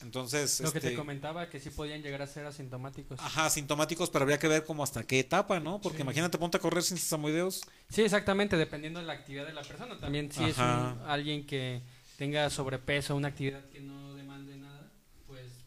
Entonces, 0.00 0.60
Lo 0.60 0.72
que 0.72 0.78
te 0.80 0.86
este, 0.88 0.96
comentaba, 0.96 1.50
que 1.50 1.58
sí 1.58 1.70
podían 1.70 2.02
llegar 2.02 2.22
a 2.22 2.26
ser 2.28 2.46
asintomáticos. 2.46 3.18
ajá, 3.18 3.46
asintomáticos, 3.46 4.10
pero 4.10 4.22
habría 4.22 4.38
que 4.38 4.46
ver 4.46 4.64
como 4.64 4.84
hasta 4.84 5.02
qué 5.02 5.18
etapa, 5.18 5.58
¿no? 5.58 5.80
Porque 5.80 5.98
Sí. 5.98 6.02
imagínate, 6.02 6.38
ponte 6.38 6.56
a 6.56 6.60
correr 6.60 6.84
sin 6.84 6.98
sesamoideos. 6.98 7.62
Sí, 7.90 8.02
exactamente, 8.02 8.56
dependiendo 8.56 9.00
de 9.00 9.06
la 9.06 9.14
actividad 9.14 9.44
de 9.46 9.52
la 9.54 9.62
persona. 9.62 9.98
También 9.98 10.30
si 10.30 10.44
es 10.44 10.56
un- 10.56 11.00
alguien 11.06 11.44
que 11.46 11.82
tenga 12.16 12.48
sobrepeso, 12.48 13.16
una 13.16 13.28
actividad 13.28 13.64
que 13.70 13.80
no. 13.80 14.07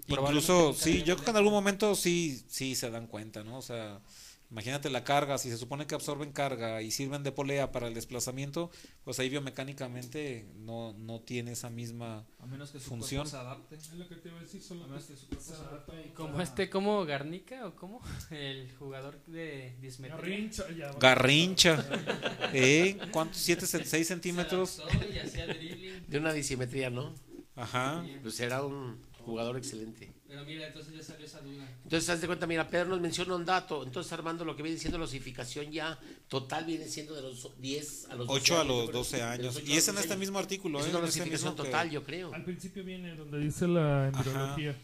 Incluso, 0.07 0.73
sí, 0.73 1.03
yo 1.03 1.15
creo 1.15 1.25
que 1.25 1.31
en 1.31 1.37
algún 1.37 1.53
momento 1.53 1.95
sí, 1.95 2.41
sí 2.47 2.75
se 2.75 2.89
dan 2.89 3.07
cuenta, 3.07 3.43
¿no? 3.43 3.57
O 3.57 3.61
sea, 3.61 4.01
imagínate 4.49 4.89
la 4.89 5.05
carga, 5.05 5.37
si 5.37 5.49
se 5.49 5.57
supone 5.57 5.87
que 5.87 5.95
absorben 5.95 6.33
carga 6.33 6.81
y 6.81 6.91
sirven 6.91 7.23
de 7.23 7.31
polea 7.31 7.71
para 7.71 7.87
el 7.87 7.93
desplazamiento, 7.93 8.69
pues 9.05 9.17
ahí 9.19 9.29
biomecánicamente 9.29 10.45
no, 10.57 10.91
no 10.97 11.21
tiene 11.21 11.53
esa 11.53 11.69
misma... 11.69 12.25
A 12.39 12.45
menos 12.45 12.71
que 12.71 12.79
su 12.79 12.89
Función. 12.89 13.21
cuerpo 13.23 13.37
se 13.37 13.37
adapte. 13.37 13.75
es 13.75 13.93
lo 13.93 14.07
que 14.09 14.15
te 14.15 14.27
iba 14.27 14.39
a 14.39 14.41
decir 14.41 14.61
solo 14.61 14.83
A 14.83 14.87
menos 14.87 15.05
que 15.05 15.15
su 15.15 15.27
cuerpo 15.27 15.45
se 15.45 15.53
adapte. 15.53 16.11
Como 16.13 16.31
para- 16.33 16.43
este, 16.43 16.69
como 16.69 17.05
Garnica 17.05 17.65
o 17.67 17.75
como 17.75 18.01
el 18.31 18.69
jugador 18.77 19.23
de 19.27 19.75
dismetría. 19.79 20.17
Garrincha, 20.17 20.69
ya 20.71 20.91
va. 20.91 20.99
Garrincha. 20.99 21.85
¿Eh? 22.53 22.97
¿Cuántos? 23.11 23.37
¿Siete, 23.37 23.65
se- 23.65 23.85
seis 23.85 24.07
centímetros? 24.07 24.71
Se 24.71 24.81
adaptó 24.83 25.13
y 25.13 25.19
hacía 25.19 25.47
dribbling. 25.47 26.03
De 26.07 26.17
una 26.17 26.33
disimetría, 26.33 26.89
¿no? 26.89 27.13
Ajá. 27.55 28.03
Pues 28.21 28.39
era 28.41 28.63
un 28.63 28.99
jugador 29.21 29.57
excelente. 29.57 30.11
Pero 30.27 30.45
mira, 30.45 30.67
entonces 30.67 30.93
ya 30.95 31.03
salió 31.03 31.25
esa 31.25 31.39
duda. 31.41 31.67
Entonces, 31.83 32.09
haz 32.09 32.21
de 32.21 32.27
cuenta, 32.27 32.47
mira, 32.47 32.67
Pedro 32.69 32.89
nos 32.89 33.01
menciona 33.01 33.35
un 33.35 33.45
dato. 33.45 33.83
Entonces, 33.83 34.11
Armando, 34.13 34.45
lo 34.45 34.55
que 34.55 34.63
viene 34.63 34.77
siendo 34.77 34.97
la 34.97 35.05
osificación 35.05 35.71
ya 35.71 35.99
total 36.27 36.65
viene 36.65 36.87
siendo 36.87 37.13
de 37.15 37.21
los 37.21 37.49
10 37.59 38.05
a 38.09 38.15
los 38.15 38.27
12 38.27 38.41
8 38.41 38.59
a 38.59 38.63
los 38.63 38.75
yo 38.77 38.85
creo. 38.87 38.97
12 38.99 39.17
De 39.17 39.21
los 39.23 39.31
años. 39.57 39.61
Y 39.69 39.77
es 39.77 39.87
en 39.87 39.95
12 39.95 40.07
este 40.07 40.17
mismo 40.17 40.39
artículo, 40.39 40.79
Es 40.79 40.85
¿eh? 40.85 40.89
una 40.89 40.99
este 40.99 41.19
osificación 41.21 41.55
total, 41.55 41.89
yo 41.89 42.03
creo. 42.03 42.33
Al 42.33 42.43
principio 42.43 42.83
viene 42.83 43.15
donde 43.15 43.39
dice 43.39 43.67
la 43.67 44.07
embriología. 44.07 44.75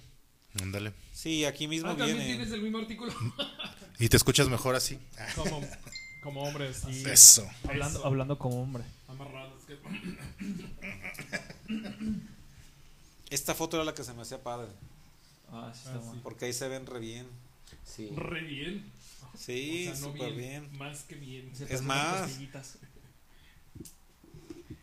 Ándale. 0.62 0.94
Sí, 1.14 1.46
aquí 1.46 1.68
mismo 1.68 1.90
Ah, 1.92 1.96
también 1.96 2.18
viene. 2.18 2.34
tienes 2.36 2.52
el 2.54 2.62
mismo 2.62 2.80
artículo. 2.80 3.14
¿Y 4.00 4.10
te 4.10 4.18
escuchas 4.18 4.50
mejor 4.50 4.76
así? 4.76 4.98
como, 5.36 5.62
como 6.24 6.44
hombres 6.44 6.84
y 6.90 7.04
Eso. 7.08 7.48
Hablando, 7.68 8.00
Eso. 8.00 8.08
hablando 8.08 8.38
como 8.38 8.62
hombre. 8.64 8.84
amarrados. 9.08 9.64
que- 9.66 9.78
Esta 13.30 13.54
foto 13.56 13.78
era 13.78 13.84
la 13.86 13.94
que 13.94 14.04
se 14.04 14.14
me 14.14 14.22
hacía 14.22 14.42
padre, 14.42 14.70
Ah, 15.50 15.74
sí, 15.74 15.90
Ah, 15.94 16.02
sí. 16.14 16.20
porque 16.24 16.46
ahí 16.46 16.54
se 16.54 16.68
ven 16.68 16.86
re 16.86 17.00
bien. 17.00 17.28
Sí. 17.86 18.10
Re 18.16 18.42
bien. 18.42 18.92
Sí, 19.38 19.88
o 19.90 19.96
sea, 19.96 20.02
no 20.08 20.14
súper 20.14 20.34
bien, 20.34 20.64
bien. 20.68 20.78
Más 20.78 21.04
que 21.04 21.16
bien. 21.16 21.56
Se 21.56 21.74
Es 21.74 21.82
más. 21.82 22.30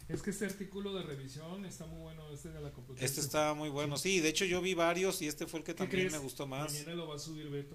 Es 0.06 0.20
que 0.22 0.30
este 0.30 0.44
artículo 0.44 0.92
de 0.94 1.02
revisión 1.02 1.64
está 1.64 1.86
muy 1.86 1.98
bueno, 2.02 2.28
este 2.30 2.50
de 2.50 2.60
la 2.60 2.70
computación. 2.70 3.04
Este 3.06 3.20
está 3.20 3.54
muy 3.54 3.70
bueno. 3.70 3.96
Sí, 3.96 4.20
de 4.20 4.28
hecho 4.28 4.44
yo 4.44 4.60
vi 4.60 4.74
varios 4.74 5.22
y 5.22 5.26
este 5.28 5.46
fue 5.46 5.60
el 5.60 5.64
que 5.64 5.72
¿Qué 5.72 5.78
también 5.78 6.00
crees? 6.02 6.12
me 6.12 6.18
gustó 6.18 6.46
más. 6.46 6.72
Mañana 6.72 6.94
lo 6.94 7.08
va 7.08 7.16
a 7.16 7.18
subir 7.18 7.48
Beto. 7.48 7.74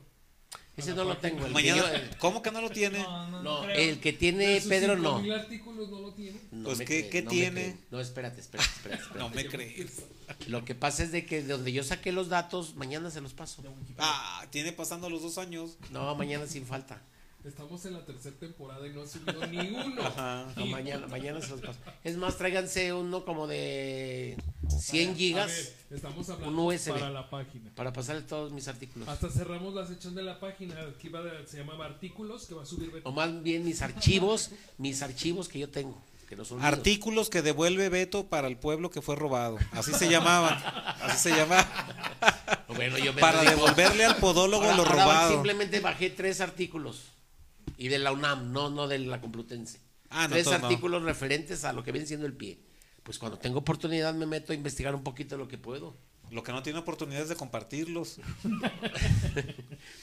Ese 0.78 0.94
no 0.94 1.04
lo 1.04 1.18
tengo. 1.18 1.46
El 1.46 1.52
Mañana, 1.52 1.92
que 1.92 1.98
yo- 1.98 2.18
¿cómo 2.20 2.42
que 2.42 2.52
no 2.52 2.62
lo 2.62 2.70
tiene? 2.70 3.00
No, 3.00 3.28
no, 3.30 3.44
no, 3.44 3.62
creo. 3.64 3.76
el 3.76 4.00
que 4.00 4.14
tiene 4.14 4.62
Pedro 4.62 4.96
no. 4.96 5.18
5000 5.18 5.34
artículos 5.34 5.90
no 5.90 6.00
lo 6.00 6.14
tiene. 6.14 6.40
No 6.52 6.64
Pues, 6.64 6.78
me 6.80 6.86
¿qué- 6.86 7.00
cree, 7.02 7.10
qué 7.10 7.22
no 7.24 7.30
me 7.32 7.36
tiene? 7.36 7.62
cree. 7.64 7.78
No, 7.92 8.00
espérate, 8.00 8.40
espérate, 8.40 8.70
espérate. 8.70 9.02
espérate. 9.04 9.20
No 9.20 9.30
me 9.30 9.46
crees. 9.46 10.04
Lo 10.48 10.64
que 10.64 10.76
pasa 10.76 11.04
es 11.04 11.12
de 11.12 11.26
que 11.26 11.42
de 11.44 11.52
donde 11.54 11.74
yo 11.74 11.84
saqué 11.84 12.14
los 12.14 12.30
datos, 12.30 12.76
mañana 12.76 13.12
se 13.12 13.20
los 13.20 13.34
paso. 13.34 13.62
Ah, 13.98 14.46
tiene 14.52 14.72
pasando 14.72 15.10
los 15.10 15.22
dos 15.22 15.38
años. 15.38 15.72
No, 15.92 16.16
mañana 16.16 16.48
sin 16.48 16.66
falta. 16.66 17.02
Estamos 17.46 17.84
en 17.86 17.94
la 17.94 18.06
tercera 18.06 18.36
temporada 18.38 18.86
y 18.88 18.92
no 18.92 19.02
ha 19.02 19.08
subido 19.08 19.46
ni 19.48 19.58
uno. 19.86 20.02
Ajá. 20.02 20.46
No, 20.56 20.66
mañana, 20.66 21.08
mañana 21.08 21.42
se 21.42 21.50
los 21.50 21.62
paso. 21.62 21.80
Es 22.06 22.16
más, 22.16 22.38
tráiganse 22.38 22.94
uno 22.94 23.26
como 23.26 23.48
de 23.48 24.38
100 24.70 25.12
A 25.12 25.16
gigas 25.16 25.48
ver, 25.90 25.98
estamos 25.98 26.30
hablando 26.30 26.62
un 26.62 26.68
USB. 26.74 26.92
para 26.94 27.10
la 27.10 27.30
página. 27.30 27.72
para 27.76 27.92
pasarle 27.94 28.22
todos 28.24 28.52
mis 28.52 28.68
artículos. 28.68 29.08
Hasta 29.08 29.30
cerramos 29.30 29.74
la 29.74 29.86
sección 29.88 30.16
de 30.16 30.24
la 30.24 30.40
página 30.40 30.76
que 31.02 31.10
de- 31.10 31.48
se 31.48 31.58
llamaba 31.58 31.86
artículos 31.86 32.46
que 32.46 32.54
va 32.56 32.64
a 32.64 32.66
subir 32.66 32.92
Beto. 32.92 33.08
O 33.10 33.12
más 33.12 33.42
bien 33.44 33.64
mis 33.66 33.82
archivos, 33.82 34.52
mis 34.78 35.02
archivos 35.02 35.48
que 35.50 35.60
yo 35.60 35.70
tengo, 35.70 36.02
que 36.28 36.36
no 36.36 36.46
son 36.46 36.60
míos. 36.60 36.68
Artículos 36.72 37.30
que 37.30 37.42
devuelve 37.42 37.90
Beto 37.90 38.28
para 38.28 38.48
el 38.48 38.58
pueblo 38.58 38.90
que 38.92 39.02
fue 39.02 39.16
robado. 39.16 39.58
Así 39.72 39.92
se 39.94 40.10
llamaban. 40.10 40.58
Así 41.02 41.30
se 41.30 41.36
llamaban. 41.36 41.68
Bueno, 42.76 42.98
yo 43.00 43.14
me 43.14 43.20
Para 43.20 43.42
devolverle 43.44 44.06
al 44.06 44.18
podólogo 44.18 44.64
Ahora- 44.64 44.78
lo 44.78 44.86
robado. 44.86 45.32
simplemente 45.34 45.80
bajé 45.80 46.10
tres 46.12 46.40
artículos. 46.40 47.02
Y 47.78 47.88
de 47.88 47.98
la 48.00 48.12
UNAM, 48.12 48.52
no, 48.54 48.70
no 48.70 48.88
de 48.88 49.00
la 49.00 49.20
Complutense. 49.22 49.80
Ah, 50.10 50.28
no, 50.28 50.36
tres 50.36 50.46
no. 50.46 50.54
artículos 50.54 51.04
referentes 51.04 51.66
a 51.66 51.74
lo 51.74 51.84
que 51.84 51.92
viene 51.92 52.08
siendo 52.08 52.26
el 52.26 52.34
pie. 52.34 52.60
Pues 53.04 53.18
cuando 53.18 53.38
tengo 53.38 53.60
oportunidad 53.60 54.14
me 54.14 54.26
meto 54.26 54.54
a 54.54 54.56
investigar 54.56 54.96
un 54.96 55.04
poquito 55.04 55.38
lo 55.38 55.48
que 55.48 55.58
puedo. 55.58 55.96
Lo 56.32 56.44
que 56.44 56.52
no 56.52 56.62
tiene 56.62 56.80
oportunidades 56.80 57.30
de 57.30 57.36
compartirlos. 57.36 58.20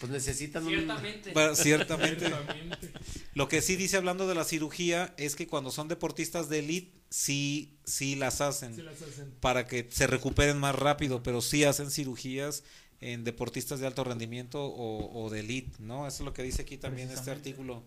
Pues 0.00 0.10
necesitan 0.10 0.64
un... 0.64 0.70
Ciertamente. 0.70 1.32
Bueno, 1.32 1.54
ciertamente. 1.54 2.26
Ciertamente. 2.26 2.92
Lo 3.34 3.46
que 3.46 3.60
sí 3.60 3.76
dice 3.76 3.96
hablando 3.96 4.26
de 4.26 4.34
la 4.34 4.44
cirugía 4.44 5.14
es 5.16 5.36
que 5.36 5.46
cuando 5.46 5.70
son 5.70 5.86
deportistas 5.88 6.48
de 6.48 6.60
elite, 6.60 6.98
sí, 7.10 7.78
sí 7.84 8.14
las 8.14 8.40
hacen. 8.40 8.74
Se 8.74 8.82
las 8.82 9.00
hacen. 9.00 9.32
para 9.40 9.66
que 9.66 9.86
se 9.90 10.06
recuperen 10.06 10.58
más 10.58 10.74
rápido, 10.74 11.22
pero 11.22 11.40
sí 11.40 11.64
hacen 11.64 11.90
cirugías 11.90 12.64
en 13.00 13.24
deportistas 13.24 13.80
de 13.80 13.86
alto 13.86 14.02
rendimiento 14.02 14.64
o, 14.64 15.24
o 15.24 15.30
de 15.30 15.40
elite, 15.40 15.76
¿no? 15.78 16.06
Eso 16.06 16.22
es 16.22 16.24
lo 16.24 16.32
que 16.32 16.42
dice 16.42 16.62
aquí 16.62 16.78
también 16.78 17.10
este 17.10 17.30
artículo. 17.30 17.84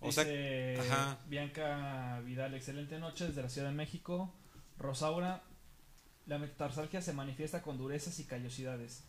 O 0.00 0.12
sea, 0.12 0.24
Dice 0.24 0.78
ajá. 0.80 1.18
Bianca 1.26 2.20
Vidal, 2.24 2.54
excelente 2.54 2.98
noche 2.98 3.26
desde 3.28 3.42
la 3.42 3.48
Ciudad 3.48 3.68
de 3.68 3.74
México. 3.74 4.32
Rosaura, 4.78 5.42
la 6.26 6.38
metatarsalgia 6.38 7.00
se 7.00 7.12
manifiesta 7.12 7.62
con 7.62 7.78
durezas 7.78 8.18
y 8.20 8.24
callosidades. 8.24 9.04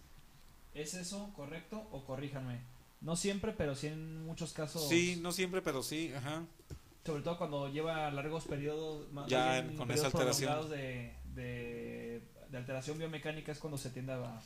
¿Es 0.74 0.94
eso 0.94 1.34
correcto 1.36 1.88
o 1.92 2.06
corríjanme? 2.06 2.62
No 3.02 3.16
siempre, 3.16 3.52
pero 3.52 3.76
sí 3.76 3.88
en 3.88 4.26
muchos 4.26 4.54
casos. 4.54 4.88
sí, 4.88 5.20
no 5.22 5.32
siempre, 5.32 5.62
pero 5.62 5.84
sí, 5.84 6.12
ajá. 6.16 6.44
Sobre 7.06 7.22
todo 7.24 7.38
cuando 7.38 7.70
lleva 7.70 8.10
largos 8.12 8.46
periodos, 8.46 9.12
más 9.12 9.28
Ya, 9.28 9.62
bien 9.62 9.78
con 9.78 9.88
periodos 9.88 10.08
esa 10.08 10.18
alteración. 10.18 10.52
prolongados 10.52 10.70
De, 10.72 11.14
de, 11.34 12.22
de 12.50 12.58
alteración 12.58 12.98
biomecánica 12.98 13.52
es 13.52 13.60
cuando 13.60 13.78
se 13.78 13.90
tiende 13.92 14.14
a, 14.14 14.42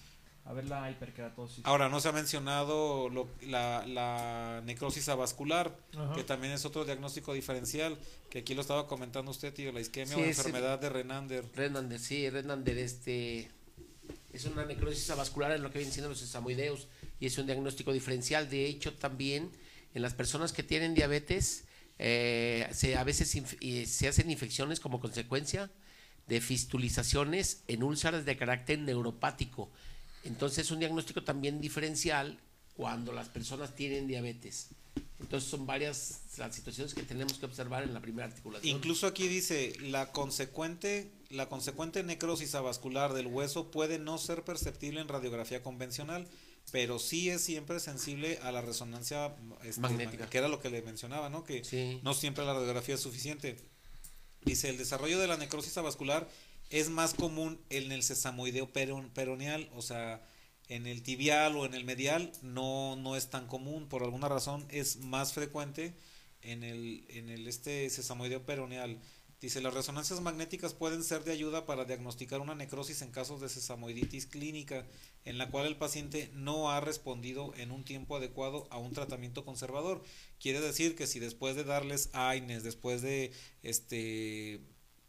a 0.46 0.54
ver 0.54 0.66
la 0.66 0.89
hiperkeratosis. 0.89 1.64
Ahora, 1.66 1.88
no 1.89 2.00
se 2.00 2.10
ha 2.10 2.12
mencionado 2.12 3.10
lo- 3.10 3.30
la, 3.44 3.86
la 3.88 4.62
necrosis 4.66 5.08
avascular, 5.10 5.76
Ajá. 5.96 6.14
que 6.16 6.24
también 6.24 6.54
es 6.54 6.66
otro 6.66 6.84
diagnóstico 6.84 7.34
diferencial, 7.34 7.98
que 8.30 8.39
aquí 8.39 8.54
lo 8.56 8.62
estaba 8.62 8.88
comentando 8.88 9.30
usted, 9.32 9.54
tío, 9.54 9.72
la 9.72 9.80
isquemia 9.82 10.16
Sí, 10.16 10.22
o 10.22 10.26
es- 10.26 10.38
enfermedad 10.39 10.80
de 10.80 10.89
Renander. 10.89 11.46
Renander, 11.56 12.00
sí, 12.00 12.30
Renander, 12.30 12.78
este 12.80 13.52
es 14.34 14.46
una 14.46 14.66
necrosis 14.66 15.10
avascular 15.12 15.52
en 15.52 15.62
lo 15.62 15.72
que 15.72 15.80
vienen 15.80 15.94
siendo 15.94 16.10
los 16.10 16.20
sesamoideos 16.20 16.88
y 17.20 17.28
es 17.28 17.38
un 17.38 17.46
diagnóstico 17.46 17.94
diferencial. 17.94 18.50
De 18.50 18.66
hecho, 18.66 18.94
también 18.94 19.52
en 19.94 20.02
las 20.02 20.14
personas 20.14 20.54
que 20.54 20.64
tienen 20.64 20.96
diabetes 20.96 21.66
eh, 22.00 22.68
se, 22.72 22.98
a 22.98 23.04
veces 23.04 23.36
eh, 23.62 23.86
se 23.86 24.08
hacen 24.08 24.32
infecciones 24.32 24.80
como 24.80 25.00
consecuencia 25.00 25.70
de 26.28 26.42
fistulizaciones 26.42 27.64
en 27.68 27.84
úlceras 27.84 28.26
de 28.26 28.38
carácter 28.38 28.80
neuropático. 28.80 29.70
Entonces, 30.24 30.65
es 30.65 30.72
un 30.72 30.80
diagnóstico 30.80 31.24
también 31.24 31.59
diferencial 31.61 32.39
cuando 32.76 33.11
las 33.11 33.30
personas 33.30 33.76
tienen 33.76 34.07
diabetes. 34.07 34.67
Entonces 35.19 35.49
son 35.49 35.65
varias 35.67 36.22
las 36.38 36.55
situaciones 36.55 36.93
que 36.95 37.03
tenemos 37.03 37.34
que 37.34 37.45
observar 37.45 37.84
en 37.84 37.93
la 37.93 37.99
primera 38.01 38.28
articulación. 38.28 38.76
Incluso 38.76 39.05
aquí 39.05 39.28
dice, 39.28 39.74
la 39.82 40.11
consecuente, 40.11 41.11
la 41.30 41.47
consecuente 41.47 42.01
necrosis 42.03 42.55
avascular 42.55 43.13
del 43.13 43.28
hueso 43.28 43.69
puede 43.69 43.99
no 43.99 44.17
ser 44.17 44.43
perceptible 44.43 44.99
en 44.99 45.07
radiografía 45.07 45.61
convencional, 45.61 46.28
pero 46.72 46.97
sí 46.97 47.30
es 47.30 47.41
siempre 47.41 47.80
sensible 47.80 48.39
a 48.41 48.51
la 48.51 48.61
resonancia 48.61 49.36
este, 49.63 49.80
Magnética. 49.82 50.28
que 50.28 50.38
era 50.39 50.47
lo 50.47 50.59
que 50.59 50.69
le 50.72 50.82
mencionaba, 50.82 51.30
¿no? 51.30 51.43
Que 51.43 51.63
Sí. 51.63 51.99
no 52.03 52.13
siempre 52.15 52.43
la 52.43 52.53
radiografía 52.53 52.95
es 52.95 53.01
suficiente. 53.01 53.57
Dice, 54.43 54.69
el 54.69 54.78
desarrollo 54.78 55.19
de 55.19 55.28
la 55.28 55.38
necrosis 55.38 55.78
avascular 55.78 56.28
es 56.72 56.89
más 56.89 57.13
común 57.13 57.59
en 57.69 57.91
el 57.91 58.01
sesamoideo 58.01 58.74
peron- 58.74 59.09
peroneal, 59.11 59.69
o 59.76 59.82
sea, 59.82 60.26
en 60.67 60.88
el 60.88 61.03
tibial 61.03 61.55
o 61.57 61.65
en 61.65 61.74
el 61.74 61.84
medial 61.84 62.32
no, 62.41 62.95
no 62.95 63.15
es 63.15 63.30
tan 63.30 63.45
común, 63.47 63.88
por 63.89 64.03
alguna 64.03 64.30
razón 64.30 64.65
es 64.69 64.97
más 64.97 65.34
frecuente 65.34 65.93
en 66.41 66.63
el, 66.63 67.05
en 67.09 67.30
el 67.30 67.47
este 67.47 67.89
sesamoideo 67.89 68.45
peroneal. 68.45 68.99
Dice, 69.41 69.59
las 69.59 69.74
resonancias 69.74 70.22
magnéticas 70.22 70.76
pueden 70.76 71.03
ser 71.03 71.24
de 71.24 71.32
ayuda 71.32 71.65
para 71.65 71.86
diagnosticar 71.86 72.41
una 72.41 72.53
necrosis 72.53 73.01
en 73.01 73.09
casos 73.09 73.41
de 73.41 73.49
sesamoiditis 73.49 74.28
clínica, 74.28 74.86
en 75.26 75.39
la 75.39 75.49
cual 75.49 75.65
el 75.65 75.78
paciente 75.78 76.30
no 76.36 76.69
ha 76.69 76.80
respondido 76.80 77.51
en 77.57 77.72
un 77.72 77.84
tiempo 77.84 78.15
adecuado 78.15 78.67
a 78.69 78.78
un 78.78 78.93
tratamiento 78.93 79.43
conservador. 79.43 80.03
Quiere 80.39 80.61
decir 80.61 80.95
que 80.95 81.07
si 81.07 81.17
después 81.19 81.55
de 81.55 81.63
darles 81.63 82.11
AINES, 82.13 82.63
después 82.63 83.01
de 83.01 83.32
este 83.63 84.61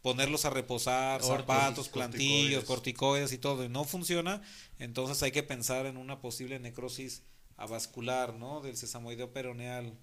ponerlos 0.03 0.45
a 0.45 0.51
reposar, 0.51 1.23
zapatos, 1.23 1.89
plantillos, 1.89 2.65
corticoides. 2.65 2.65
corticoides 2.65 3.33
y 3.33 3.39
todo, 3.39 3.65
y 3.65 3.69
no 3.69 3.85
funciona, 3.85 4.43
entonces 4.79 5.23
hay 5.23 5.31
que 5.31 5.45
pensar 5.45 5.87
en 5.87 5.97
una 5.97 6.21
posible 6.21 6.59
necrosis 6.59 7.23
avascular, 7.57 8.35
¿no? 8.35 8.61
Del 8.61 8.77
sesamoideo 8.77 9.33
peroneal. 9.33 9.97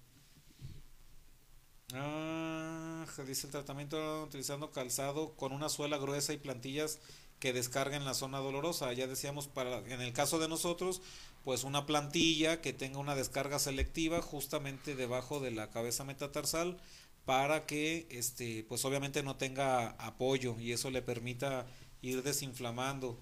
Ah, 1.92 3.04
dice 3.26 3.46
el 3.46 3.52
tratamiento 3.52 4.22
utilizando 4.24 4.70
calzado 4.70 5.34
con 5.36 5.52
una 5.52 5.68
suela 5.68 5.98
gruesa 5.98 6.32
y 6.32 6.38
plantillas 6.38 6.98
que 7.38 7.52
descarguen 7.52 8.04
la 8.04 8.14
zona 8.14 8.38
dolorosa. 8.38 8.92
Ya 8.92 9.06
decíamos, 9.06 9.48
para 9.48 9.78
en 9.78 10.00
el 10.00 10.12
caso 10.12 10.38
de 10.38 10.48
nosotros, 10.48 11.02
pues 11.42 11.64
una 11.64 11.86
plantilla 11.86 12.60
que 12.60 12.72
tenga 12.72 12.98
una 12.98 13.16
descarga 13.16 13.58
selectiva 13.58 14.22
justamente 14.22 14.94
debajo 14.94 15.40
de 15.40 15.50
la 15.50 15.70
cabeza 15.70 16.04
metatarsal 16.04 16.78
para 17.24 17.66
que 17.66 18.06
este 18.10 18.64
pues 18.68 18.84
obviamente 18.84 19.22
no 19.22 19.36
tenga 19.36 19.90
apoyo 19.90 20.58
y 20.58 20.72
eso 20.72 20.90
le 20.90 21.02
permita 21.02 21.66
ir 22.02 22.22
desinflamando. 22.22 23.18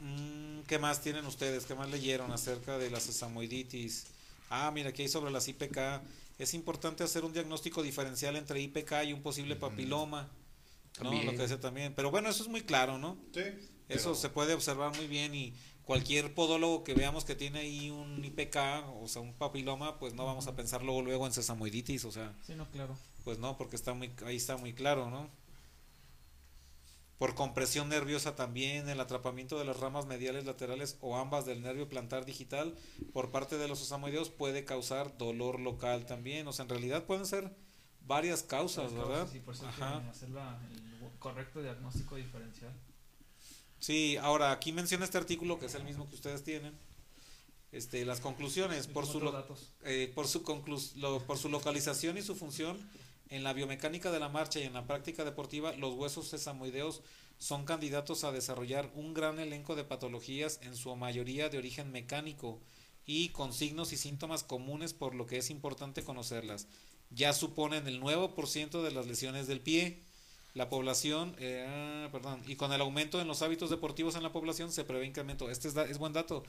Mm, 0.00 0.60
¿Qué 0.66 0.78
más 0.78 1.00
tienen 1.02 1.24
ustedes? 1.26 1.64
¿Qué 1.66 1.74
más 1.74 1.90
leyeron 1.90 2.30
acerca 2.32 2.78
de 2.78 2.90
la 2.90 3.00
sesamoiditis? 3.00 4.06
Ah, 4.50 4.70
mira, 4.72 4.90
aquí 4.90 5.02
hay 5.02 5.08
sobre 5.08 5.30
las 5.30 5.48
IPK. 5.48 6.02
Es 6.38 6.54
importante 6.54 7.04
hacer 7.04 7.24
un 7.24 7.32
diagnóstico 7.32 7.82
diferencial 7.82 8.36
entre 8.36 8.60
IPK 8.60 9.04
y 9.06 9.12
un 9.12 9.22
posible 9.22 9.56
papiloma. 9.56 10.22
¿no? 10.98 11.02
También. 11.10 11.26
Lo 11.26 11.32
que 11.32 11.42
dice 11.42 11.56
también. 11.58 11.92
Pero 11.94 12.10
bueno, 12.10 12.28
eso 12.28 12.42
es 12.42 12.48
muy 12.48 12.62
claro, 12.62 12.98
¿no? 12.98 13.16
Sí, 13.32 13.40
Eso 13.88 14.10
pero- 14.10 14.14
se 14.14 14.28
puede 14.30 14.54
observar 14.54 14.94
muy 14.96 15.06
bien 15.06 15.34
y 15.34 15.52
cualquier 15.84 16.34
podólogo 16.34 16.82
que 16.84 16.94
veamos 16.94 17.24
que 17.24 17.34
tiene 17.34 17.60
ahí 17.60 17.90
un 17.90 18.24
IPK, 18.24 18.56
o 19.02 19.06
sea, 19.08 19.20
un 19.22 19.32
papiloma, 19.34 19.98
pues 19.98 20.14
no 20.14 20.24
vamos 20.24 20.46
a 20.46 20.56
pensar 20.56 20.82
luego, 20.82 21.02
luego 21.02 21.26
en 21.26 21.32
sesamoiditis, 21.32 22.04
o 22.04 22.12
sea, 22.12 22.32
Sí, 22.46 22.54
no, 22.54 22.66
claro. 22.70 22.96
pues 23.24 23.38
no, 23.38 23.56
porque 23.58 23.76
está 23.76 23.92
muy, 23.94 24.12
ahí 24.26 24.36
está 24.36 24.56
muy 24.56 24.72
claro, 24.72 25.10
¿no? 25.10 25.28
Por 27.18 27.34
compresión 27.36 27.88
nerviosa 27.88 28.34
también, 28.34 28.88
el 28.88 29.00
atrapamiento 29.00 29.58
de 29.58 29.64
las 29.64 29.78
ramas 29.78 30.04
mediales 30.06 30.44
laterales 30.46 30.98
o 31.00 31.16
ambas 31.16 31.46
del 31.46 31.62
nervio 31.62 31.88
plantar 31.88 32.24
digital 32.24 32.74
por 33.12 33.30
parte 33.30 33.56
de 33.56 33.68
los 33.68 33.78
sesamoideos 33.78 34.30
puede 34.30 34.64
causar 34.64 35.16
dolor 35.16 35.60
local 35.60 36.06
también. 36.06 36.46
O 36.48 36.52
sea, 36.52 36.64
en 36.64 36.70
realidad 36.70 37.04
pueden 37.04 37.24
ser 37.24 37.54
varias 38.06 38.42
causas, 38.42 38.92
Las 38.92 38.94
¿verdad? 38.94 39.14
causas, 39.18 39.30
Sí, 39.30 39.40
por 39.40 39.54
eso 39.54 39.66
Ajá. 39.66 39.98
hacer 40.10 40.30
la- 40.30 40.58
el 40.72 41.08
correcto 41.20 41.62
diagnóstico 41.62 42.16
diferencial. 42.16 42.72
Sí, 43.86 44.16
ahora 44.16 44.50
aquí 44.50 44.72
menciona 44.72 45.04
este 45.04 45.18
artículo 45.18 45.58
que 45.58 45.66
es 45.66 45.74
el 45.74 45.84
mismo 45.84 46.08
que 46.08 46.14
ustedes 46.14 46.42
tienen. 46.42 46.72
Este, 47.70 48.06
las 48.06 48.20
conclusiones 48.20 48.86
por 48.86 49.04
su, 49.06 49.20
lo- 49.20 49.30
eh, 49.84 50.10
por, 50.14 50.26
su 50.26 50.42
conclus- 50.42 50.94
lo- 50.94 51.20
por 51.26 51.36
su 51.36 51.50
localización 51.50 52.16
y 52.16 52.22
su 52.22 52.34
función 52.34 52.78
en 53.28 53.44
la 53.44 53.52
biomecánica 53.52 54.10
de 54.10 54.20
la 54.20 54.30
marcha 54.30 54.58
y 54.58 54.62
en 54.62 54.72
la 54.72 54.86
práctica 54.86 55.22
deportiva, 55.24 55.74
los 55.74 55.92
huesos 55.96 56.28
sesamoideos 56.28 57.02
son 57.36 57.66
candidatos 57.66 58.24
a 58.24 58.32
desarrollar 58.32 58.90
un 58.94 59.12
gran 59.12 59.38
elenco 59.38 59.74
de 59.76 59.84
patologías, 59.84 60.60
en 60.62 60.76
su 60.76 60.94
mayoría 60.96 61.50
de 61.50 61.58
origen 61.58 61.90
mecánico 61.92 62.62
y 63.04 63.30
con 63.30 63.52
signos 63.52 63.92
y 63.92 63.98
síntomas 63.98 64.44
comunes, 64.44 64.94
por 64.94 65.14
lo 65.14 65.26
que 65.26 65.36
es 65.36 65.50
importante 65.50 66.02
conocerlas. 66.04 66.68
Ya 67.10 67.34
suponen 67.34 67.86
el 67.86 68.00
9% 68.00 68.82
de 68.82 68.92
las 68.92 69.06
lesiones 69.06 69.46
del 69.46 69.60
pie. 69.60 70.02
La 70.54 70.68
población, 70.68 71.34
eh, 71.40 71.66
ah, 71.68 72.08
perdón, 72.12 72.40
y 72.46 72.54
con 72.54 72.72
el 72.72 72.80
aumento 72.80 73.20
en 73.20 73.26
los 73.26 73.42
hábitos 73.42 73.70
deportivos 73.70 74.14
en 74.14 74.22
la 74.22 74.30
población 74.32 74.70
se 74.70 74.84
prevé 74.84 75.04
incremento. 75.04 75.50
Este 75.50 75.66
es, 75.66 75.74
da- 75.74 75.84
es 75.84 75.98
buen 75.98 76.12
dato. 76.12 76.44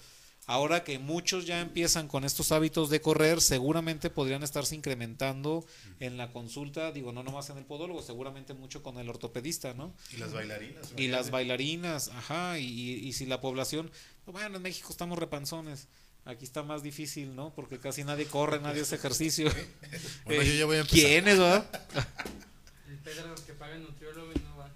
Ahora 0.45 0.83
que 0.83 0.99
muchos 0.99 1.47
ya 1.47 1.59
empiezan 1.59 2.07
con 2.07 2.23
estos 2.23 2.51
hábitos 2.51 2.91
de 2.91 3.01
correr, 3.01 3.41
seguramente 3.41 4.11
podrían 4.11 4.43
estarse 4.43 4.75
incrementando 4.75 5.65
en 5.99 6.17
la 6.17 6.31
consulta, 6.31 6.91
digo, 6.91 7.11
no 7.13 7.23
nomás 7.23 7.49
en 7.49 7.57
el 7.57 7.65
podólogo, 7.65 8.03
seguramente 8.03 8.53
mucho 8.53 8.83
con 8.83 8.99
el 8.99 9.09
ortopedista, 9.09 9.73
¿no? 9.73 9.91
Y 10.13 10.17
las 10.17 10.33
bailarinas. 10.33 10.93
Y 10.97 11.07
las 11.07 11.31
bailarinas, 11.31 12.09
ajá, 12.09 12.59
y, 12.59 12.65
y- 12.65 13.07
y 13.07 13.13
si 13.13 13.25
la 13.25 13.41
población, 13.41 13.89
bueno, 14.27 14.57
en 14.57 14.61
México 14.61 14.89
estamos 14.91 15.17
repanzones, 15.17 15.87
aquí 16.25 16.45
está 16.45 16.61
más 16.61 16.83
difícil, 16.83 17.35
¿no? 17.35 17.55
Porque 17.55 17.79
casi 17.79 18.03
nadie 18.03 18.27
corre, 18.27 18.59
nadie 18.61 18.83
hace 18.83 18.95
ejercicio. 18.97 19.49
Bueno, 20.25 20.43
Eh, 20.43 20.47
yo 20.47 20.53
ya 20.53 20.65
voy 20.65 20.77
a 20.77 20.81
empezar. 20.81 20.99
¿Quiénes, 20.99 21.39
verdad? 21.39 21.65
El 22.87 22.97
Pedro 22.99 23.33
que 23.45 23.53
paga 23.53 23.75
el 23.75 23.83
nutriólogo 23.83 24.31
y 24.35 24.39
no 24.39 24.57
va. 24.57 24.69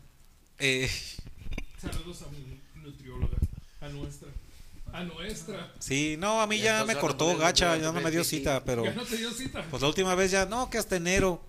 Eh, 0.59 0.89
Saludos 1.81 2.23
a 2.23 2.27
mi 2.31 2.59
nutrióloga, 2.83 3.37
a 3.81 3.87
nuestra. 3.89 4.29
A 4.91 5.03
nuestra. 5.03 5.71
sí, 5.79 6.15
no, 6.17 6.41
a 6.41 6.47
mí 6.47 6.59
ya 6.59 6.83
me 6.83 6.95
cortó 6.95 7.37
gacha, 7.37 7.77
ya 7.77 7.91
no 7.91 8.01
me 8.01 8.09
dio 8.09 8.23
cita, 8.23 8.63
pero 8.65 8.83
Ya 8.83 8.93
no 8.93 9.03
te 9.03 9.17
dio 9.17 9.31
cita. 9.31 9.63
pues 9.69 9.81
la 9.83 9.87
última 9.87 10.15
vez 10.15 10.31
ya, 10.31 10.45
no, 10.45 10.69
que 10.69 10.77
hasta 10.77 10.95
enero. 10.95 11.41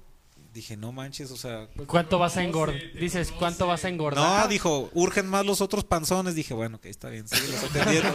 Dije, 0.52 0.76
no 0.76 0.90
manches, 0.90 1.30
o 1.30 1.36
sea, 1.36 1.68
¿Cuánto 1.86 2.18
vas 2.18 2.36
a 2.36 2.42
engordar? 2.42 2.76
Dices, 2.94 3.28
conoce. 3.28 3.38
¿cuánto 3.38 3.66
vas 3.68 3.84
a 3.84 3.88
engordar? 3.88 4.42
no, 4.42 4.48
dijo, 4.48 4.90
urgen 4.94 5.26
más 5.28 5.46
los 5.46 5.60
otros 5.60 5.84
panzones. 5.84 6.34
Dije, 6.34 6.54
bueno, 6.54 6.80
que 6.80 6.90
está 6.90 7.08
bien, 7.08 7.26
sí, 7.28 7.36
los 7.52 7.62
atendieron. 7.70 8.12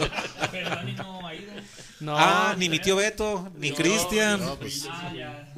Pero 0.52 0.68
Dani 0.68 0.92
no 0.92 1.26
ha 1.26 1.34
ido. 1.34 1.52
No, 2.00 2.14
ah, 2.16 2.54
ni 2.58 2.68
mi 2.68 2.78
tío 2.78 2.94
Beto, 2.96 3.50
ni 3.56 3.70
No, 3.70 3.76
Cristian. 3.76 4.40
No, 4.40 4.56
pues, 4.58 4.86
Ah, 4.90 5.12
ya. 5.16 5.54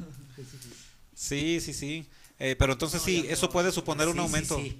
Sí, 1.13 1.59
sí, 1.59 1.73
sí. 1.73 2.07
Eh, 2.41 2.55
pero 2.57 2.71
entonces 2.73 3.01
sí, 3.01 3.25
eso 3.27 3.49
puede 3.49 3.69
suponer 3.73 4.07
un 4.07 4.13
Sí, 4.13 4.19
aumento, 4.19 4.57
sí. 4.57 4.79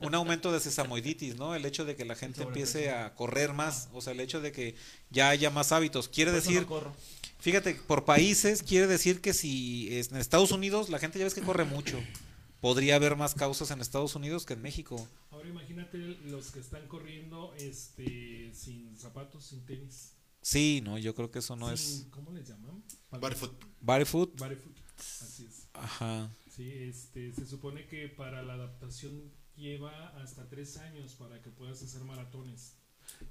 un 0.00 0.12
aumento 0.14 0.50
de 0.52 0.58
sesamoiditis, 0.58 1.36
¿no? 1.36 1.54
El 1.54 1.64
hecho 1.66 1.84
de 1.84 1.94
que 1.94 2.04
la 2.04 2.16
gente 2.16 2.42
empiece 2.42 2.90
a 2.90 3.14
correr 3.14 3.52
más, 3.52 3.88
o 3.92 4.00
sea, 4.00 4.12
el 4.12 4.18
hecho 4.20 4.40
de 4.40 4.50
que 4.50 4.74
ya 5.10 5.28
haya 5.28 5.50
más 5.50 5.70
hábitos. 5.70 6.08
Quiere 6.08 6.32
Por 6.32 6.40
decir, 6.42 6.62
no 6.62 6.66
corro. 6.66 6.92
fíjate, 7.38 7.74
por 7.76 8.04
países 8.04 8.62
quiere 8.64 8.88
decir 8.88 9.20
que 9.20 9.32
si 9.34 9.88
es- 9.96 10.10
en 10.10 10.16
Estados 10.16 10.50
Unidos 10.50 10.88
la 10.88 10.98
gente 10.98 11.18
ya 11.20 11.24
ves 11.26 11.34
que 11.34 11.42
corre 11.42 11.64
mucho, 11.64 11.96
podría 12.60 12.96
haber 12.96 13.14
más 13.14 13.34
causas 13.34 13.70
en 13.70 13.80
Estados 13.80 14.16
Unidos 14.16 14.44
que 14.44 14.54
en 14.54 14.62
México. 14.62 15.08
Ahora 15.30 15.48
imagínate 15.48 15.96
los 15.98 16.50
que 16.50 16.58
están 16.58 16.88
corriendo 16.88 17.54
este 17.56 18.50
sin 18.52 18.96
zapatos, 18.98 19.44
sin 19.46 19.64
tenis. 19.64 20.10
Sí, 20.42 20.80
no, 20.84 20.98
yo 20.98 21.14
creo 21.14 21.30
que 21.30 21.38
eso 21.38 21.54
no 21.54 21.70
es 21.70 22.06
¿Cómo 22.10 22.32
les 22.32 22.48
llaman? 22.48 22.82
barefoot. 23.12 23.52
barefoot. 23.80 24.38
Barefoot. 24.40 24.76
Así 25.22 25.46
es. 25.48 25.68
Ajá. 25.72 26.30
Sí, 26.54 26.70
este, 26.72 27.32
se 27.32 27.46
supone 27.46 27.86
que 27.86 28.08
para 28.08 28.42
la 28.42 28.54
adaptación 28.54 29.32
lleva 29.56 30.08
hasta 30.22 30.48
tres 30.48 30.76
años 30.76 31.14
para 31.14 31.42
que 31.42 31.50
puedas 31.50 31.82
hacer 31.82 32.02
maratones. 32.04 32.76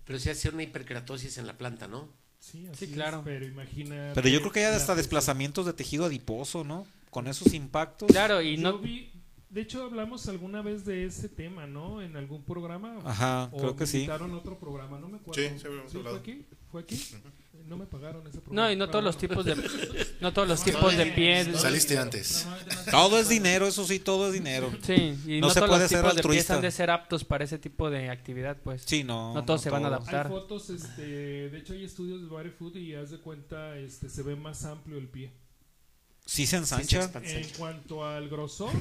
Pero 0.05 0.19
sí 0.19 0.29
hace 0.29 0.49
una 0.49 0.63
hiperkeratosis 0.63 1.37
en 1.37 1.47
la 1.47 1.57
planta, 1.57 1.87
¿no? 1.87 2.09
Sí, 2.39 2.63
Sí, 2.63 2.67
así 2.67 2.87
claro. 2.91 3.19
es, 3.19 3.23
pero 3.23 3.45
imagina. 3.45 4.11
Pero 4.13 4.27
yo 4.27 4.39
creo 4.41 4.51
que 4.51 4.65
hay 4.65 4.73
hasta 4.75 4.95
desplazamientos 4.95 5.65
de 5.65 5.71
tejido 5.73 6.05
adiposo, 6.05 6.63
¿no? 6.65 6.85
Con 7.09 7.27
esos 7.27 7.53
impactos. 7.53 8.09
Claro, 8.09 8.41
y 8.41 8.57
Yo 8.57 8.63
no. 8.73 8.79
vi, 8.79 9.12
de 9.53 9.61
hecho 9.61 9.83
hablamos 9.83 10.27
alguna 10.27 10.61
vez 10.63 10.83
de 10.83 11.05
ese 11.05 11.29
tema, 11.29 11.67
¿no? 11.67 12.01
En 12.01 12.17
algún 12.17 12.43
programa. 12.43 12.99
Ajá, 13.05 13.49
o 13.51 13.57
creo 13.57 13.75
que 13.75 13.85
sí. 13.85 14.07
otro 14.09 14.57
programa, 14.59 14.99
no 14.99 15.07
me 15.07 15.17
acuerdo. 15.17 15.41
Sí, 15.41 15.59
sí 15.59 15.67
habíamos 15.67 15.91
¿Fue 15.91 15.99
hablado. 15.99 16.17
aquí? 16.17 16.45
¿Fue 16.71 16.81
aquí? 16.81 16.99
No 17.67 17.77
me 17.77 17.85
pagaron 17.85 18.25
ese 18.27 18.39
programa. 18.41 18.67
No, 18.67 18.71
y 18.73 18.75
no 18.75 18.89
todos 18.89 19.03
los 19.05 19.15
tipos 19.17 19.45
de. 19.45 19.55
No 20.19 20.33
todos 20.33 20.47
los 20.47 20.63
tipos 20.63 20.97
de 20.97 21.05
pie. 21.07 21.53
Saliste 21.55 21.97
antes. 21.97 22.47
Se- 22.83 22.91
Todo 22.91 23.19
es 23.19 23.29
dinero, 23.29 23.67
eso 23.67 23.85
sí, 23.85 23.99
todo 23.99 24.27
es 24.27 24.33
dinero. 24.33 24.71
Sí, 24.81 25.15
y 25.27 25.39
No 25.39 25.47
no, 25.47 25.53
se 25.53 25.59
todos 25.59 25.69
puede 25.69 25.81
los 25.83 25.89
ser 25.89 26.01
tipos 26.01 26.15
de 26.15 26.23
pies 26.23 26.49
han 26.51 26.61
de 26.61 26.71
ser 26.71 26.89
aptos 26.89 27.23
para 27.23 27.43
ese 27.43 27.59
tipo 27.59 27.89
de 27.89 28.09
actividad, 28.09 28.57
pues. 28.63 28.81
Sí, 28.85 29.03
no. 29.03 29.33
No 29.33 29.45
todos 29.45 29.61
se 29.61 29.69
van 29.69 29.85
a 29.85 29.87
adaptar. 29.87 30.25
Hay 30.27 30.31
fotos, 30.33 30.69
este, 30.71 31.49
de 31.49 31.57
hecho 31.59 31.73
hay 31.73 31.85
estudios 31.85 32.21
de 32.23 32.27
barefoot 32.27 32.75
y 32.75 32.95
haz 32.95 33.11
de 33.11 33.19
cuenta, 33.19 33.77
este, 33.77 34.09
se 34.09 34.23
ve 34.23 34.35
más 34.35 34.65
amplio 34.65 34.97
el 34.97 35.07
pie. 35.07 35.31
Sí 36.25 36.45
se 36.45 36.45
Sí, 36.45 36.47
se 36.47 36.57
ensancha. 36.57 37.11
En 37.23 37.47
cuanto 37.57 38.05
al 38.05 38.29
grosor 38.29 38.71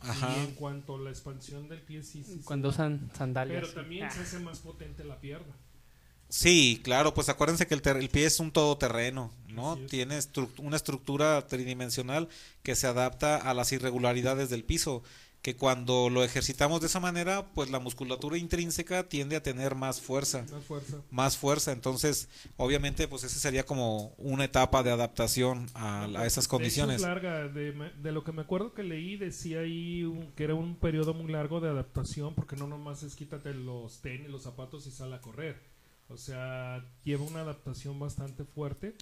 Ajá. 0.00 0.34
y 0.36 0.40
en 0.46 0.54
cuanto 0.54 0.96
a 0.96 0.98
la 1.00 1.10
expansión 1.10 1.68
del 1.68 1.80
pie, 1.82 2.02
sí, 2.02 2.22
sí. 2.24 2.34
sí. 2.34 2.40
Cuando 2.44 2.68
usan 2.68 3.10
sandalias. 3.16 3.62
Pero 3.62 3.74
también 3.82 4.04
Ah. 4.04 4.10
se 4.10 4.20
hace 4.20 4.38
más 4.38 4.58
potente 4.60 5.04
la 5.04 5.20
pierna. 5.20 5.54
Sí, 6.30 6.80
claro, 6.84 7.14
pues 7.14 7.30
acuérdense 7.30 7.66
que 7.66 7.72
el, 7.74 7.80
ter- 7.80 7.96
el 7.96 8.10
pie 8.10 8.26
es 8.26 8.38
un 8.38 8.50
todoterreno, 8.52 9.32
¿no? 9.48 9.78
Tiene 9.88 10.18
estru- 10.18 10.50
una 10.58 10.76
estructura 10.76 11.46
tridimensional 11.46 12.28
que 12.62 12.76
se 12.76 12.86
adapta 12.86 13.36
a 13.36 13.54
las 13.54 13.72
irregularidades 13.72 14.50
del 14.50 14.62
piso, 14.62 15.02
que 15.52 15.56
cuando 15.56 16.10
lo 16.10 16.22
ejercitamos 16.24 16.80
de 16.82 16.88
esa 16.88 17.00
manera, 17.00 17.46
pues 17.54 17.70
la 17.70 17.78
musculatura 17.78 18.36
intrínseca 18.36 19.08
tiende 19.08 19.34
a 19.36 19.42
tener 19.42 19.74
más 19.74 19.98
fuerza, 20.00 20.44
Más 20.52 20.64
fuerza. 20.64 20.96
más 21.10 21.36
fuerza, 21.38 21.72
entonces 21.72 22.28
obviamente 22.58 23.08
pues 23.08 23.24
ese 23.24 23.38
sería 23.38 23.64
como 23.64 24.12
una 24.18 24.44
etapa 24.44 24.82
de 24.82 24.90
adaptación 24.90 25.66
a, 25.72 26.04
a 26.04 26.26
esas 26.26 26.48
condiciones. 26.48 26.96
hecho, 27.00 27.06
es 27.06 27.08
larga. 27.08 27.48
De, 27.48 28.12
lo 28.12 28.24
que 28.24 28.32
me 28.32 28.42
acuerdo 28.42 28.74
que 28.74 28.82
leí, 28.82 29.16
decía 29.16 29.60
ahí 29.60 30.02
un- 30.04 30.32
que 30.36 30.44
era 30.44 30.54
un 30.54 30.76
periodo 30.76 31.14
muy 31.14 31.32
largo 31.32 31.60
de 31.60 31.70
adaptación, 31.70 32.34
porque 32.34 32.56
no 32.56 32.66
nomás 32.66 33.02
es 33.02 33.14
quítate 33.14 33.54
los 33.54 34.00
tenis, 34.00 34.28
los 34.28 34.42
zapatos 34.42 34.86
y 34.86 34.90
sal 34.90 35.12
a 35.14 35.20
correr. 35.22 35.56
O 36.10 36.16
sea, 36.18 36.84
lleva 37.04 37.24
una 37.24 37.40
adaptación 37.40 37.98
bastante 37.98 38.44
fuerte 38.44 38.94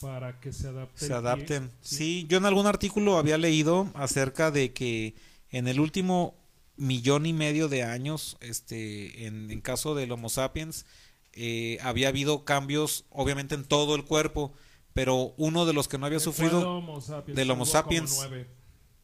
para 0.00 0.38
que 0.40 0.52
se 0.52 0.68
adapte. 0.68 1.06
se 1.06 1.12
adapten. 1.14 1.70
Sí, 1.80 2.26
yo 2.28 2.36
en 2.38 2.44
algún 2.46 2.66
artículo 2.66 3.16
había 3.16 3.38
leído 3.38 3.88
acerca 3.94 4.50
de 4.50 4.72
que 4.72 5.14
en 5.56 5.68
el 5.68 5.80
último 5.80 6.34
millón 6.76 7.26
y 7.26 7.32
medio 7.32 7.68
de 7.68 7.82
años, 7.84 8.36
este, 8.40 9.26
en, 9.26 9.50
en 9.50 9.60
caso 9.60 9.94
del 9.94 10.10
Homo 10.12 10.28
sapiens, 10.28 10.86
eh, 11.32 11.78
había 11.82 12.08
habido 12.08 12.44
cambios, 12.44 13.04
obviamente 13.10 13.54
en 13.54 13.64
todo 13.64 13.94
el 13.94 14.04
cuerpo, 14.04 14.52
pero 14.92 15.34
uno 15.36 15.66
de 15.66 15.72
los 15.72 15.88
que 15.88 15.98
no 15.98 16.06
había 16.06 16.18
¿De 16.18 16.24
cuál 16.24 16.34
sufrido, 16.34 16.76
Homo 16.78 17.00
sapiens? 17.00 17.36
del 17.36 17.50
Homo 17.50 17.66
sapiens. 17.66 18.18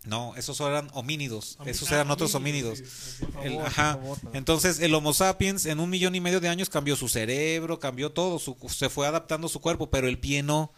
no, 0.05 0.35
esos 0.37 0.59
eran 0.61 0.89
homínidos, 0.95 1.59
Homi- 1.59 1.69
esos 1.69 1.91
ah, 1.93 1.97
eran 1.97 2.11
otros 2.11 2.35
homínidos, 2.35 2.79
sí, 2.79 3.25
El- 3.45 3.59
ajá. 3.61 4.01
Entonces, 4.33 4.81
el 4.81 4.95
Homo 4.95 5.13
sapiens 5.13 5.67
en 5.67 5.79
un 5.79 5.91
millón 5.91 6.15
y 6.15 6.21
medio 6.21 6.41
de 6.41 6.49
años 6.49 6.71
cambió 6.71 6.97
su 6.97 7.09
cerebro, 7.09 7.79
cambió 7.79 8.11
todo, 8.11 8.39
su- 8.39 8.57
se 8.69 8.89
fue 8.89 9.07
adaptando 9.07 9.49
su 9.49 9.61
cuerpo, 9.61 9.91
pero 9.91 10.09
el 10.09 10.19
pie 10.19 10.43
no. 10.43 10.73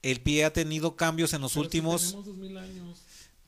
El 0.00 0.20
pie 0.20 0.44
ha 0.44 0.52
tenido 0.52 0.94
cambios 0.94 1.32
en 1.32 1.40
los 1.40 1.52
Pero 1.52 1.62
si 1.62 1.66
últimos. 1.66 2.16
tenemos 2.24 2.62
años. 2.62 3.02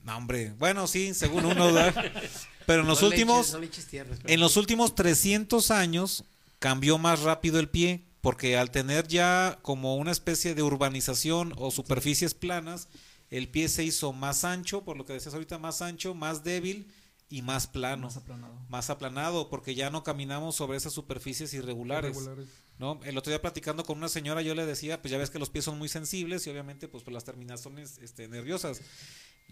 No, 0.04 0.16
hombre. 0.16 0.52
Bueno, 0.58 0.86
sí, 0.86 1.14
según 1.14 1.44
uno, 1.44 1.72
¿verdad? 1.72 1.94
Pero 2.66 2.82
en 2.82 2.88
los 2.88 3.02
No 3.02 3.08
le 3.08 3.14
últimos, 3.14 3.48
eches- 3.48 3.52
no 3.52 3.58
le 3.58 3.68
tierra, 3.68 4.16
en 4.26 4.40
los 4.40 4.56
últimos 4.56 4.94
300 4.94 5.70
años 5.70 6.24
cambió 6.58 6.98
más 6.98 7.20
rápido 7.20 7.58
el 7.58 7.68
pie, 7.68 8.04
porque 8.20 8.56
al 8.56 8.70
tener 8.70 9.08
ya 9.08 9.58
como 9.62 9.96
una 9.96 10.12
especie 10.12 10.54
de 10.54 10.62
urbanización 10.62 11.52
o 11.56 11.70
superficies 11.70 12.34
planas, 12.34 12.88
el 13.30 13.48
pie 13.48 13.68
se 13.68 13.84
hizo 13.84 14.12
más 14.12 14.44
ancho, 14.44 14.84
por 14.84 14.96
lo 14.96 15.04
que 15.06 15.14
decías 15.14 15.34
ahorita, 15.34 15.58
más 15.58 15.82
ancho, 15.82 16.14
más 16.14 16.44
débil 16.44 16.92
y 17.28 17.42
más 17.42 17.66
plano, 17.66 18.06
Más 18.08 18.16
aplanado. 18.16 18.54
más 18.68 18.90
aplanado, 18.90 19.48
porque 19.50 19.74
ya 19.74 19.90
no 19.90 20.02
caminamos 20.02 20.56
sobre 20.56 20.76
esas 20.76 20.92
superficies 20.92 21.54
irregulares. 21.54 22.10
Irregulares. 22.16 22.48
¿no? 22.78 22.98
El 23.04 23.16
otro 23.18 23.30
día 23.30 23.40
platicando 23.42 23.84
con 23.84 23.98
una 23.98 24.08
señora 24.08 24.42
yo 24.42 24.54
le 24.54 24.66
decía, 24.66 25.00
pues 25.00 25.12
ya 25.12 25.18
ves 25.18 25.30
que 25.30 25.38
los 25.38 25.50
pies 25.50 25.64
son 25.64 25.78
muy 25.78 25.88
sensibles 25.88 26.46
y 26.46 26.50
obviamente 26.50 26.88
pues 26.88 27.04
por 27.04 27.12
las 27.12 27.24
terminaciones 27.24 27.98
este, 28.02 28.26
nerviosas. 28.26 28.80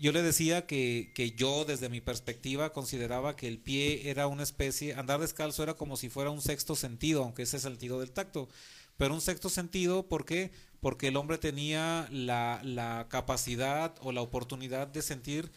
Yo 0.00 0.12
le 0.12 0.22
decía 0.22 0.66
que, 0.66 1.12
que 1.14 1.32
yo 1.32 1.64
desde 1.64 1.88
mi 1.88 2.00
perspectiva 2.00 2.72
consideraba 2.72 3.36
que 3.36 3.48
el 3.48 3.58
pie 3.58 4.10
era 4.10 4.26
una 4.26 4.42
especie, 4.42 4.94
andar 4.94 5.20
descalzo 5.20 5.62
era 5.62 5.74
como 5.74 5.96
si 5.96 6.08
fuera 6.08 6.30
un 6.30 6.40
sexto 6.40 6.76
sentido, 6.76 7.22
aunque 7.22 7.42
ese 7.42 7.56
es 7.56 7.64
el 7.64 7.72
sentido 7.72 8.00
del 8.00 8.12
tacto. 8.12 8.48
Pero 8.96 9.14
un 9.14 9.20
sexto 9.20 9.48
sentido, 9.48 10.08
¿por 10.08 10.24
qué? 10.24 10.50
Porque 10.80 11.08
el 11.08 11.16
hombre 11.16 11.38
tenía 11.38 12.08
la, 12.10 12.60
la 12.64 13.06
capacidad 13.08 13.94
o 14.00 14.12
la 14.12 14.22
oportunidad 14.22 14.88
de 14.88 15.02
sentir 15.02 15.50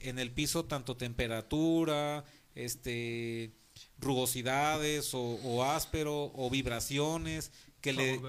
en 0.00 0.18
el 0.18 0.32
piso 0.32 0.64
tanto 0.64 0.96
temperatura, 0.96 2.24
este 2.54 3.52
rugosidades 3.98 5.14
o, 5.14 5.20
o 5.20 5.62
áspero 5.62 6.32
o 6.34 6.50
vibraciones 6.50 7.52
que 7.80 7.92
le, 7.92 8.20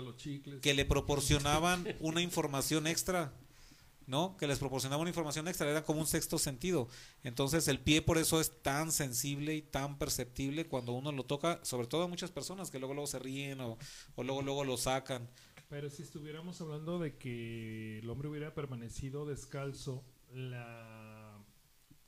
que 0.61 0.74
le 0.74 0.86
proporcionaban 0.86 1.88
una 1.99 2.22
información 2.22 2.86
extra, 2.86 3.34
¿no? 4.10 4.36
Que 4.38 4.47
les 4.47 4.60
proporcionaba 4.60 4.99
una 5.01 5.10
información 5.12 5.47
extra, 5.47 5.70
era 5.70 5.84
como 5.86 6.01
un 6.01 6.07
sexto 6.07 6.38
sentido. 6.39 6.88
Entonces 7.24 7.68
el 7.68 7.80
pie 7.80 8.01
por 8.01 8.18
eso 8.18 8.41
es 8.41 8.62
tan 8.62 8.91
sensible 8.91 9.55
y 9.55 9.62
tan 9.62 9.97
perceptible 9.97 10.68
cuando 10.68 10.91
uno 10.93 11.12
lo 11.12 11.24
toca, 11.26 11.64
sobre 11.64 11.88
todo 11.88 12.03
a 12.03 12.07
muchas 12.07 12.32
personas 12.32 12.72
que 12.72 12.80
luego 12.80 12.93
luego 12.95 13.07
se 13.07 13.20
ríen 13.20 13.62
o, 13.62 13.78
o 14.16 14.24
luego 14.24 14.41
luego 14.41 14.64
lo 14.66 14.76
sacan. 14.78 15.30
Pero 15.70 15.89
si 15.91 16.01
estuviéramos 16.01 16.60
hablando 16.62 16.97
de 16.97 17.18
que 17.18 17.99
el 17.99 18.10
hombre 18.10 18.28
hubiera 18.30 18.55
permanecido 18.55 19.26
descalzo, 19.28 20.03
la, 20.34 21.38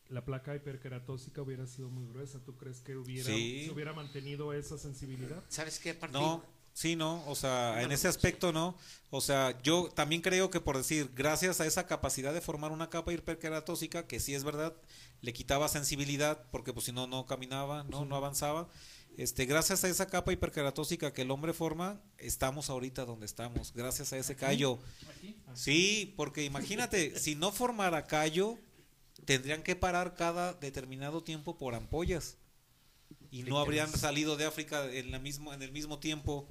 la 0.10 0.26
placa 0.26 0.56
hiperkeratósica 0.56 1.44
hubiera 1.44 1.68
sido 1.68 1.90
muy 1.92 2.08
gruesa. 2.08 2.44
¿Tú 2.44 2.58
crees 2.58 2.82
que 2.82 2.98
hubiera, 2.98 3.26
Sí. 3.32 3.66
se 3.66 3.72
hubiera 3.72 3.94
mantenido 3.94 4.54
esa 4.54 4.78
sensibilidad? 4.80 5.44
¿Sabes 5.48 5.80
qué? 5.80 5.92
Aparte, 5.92 6.18
No, 6.18 6.44
sí, 6.74 6.96
no, 6.96 7.24
o 7.28 7.36
sea, 7.36 7.82
en 7.82 7.92
ese 7.92 8.08
aspecto 8.08 8.52
no. 8.52 8.78
O 9.10 9.20
sea, 9.20 9.62
yo 9.62 9.90
también 9.94 10.22
creo 10.22 10.50
que 10.50 10.62
por 10.62 10.78
decir, 10.78 11.12
gracias 11.14 11.60
a 11.60 11.66
esa 11.66 11.86
capacidad 11.86 12.34
de 12.34 12.42
formar 12.42 12.72
una 12.72 12.90
capa 12.90 13.12
hiperkeratósica, 13.12 14.08
que 14.08 14.20
sí 14.20 14.34
es 14.34 14.44
verdad, 14.44 14.74
le 15.22 15.34
quitaba 15.34 15.68
sensibilidad, 15.68 16.46
porque 16.52 16.74
pues 16.74 16.86
si 16.86 16.92
no, 16.92 17.08
no 17.08 17.26
caminaba, 17.26 17.84
no, 17.84 18.06
no 18.06 18.16
avanzaba. 18.16 18.70
Este, 19.18 19.46
gracias 19.46 19.84
a 19.84 19.90
esa 19.90 20.08
capa 20.08 20.32
hiperkeratósica 20.32 21.14
que 21.14 21.24
el 21.24 21.32
hombre 21.32 21.54
forma, 21.54 22.02
estamos 22.18 22.70
ahorita 22.70 23.04
donde 23.04 23.26
estamos, 23.26 23.74
gracias 23.74 24.14
a 24.14 24.18
ese 24.18 24.36
callo. 24.36 24.80
Sí, 25.54 26.14
porque 26.16 26.46
imagínate, 26.46 27.20
si 27.20 27.36
no 27.36 27.52
formara 27.52 28.08
callo, 28.08 28.58
tendrían 29.26 29.64
que 29.64 29.76
parar 29.76 30.16
cada 30.16 30.54
determinado 30.54 31.24
tiempo 31.24 31.58
por 31.58 31.76
ampollas. 31.76 32.38
Y 33.30 33.44
no 33.44 33.60
habrían 33.60 33.92
salido 33.92 34.38
de 34.38 34.46
África 34.46 34.90
en, 34.92 35.12
la 35.12 35.20
mismo, 35.20 35.54
en 35.54 35.62
el 35.62 35.72
mismo 35.72 36.00
tiempo 36.00 36.48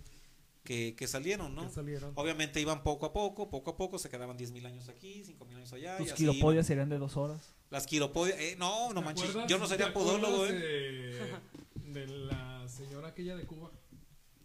que, 0.65 0.95
que 0.97 1.07
salieron, 1.07 1.55
¿no? 1.55 1.63
Que 1.69 1.71
salieron. 1.75 2.13
Obviamente 2.17 2.61
iban 2.61 2.83
poco 2.83 3.07
a 3.07 3.13
poco, 3.13 3.49
poco 3.51 3.71
a 3.71 3.77
poco, 3.77 3.99
se 3.99 4.09
quedaban 4.11 4.37
10.000 4.39 4.67
años 4.67 4.89
aquí, 4.89 5.23
5.000 5.25 5.57
años 5.57 5.73
allá. 5.73 5.95
y 5.97 6.03
Tus 6.05 6.13
así 6.13 6.17
quilopodias 6.27 6.53
iban. 6.55 6.65
serían 6.67 6.89
de 6.91 6.99
dos 6.99 7.17
horas. 7.17 7.55
Las 7.71 7.87
quiropodias, 7.87 8.39
eh, 8.41 8.57
no, 8.59 8.93
no 8.93 9.01
¿Te 9.01 9.05
manches, 9.07 9.31
acuerdas- 9.31 9.51
yo 9.51 9.59
no 9.59 9.67
sería 9.67 9.93
podólogo, 9.93 10.47
eh. 10.47 10.53
De, 10.53 12.01
de 12.01 12.07
la 12.07 12.69
señora 12.69 13.09
aquella 13.09 13.37
de 13.37 13.47
Cuba. 13.47 13.71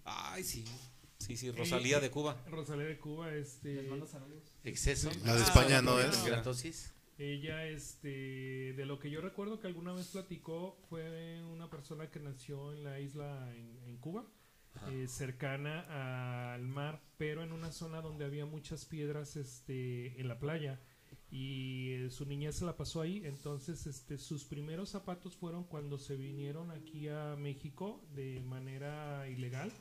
Ay, 0.04 0.44
sí, 0.44 0.64
sí, 1.20 1.36
sí, 1.36 1.52
Rosalía 1.52 2.00
de 2.00 2.12
Cuba. 2.12 2.38
Rosalía 2.50 2.86
de 2.86 3.00
Cuba, 3.00 3.34
este. 3.34 3.90
Exceso. 4.64 5.10
La 5.26 5.36
de 5.36 5.42
Ah, 5.42 5.44
España 5.44 5.82
no, 5.82 5.94
no 5.96 6.00
es. 6.00 6.18
no. 6.18 6.24
Keratosis. 6.26 6.92
Ella, 7.18 7.66
este, 7.68 8.74
de 8.74 8.86
lo 8.86 9.00
que 9.00 9.10
yo 9.10 9.22
recuerdo 9.22 9.60
que 9.60 9.68
alguna 9.68 9.94
vez 9.94 10.08
platicó, 10.08 10.78
fue 10.90 11.42
una 11.46 11.70
persona 11.70 12.10
que 12.12 12.20
nació 12.20 12.74
en 12.74 12.84
la 12.84 13.00
isla 13.00 13.52
en, 13.56 13.80
en 13.88 13.98
Cuba, 13.98 14.26
eh, 14.90 15.08
cercana 15.08 16.54
al 16.54 16.68
mar, 16.68 17.02
pero 17.18 17.44
en 17.44 17.52
una 17.52 17.72
zona 17.72 18.02
donde 18.02 18.26
había 18.26 18.46
muchas 18.46 18.86
piedras, 18.86 19.36
este, 19.36 20.20
en 20.20 20.28
la 20.28 20.40
playa. 20.40 20.80
Y 21.32 21.92
eh, 21.92 22.10
su 22.12 22.26
niñez 22.26 22.56
se 22.56 22.66
la 22.66 22.78
pasó 22.78 23.02
ahí, 23.02 23.22
entonces, 23.26 23.88
este, 23.88 24.18
sus 24.18 24.46
primeros 24.46 24.90
zapatos 24.90 25.36
fueron 25.36 25.64
cuando 25.64 25.98
se 25.98 26.16
vinieron 26.16 26.72
aquí 26.72 27.10
a 27.10 27.36
México 27.36 28.02
de 28.14 28.42
manera 28.42 29.28
ilegal. 29.30 29.72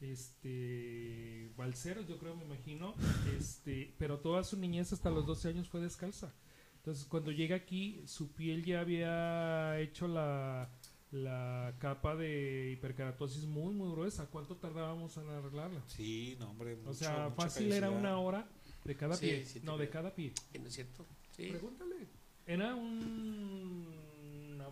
Este 0.00 1.50
balseros 1.56 2.06
yo 2.06 2.18
creo 2.18 2.36
me 2.36 2.44
imagino. 2.44 2.94
Este 3.36 3.94
pero 3.98 4.18
toda 4.18 4.44
su 4.44 4.58
niñez 4.58 4.92
hasta 4.92 5.10
los 5.10 5.26
12 5.26 5.48
años 5.48 5.68
fue 5.68 5.80
descalza. 5.80 6.34
Entonces 6.76 7.06
cuando 7.06 7.32
llega 7.32 7.56
aquí 7.56 8.02
su 8.06 8.32
piel 8.32 8.64
ya 8.64 8.80
había 8.80 9.80
hecho 9.80 10.06
la 10.06 10.70
la 11.12 11.74
capa 11.78 12.16
de 12.16 12.70
hiperkeratosis 12.72 13.44
muy 13.44 13.72
muy 13.74 13.90
gruesa 13.92 14.26
cuánto 14.26 14.56
tardábamos 14.56 15.16
en 15.16 15.28
arreglarla 15.30 15.80
Sí, 15.86 16.36
no, 16.40 16.50
hombre. 16.50 16.76
o 16.84 16.92
sea 16.94 17.28
mucha 17.30 17.30
fácil 17.42 17.72
era 17.72 17.90
una 17.90 18.18
hora 18.18 18.48
de 18.84 18.96
cada 18.96 19.14
Sí, 19.16 19.26
pie 19.26 19.44
sí 19.44 19.60
no 19.62 19.78
de 19.78 19.88
cada 19.88 20.14
pie 20.14 20.32
¿Eh, 20.52 20.58
¿No 20.58 20.66
es 20.68 20.74
cierto? 20.74 21.06
Sí. 21.36 21.48
pregúntale 21.50 22.08
era 22.46 22.74
un 22.74 23.94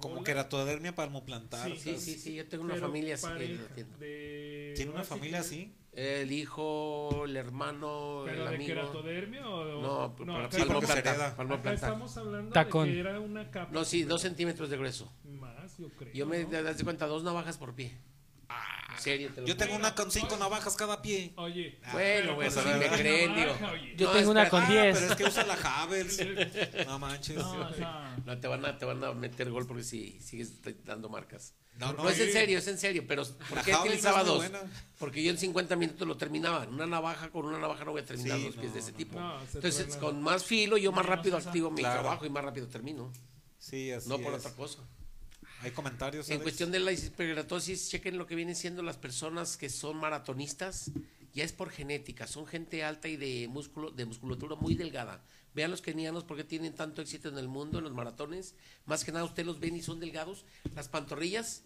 Como 0.00 0.22
keratodermia 0.24 0.94
palmoplantar. 0.94 1.70
Sí, 1.70 1.78
Sí, 1.78 1.96
sí, 1.98 2.18
sí, 2.18 2.34
yo 2.34 2.46
tengo 2.48 2.64
una 2.64 2.74
pero 2.74 2.88
familia 2.88 3.14
así 3.14 3.26
que 3.74 4.74
¿Tiene 4.76 4.90
una 4.90 5.04
familia 5.04 5.38
que- 5.40 5.46
así? 5.46 5.72
El 5.96 6.32
hijo, 6.32 7.24
el 7.24 7.36
hermano, 7.36 8.22
¿Pero 8.24 8.42
el 8.44 8.48
de 8.50 8.54
amigo. 8.56 8.66
keratodermia 8.74 9.48
o...? 9.48 9.80
No, 9.80 10.16
para 10.16 10.46
acá, 10.46 10.56
sí, 10.58 10.64
palmo 10.64 10.82
se 10.82 10.98
hereda. 10.98 11.36
palmo 11.36 11.54
acá 11.54 11.62
plantar. 11.62 11.88
estamos 11.90 12.16
hablando 12.16 12.50
Tacón. 12.52 12.88
de 12.88 12.94
que 12.94 13.00
era 13.00 13.20
una 13.20 13.50
capa. 13.50 13.70
No, 13.72 13.84
sí, 13.84 14.02
dos 14.02 14.20
centímetros 14.22 14.70
de 14.70 14.76
grueso. 14.76 15.12
Más, 15.24 15.78
yo 15.78 15.88
creo. 15.90 16.12
Yo 16.12 16.26
me 16.26 16.44
¿no? 16.44 16.62
das 16.62 16.78
de 16.78 16.84
cuenta, 16.84 17.06
dos 17.06 17.22
navajas 17.22 17.58
por 17.58 17.74
pie. 17.74 17.96
Serio, 18.98 19.30
te 19.34 19.40
lo 19.40 19.46
Yo 19.46 19.56
tengo 19.56 19.74
una 19.76 19.94
con 19.94 20.10
cinco 20.10 20.36
navajas 20.36 20.74
cada 20.76 21.00
pie. 21.02 21.32
Oye. 21.36 21.78
Bueno, 21.92 22.20
pero 22.22 22.34
pues, 22.36 22.56
a 22.56 22.62
mí 22.62 22.70
me 22.78 22.88
creen, 22.88 23.34
digo. 23.34 23.54
Yo 23.96 24.06
No, 24.08 24.12
tengo 24.12 24.30
una 24.30 24.48
con 24.48 24.62
Ah, 24.62 24.70
10. 24.70 24.94
pero 24.98 25.10
es 25.10 25.16
que 25.16 25.24
usa 25.24 25.44
la 25.44 25.54
Havels. 25.54 26.18
No 26.86 26.98
manches. 26.98 27.36
No, 27.36 27.68
o 27.68 27.72
sea, 27.74 28.16
No, 28.24 28.38
te 28.38 28.48
van 28.48 28.64
a, 28.64 28.78
te 28.78 28.84
van 28.84 29.02
a 29.04 29.12
meter 29.12 29.50
gol 29.50 29.66
porque 29.66 29.82
si 29.84 30.18
sigues 30.20 30.54
dando 30.84 31.08
marcas. 31.08 31.54
No, 31.78 31.92
No, 31.92 32.04
no, 32.04 32.08
es 32.10 32.20
en 32.20 32.32
serio, 32.32 32.58
es 32.58 32.68
en 32.68 32.78
serio, 32.78 33.04
pero 33.08 33.24
¿por 33.48 33.60
qué 33.62 33.74
utilizaba 33.74 34.22
dos? 34.22 34.36
buena. 34.36 34.60
Porque 34.98 35.22
yo 35.24 35.30
en 35.32 35.38
50 35.38 35.74
minutos 35.74 36.06
lo 36.06 36.16
terminaba. 36.16 36.66
Una 36.68 36.86
navaja, 36.86 37.30
con 37.30 37.46
una 37.46 37.58
navaja 37.58 37.84
no 37.84 37.90
voy 37.90 38.02
a 38.02 38.04
terminar 38.04 38.38
Sí, 38.38 38.44
dos 38.44 38.54
pies 38.54 38.68
no, 38.68 38.72
de 38.74 38.78
ese 38.78 38.92
no, 38.92 38.96
tipo. 38.96 39.20
Entonces, 39.54 39.96
con 39.96 40.22
más 40.22 40.44
filo, 40.44 40.76
yo 40.76 40.92
más 40.92 41.04
rápido 41.04 41.36
activo 41.36 41.70
mi 41.72 41.80
Claro. 41.82 42.00
trabajo 42.02 42.26
y 42.26 42.30
más 42.30 42.44
rápido 42.44 42.68
termino. 42.68 43.12
Sí, 43.58 43.90
así 43.90 44.08
no 44.08 44.18
por 44.18 44.34
es. 44.34 44.40
otra 44.40 44.54
cosa. 44.54 44.78
¿Hay 45.64 45.70
comentarios? 45.70 46.28
En 46.28 46.34
Alex? 46.34 46.42
cuestión 46.42 46.70
de 46.70 46.78
la 46.78 46.92
hiperkeratosis, 46.92 47.88
chequen 47.88 48.18
lo 48.18 48.26
que 48.26 48.34
vienen 48.34 48.54
siendo 48.54 48.82
las 48.82 48.98
personas 48.98 49.56
que 49.56 49.70
son 49.70 49.96
maratonistas. 49.96 50.90
Ya 51.32 51.42
es 51.42 51.52
por 51.52 51.70
genética, 51.70 52.26
son 52.26 52.46
gente 52.46 52.84
alta 52.84 53.08
y 53.08 53.16
de 53.16 53.48
músculo, 53.48 53.90
de 53.90 54.04
musculatura 54.04 54.56
muy 54.56 54.74
delgada. 54.74 55.24
Vean 55.54 55.70
los 55.70 55.80
kenianos 55.80 56.22
porque 56.24 56.44
tienen 56.44 56.74
tanto 56.74 57.00
éxito 57.00 57.30
en 57.30 57.38
el 57.38 57.48
mundo, 57.48 57.78
en 57.78 57.84
los 57.84 57.94
maratones. 57.94 58.54
Más 58.84 59.04
que 59.04 59.12
nada, 59.12 59.24
ustedes 59.24 59.46
los 59.46 59.58
ven 59.58 59.74
y 59.74 59.82
son 59.82 60.00
delgados. 60.00 60.44
Las 60.74 60.88
pantorrillas 60.88 61.64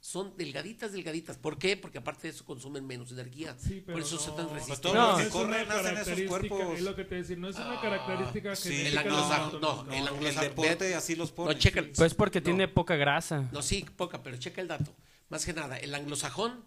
son 0.00 0.34
delgaditas, 0.36 0.92
delgaditas. 0.92 1.36
¿Por 1.36 1.58
qué? 1.58 1.76
Porque 1.76 1.98
aparte 1.98 2.22
de 2.28 2.30
eso 2.34 2.44
consumen 2.46 2.86
menos 2.86 3.12
energía. 3.12 3.54
Sí, 3.58 3.82
pero 3.84 3.98
por 3.98 4.06
eso 4.06 4.18
son 4.18 4.36
no. 4.36 4.46
tan 4.46 4.54
resistentes. 4.54 4.94
No, 4.94 5.18
es 5.20 5.28
corren 5.28 5.48
una 5.48 5.60
hacen 5.60 5.70
esos 5.74 5.82
característica, 6.06 6.28
cuerpos. 6.56 6.78
es 6.78 6.82
lo 6.82 6.96
que 6.96 7.04
te 7.04 7.14
decía, 7.16 7.36
no 7.36 7.48
es 7.48 7.56
una 7.56 7.80
característica 7.80 8.56
sí. 8.56 8.68
genética 8.70 8.88
El 8.88 8.98
anglosajón, 8.98 9.60
no, 9.60 9.80
el 9.82 9.86
No, 9.88 9.94
el 9.94 10.08
anglosajón. 10.08 10.48
deporte 10.48 10.94
así 10.94 11.16
los 11.16 11.32
pone. 11.32 11.52
No, 11.52 11.58
checa 11.60 11.80
el- 11.80 11.90
Pues 11.90 12.14
porque 12.14 12.40
No. 12.40 12.44
tiene 12.44 12.68
poca 12.68 12.96
grasa. 12.96 13.48
No, 13.52 13.60
sí, 13.62 13.84
poca, 13.96 14.22
pero 14.22 14.36
checa 14.38 14.62
el 14.62 14.68
dato. 14.68 14.90
Más 15.28 15.44
que 15.44 15.52
nada, 15.52 15.76
el 15.76 15.94
anglosajón, 15.94 16.64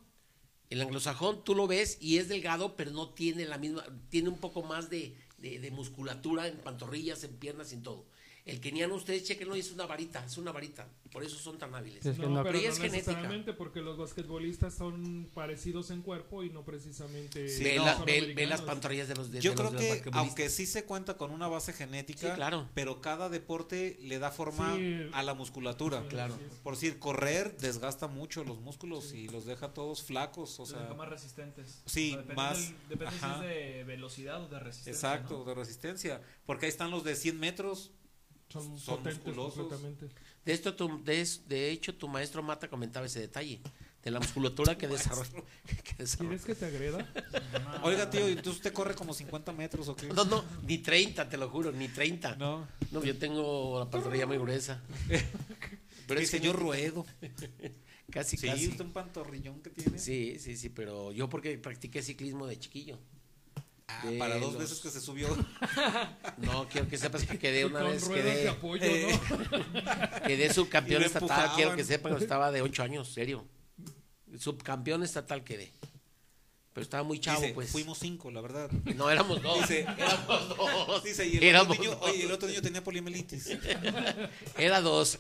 el 0.69 0.81
anglosajón 0.81 1.43
tú 1.43 1.55
lo 1.55 1.65
ves 1.67 1.97
y 1.99 2.17
es 2.19 2.29
delgado, 2.29 2.75
pero 2.75 2.91
no 2.91 3.09
tiene 3.09 3.45
la 3.45 3.57
misma, 3.57 3.83
tiene 4.09 4.29
un 4.29 4.37
poco 4.37 4.61
más 4.63 4.89
de, 4.89 5.15
de- 5.39 5.59
de 5.59 5.71
musculatura 5.71 6.47
en 6.47 6.57
pantorrillas, 6.57 7.23
en 7.23 7.35
piernas 7.37 7.71
y 7.71 7.75
en 7.75 7.83
todo. 7.83 8.05
El 8.45 8.59
keniano, 8.59 8.95
ustedes 8.95 9.23
chequenlo, 9.23 9.55
es 9.55 9.71
una 9.71 9.85
varita, 9.85 10.25
es 10.25 10.37
una 10.37 10.51
varita. 10.51 10.85
Por 11.13 11.23
eso 11.23 11.37
son 11.37 11.57
tan 11.57 11.73
hábiles. 11.75 12.05
Es 12.05 12.17
que 12.17 12.23
No, 12.23 12.29
no- 12.29 12.43
pero 12.43 12.57
Pero 12.59 12.63
no 12.63 12.69
es 12.73 12.77
genética. 12.77 12.97
necesariamente 13.13 13.53
porque 13.53 13.79
los 13.79 13.97
basquetbolistas 13.97 14.73
son 14.73 15.29
parecidos 15.33 15.91
en 15.91 16.01
cuerpo 16.01 16.43
y 16.43 16.49
no 16.49 16.65
precisamente 16.65 17.47
Sí, 17.47 17.63
ve, 17.63 17.75
no, 17.77 17.85
la- 17.85 18.03
ve- 18.03 18.33
ve 18.35 18.45
las 18.45 18.61
pantorrillas 18.61 19.07
de 19.07 19.15
los 19.15 19.31
de 19.31 19.39
Yo 19.39 19.51
de 19.51 19.55
creo 19.55 19.71
los 19.71 19.81
que, 19.81 20.03
aunque 20.11 20.49
sí 20.49 20.65
se 20.65 20.83
cuenta 20.83 21.15
con 21.15 21.31
una 21.31 21.47
base 21.47 21.71
genética, 21.71 22.31
Sí, 22.31 22.35
claro. 22.35 22.67
pero 22.73 22.99
cada 22.99 23.29
deporte 23.29 23.97
le 24.01 24.19
da 24.19 24.29
forma 24.29 24.75
Sí. 24.75 25.07
a 25.13 25.23
la 25.23 25.33
musculatura. 25.35 26.01
Sí, 26.01 26.07
Claro. 26.09 26.37
Por 26.63 26.73
decir, 26.73 26.99
correr 26.99 27.55
desgasta 27.57 28.07
mucho 28.07 28.43
los 28.43 28.59
músculos 28.59 29.13
y 29.13 29.29
los 29.29 29.45
deja 29.45 29.73
todos 29.73 30.03
flacos, 30.03 30.59
o 30.59 30.63
Los 30.63 30.69
sea, 30.71 30.79
deja 30.81 30.93
más 30.95 31.07
resistentes. 31.07 31.81
Sí, 31.85 32.11
depende 32.11 32.33
más- 32.35 32.57
del- 32.59 32.89
depende 32.89 33.15
si 33.19 33.25
es 33.25 33.39
de 33.39 33.83
velocidad 33.85 34.43
o 34.43 34.49
de 34.49 34.59
resistencia. 34.59 34.91
exacto, 35.13 35.39
¿no? 35.39 35.45
de 35.45 35.53
resistencia. 35.55 36.21
Porque 36.45 36.65
ahí 36.65 36.69
están 36.71 36.91
los 36.91 37.05
de 37.05 37.15
100 37.15 37.39
metros. 37.39 37.91
Son, 38.53 38.77
son 38.79 38.97
potentes 38.97 39.25
musculosos. 39.25 39.67
completamente. 39.67 40.07
De, 40.45 40.53
esto 40.53 40.75
tu- 40.75 41.03
de, 41.03 41.27
de 41.47 41.71
hecho, 41.71 41.95
tu 41.95 42.07
maestro 42.07 42.43
Mata 42.43 42.69
comentaba 42.69 43.05
ese 43.05 43.19
detalle, 43.19 43.59
de 44.03 44.11
la 44.11 44.19
musculatura 44.19 44.77
que 44.77 44.87
desarrolla. 44.89 45.43
¿Quieres 45.97 46.43
que 46.45 46.53
te 46.55 46.65
agreda? 46.65 47.09
Oiga, 47.83 48.09
tío, 48.09 48.27
entonces 48.27 48.55
usted 48.57 48.73
corre 48.73 48.93
como 48.95 49.13
50 49.13 49.51
metros 49.53 49.87
o 49.87 49.95
qué? 49.95 50.07
No, 50.07 50.25
no, 50.25 50.43
ni 50.67 50.77
30, 50.77 51.27
te 51.29 51.37
lo 51.37 51.49
juro, 51.49 51.71
ni 51.71 51.87
30. 51.87 52.35
No. 52.35 52.67
No, 52.91 53.03
yo 53.03 53.17
tengo 53.17 53.79
la 53.79 53.89
pantorrilla 53.89 54.25
muy 54.27 54.37
gruesa. 54.37 54.81
Pero 56.07 56.19
es 56.19 56.29
que 56.31 56.39
yo 56.41 56.51
ruedo. 56.53 57.05
Casi, 58.11 58.37
Sí, 58.37 58.47
casi. 58.47 58.67
usted 58.67 58.81
un 58.85 58.91
pantorrillón 58.91 59.61
que 59.61 59.69
tiene. 59.69 59.97
Sí, 59.97 60.37
sí, 60.37 60.57
sí, 60.57 60.69
pero 60.69 61.11
yo 61.13 61.29
porque 61.29 61.57
practiqué 61.57 62.03
ciclismo 62.03 62.45
de 62.45 62.59
chiquillo. 62.59 62.99
Ah, 64.01 64.11
para 64.19 64.35
dos 64.39 64.53
los- 64.53 64.61
veces 64.61 64.79
que 64.79 64.89
se 64.89 65.01
subió. 65.01 65.27
No, 66.37 66.67
quiero 66.67 66.87
que 66.87 66.97
sepas 66.97 67.23
que 67.25 67.37
quedé 67.39 67.65
una 67.65 67.79
con 67.81 67.91
vez, 67.91 68.05
ruedas 68.07 68.25
de 68.25 68.31
quedé, 68.33 68.49
apoyo, 68.49 68.83
eh, 68.83 69.19
¿no? 69.51 70.21
quedé 70.27 70.53
subcampeón 70.53 71.03
estatal. 71.03 71.51
Quiero 71.55 71.75
que 71.75 71.83
sepan 71.83 72.15
que 72.17 72.23
estaba 72.23 72.51
de 72.51 72.61
8 72.61 72.83
años, 72.83 73.07
serio. 73.11 73.45
Subcampeón 74.37 75.03
estatal 75.03 75.43
quedé. 75.43 75.71
Pero 76.73 76.83
estaba 76.83 77.03
muy 77.03 77.19
chavo, 77.19 77.41
Dice, 77.41 77.53
pues. 77.53 77.69
fuimos 77.69 77.99
cinco, 77.99 78.31
la 78.31 78.41
verdad. 78.41 78.71
No, 78.95 79.09
éramos 79.11 79.41
dos. 79.43 79.59
Dice, 79.61 79.81
éramos 79.97 80.57
dos. 80.57 81.03
Dice, 81.03 81.27
y 81.27 81.37
el, 81.37 81.43
éramos 81.43 81.77
otro 81.77 81.83
niño, 81.83 81.95
dos. 81.99 82.09
oye, 82.09 82.23
el 82.23 82.31
otro 82.31 82.47
niño 82.49 82.61
tenía 82.63 82.83
poliomielitis. 82.83 83.49
Era 84.57 84.81
dos. 84.81 85.19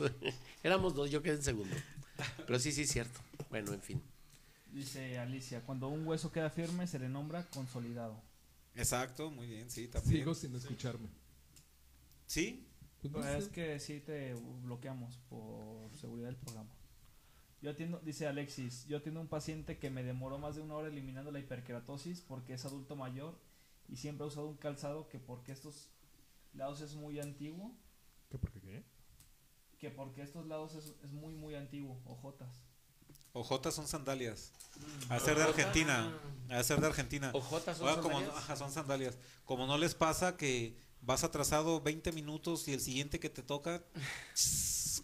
Éramos 0.63 0.95
dos, 0.95 1.11
yo 1.11 1.21
quedé 1.21 1.35
en 1.35 1.43
segundo. 1.43 1.75
Pero 2.47 2.57
sí, 2.59 2.71
sí, 2.71 2.81
es 2.81 2.91
cierto. 2.91 3.19
Bueno, 3.51 3.71
en 3.71 3.81
fin. 3.81 4.01
Dice 4.71 5.19
Alicia, 5.19 5.61
cuando 5.61 5.89
un 5.89 6.07
hueso 6.07 6.31
queda 6.31 6.49
firme 6.49 6.87
se 6.87 6.97
le 6.97 7.07
nombra 7.07 7.43
consolidado. 7.51 8.19
Exacto, 8.75 9.29
muy 9.31 9.47
bien, 9.47 9.69
sí, 9.69 9.87
también. 9.87 10.17
Sigo 10.19 10.33
sin 10.33 10.55
escucharme. 10.55 11.09
¿Sí? 12.25 12.67
Pues 13.01 13.11
no 13.13 13.19
Pero 13.19 13.37
es 13.37 13.49
que 13.49 13.79
sí 13.79 13.99
te 13.99 14.33
bloqueamos 14.33 15.17
por 15.29 15.93
seguridad 15.95 16.27
del 16.27 16.37
programa. 16.37 16.69
Yo 17.61 17.71
atiendo, 17.71 17.99
dice 17.99 18.27
Alexis, 18.27 18.85
yo 18.87 18.97
atiendo 18.97 19.21
un 19.21 19.27
paciente 19.27 19.77
que 19.77 19.89
me 19.89 20.03
demoró 20.03 20.37
más 20.37 20.55
de 20.55 20.61
una 20.61 20.75
hora 20.75 20.87
eliminando 20.89 21.31
la 21.31 21.39
hiperkeratosis 21.39 22.21
porque 22.21 22.53
es 22.53 22.65
adulto 22.65 22.95
mayor 22.95 23.37
y 23.87 23.97
siempre 23.97 24.23
ha 24.25 24.27
usado 24.27 24.47
un 24.47 24.57
calzado 24.57 25.07
que 25.07 25.19
porque 25.19 25.51
estos 25.51 25.89
lados 26.53 26.81
es 26.81 26.95
muy 26.95 27.19
antiguo, 27.19 27.73
¿Qué 28.29 28.37
por 28.37 28.51
qué 28.51 28.59
qué? 28.61 28.83
que 29.79 29.89
porque 29.91 30.21
estos 30.23 30.45
lados 30.47 30.75
es, 30.75 30.93
es 31.03 31.11
muy 31.13 31.33
muy 31.35 31.55
antiguo, 31.55 32.01
ojotas. 32.05 32.61
Ojotas 33.33 33.73
son 33.73 33.87
sandalias. 33.87 34.51
A 35.09 35.19
ser 35.19 35.37
de 35.37 35.43
Argentina. 35.43 36.11
A 36.49 36.63
ser 36.63 36.79
de 36.79 36.87
Argentina. 36.87 37.31
Ojotas 37.33 37.77
son 37.77 37.87
Oiga, 37.87 38.01
como, 38.01 38.15
sandalias. 38.19 38.43
ajá, 38.43 38.55
son 38.55 38.71
sandalias. 38.71 39.17
Como 39.45 39.65
no 39.67 39.77
les 39.77 39.95
pasa 39.95 40.37
que 40.37 40.77
vas 41.01 41.23
atrasado 41.23 41.81
20 41.81 42.11
minutos 42.11 42.67
y 42.67 42.73
el 42.73 42.79
siguiente 42.81 43.19
que 43.19 43.29
te 43.29 43.41
toca, 43.41 43.83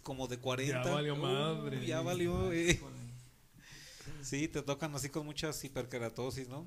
como 0.02 0.28
de 0.28 0.38
40. 0.38 0.82
Ya 0.84 0.90
valió 0.94 1.14
Uh, 1.14 1.18
madre. 1.18 1.86
ya 1.86 2.00
valió. 2.02 2.52
eh. 2.52 2.80
Sí, 4.22 4.48
te 4.48 4.62
tocan 4.62 4.94
así 4.94 5.08
con 5.08 5.24
muchas 5.26 5.62
hiperkeratosis, 5.64 6.48
¿no? 6.48 6.66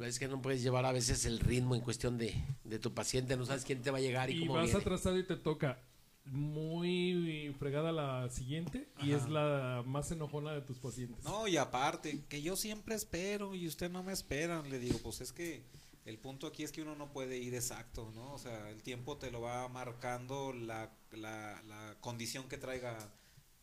Es 0.00 0.18
que 0.18 0.26
no 0.28 0.40
puedes 0.40 0.62
llevar 0.62 0.84
a 0.86 0.92
veces 0.92 1.24
el 1.26 1.38
ritmo 1.40 1.74
en 1.74 1.80
cuestión 1.80 2.16
de, 2.18 2.34
de 2.64 2.78
tu 2.78 2.92
paciente. 2.94 3.36
No 3.36 3.44
sabes 3.46 3.64
quién 3.64 3.82
te 3.82 3.90
va 3.90 3.98
a 3.98 4.00
llegar 4.00 4.30
y, 4.30 4.36
Y 4.36 4.40
cómo 4.40 4.54
vas 4.54 4.64
viene. 4.64 4.80
atrasado 4.80 5.18
y 5.18 5.24
te 5.24 5.36
toca 5.36 5.78
muy 6.26 7.54
fregada 7.58 7.92
la 7.92 8.28
siguiente 8.30 8.88
y 8.98 9.12
Ajá. 9.12 9.24
es 9.24 9.28
la 9.30 9.82
más 9.86 10.10
enojona 10.12 10.52
de 10.52 10.60
tus 10.62 10.78
pacientes. 10.78 11.24
No, 11.24 11.48
y 11.48 11.56
aparte, 11.56 12.24
que 12.28 12.42
yo 12.42 12.56
siempre 12.56 12.94
espero 12.94 13.54
y 13.54 13.66
usted 13.66 13.90
no 13.90 14.02
me 14.02 14.12
espera. 14.12 14.62
Le 14.62 14.78
digo, 14.78 14.98
pues 15.02 15.20
es 15.20 15.32
que 15.32 15.62
el 16.04 16.18
punto 16.18 16.46
aquí 16.46 16.62
es 16.62 16.72
que 16.72 16.82
uno 16.82 16.94
no 16.94 17.12
puede 17.12 17.38
ir 17.38 17.54
exacto, 17.54 18.10
¿no? 18.14 18.32
O 18.32 18.38
sea, 18.38 18.70
el 18.70 18.82
tiempo 18.82 19.16
te 19.16 19.30
lo 19.30 19.40
va 19.40 19.68
marcando 19.68 20.52
la, 20.52 20.90
la, 21.12 21.62
la 21.66 21.96
condición 22.00 22.48
que 22.48 22.58
traiga 22.58 22.96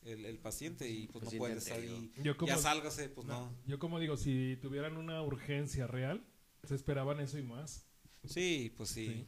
el, 0.03 0.26
el 0.26 0.38
paciente 0.38 0.89
y 0.89 1.08
pues 1.08 1.16
no 1.24 1.30
Paciente 1.32 1.38
puedes 1.39 1.68
anterior. 1.72 1.95
ahí. 1.97 2.12
Yo 2.24 2.38
como- 2.38 2.47
Ya 2.47 2.58
sálgase, 2.58 3.10
pues 3.10 3.28
no. 3.28 3.51
Yo 3.66 3.80
como 3.80 3.99
digo, 3.99 4.18
si 4.18 4.58
tuvieran 4.62 4.97
una 4.97 5.22
urgencia 5.22 5.88
real, 5.88 6.24
se 6.64 6.76
esperaban 6.76 7.20
eso 7.20 7.38
y 7.38 7.43
más. 7.43 7.86
Sí, 8.26 8.74
pues 8.78 8.89
sí. 8.89 9.26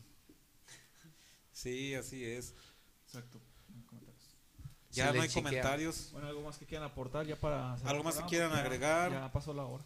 Sí, 1.51 1.93
así 1.95 2.23
es. 2.23 2.55
Exacto. 3.09 3.39
no 3.69 3.85
comentarios. 3.87 4.35
Ya 4.91 5.11
no 5.13 5.21
hay 5.21 5.27
chequea. 5.29 5.43
Comentarios. 5.43 6.09
Bueno, 6.11 6.27
algo 6.27 6.41
más 6.43 6.57
que 6.57 6.65
quieran 6.65 6.89
aportar 6.89 7.25
ya 7.25 7.35
para... 7.35 7.73
¿Algo 7.75 8.03
más 8.03 8.15
que 8.17 8.25
quieran 8.25 8.51
ya- 8.51 8.59
agregar? 8.59 9.11
Ya 9.11 9.31
pasó 9.31 9.53
la 9.53 9.63
hora. 9.65 9.83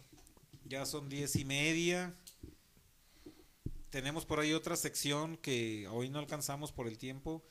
Ya 0.66 0.84
son 0.86 1.08
diez 1.08 1.36
y 1.36 1.44
media. 1.44 2.14
Tenemos 3.90 4.24
por 4.26 4.40
ahí 4.40 4.52
otra 4.52 4.76
sección 4.76 5.36
que 5.36 5.86
hoy 5.88 6.08
no 6.10 6.18
alcanzamos 6.18 6.72
por 6.72 6.88
el 6.88 6.98
tiempo, 6.98 7.42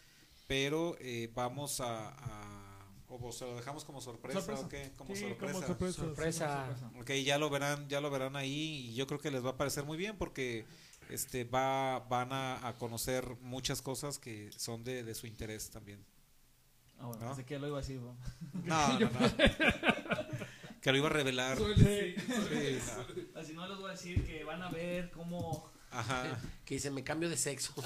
pero 0.48 0.98
eh, 1.00 1.32
vamos 1.34 1.80
a, 1.80 2.10
a- 2.10 2.70
o 3.08 3.32
se 3.32 3.46
lo 3.46 3.56
dejamos 3.56 3.86
como 3.86 4.02
sorpresa, 4.02 4.42
Sorpresa. 4.42 4.66
¿o 4.66 4.70
qué? 4.70 4.92
Como 4.98 5.16
Sí, 5.16 5.22
sorpresa. 5.22 5.54
como 5.54 5.66
sorpresa. 5.68 6.02
Sorpresa. 6.02 6.78
Ok, 7.00 7.12
ya 7.24 7.38
lo 7.38 7.50
verán, 7.50 7.88
ya 7.88 8.02
lo 8.02 8.10
verán 8.10 8.36
ahí 8.36 8.88
y 8.90 8.96
yo 8.96 9.06
creo 9.08 9.20
que 9.20 9.30
les 9.32 9.46
va 9.46 9.52
a 9.52 9.58
parecer 9.58 9.84
muy 9.86 9.98
bien 9.98 10.18
porque 10.18 10.66
este 11.10 11.44
va 11.44 12.00
van 12.10 12.32
a, 12.34 12.68
a 12.68 12.78
conocer 12.78 13.26
muchas 13.42 13.82
cosas 13.82 14.18
que 14.20 14.52
son 14.58 14.84
de, 14.84 15.04
de 15.04 15.14
su 15.16 15.28
interés 15.28 15.70
también. 15.70 16.04
Ah, 17.00 17.08
bueno, 17.08 17.22
¿No? 17.22 17.28
pensé 17.30 17.46
que 17.46 17.60
lo 17.60 17.68
iba 17.68 17.78
a 17.78 17.82
decir. 17.82 18.00
¿no? 18.00 18.16
No, 18.64 19.00
no, 19.00 19.10
no. 19.10 19.20
que 20.82 20.92
lo 20.92 20.98
iba 20.98 21.08
a 21.08 21.12
revelar. 21.12 21.58
Sí. 21.58 22.16
Sí, 22.18 22.80
no. 23.34 23.40
Así 23.40 23.54
no 23.54 23.68
les 23.68 23.78
voy 23.78 23.90
a 23.90 23.92
decir 23.92 24.26
que 24.26 24.44
van 24.44 24.62
a 24.62 24.70
ver 24.70 25.12
cómo... 25.12 25.72
Ajá. 25.92 26.40
Que 26.66 26.76
dice, 26.76 26.90
me 26.92 27.04
cambio 27.04 27.30
de 27.30 27.38
sexo. 27.38 27.74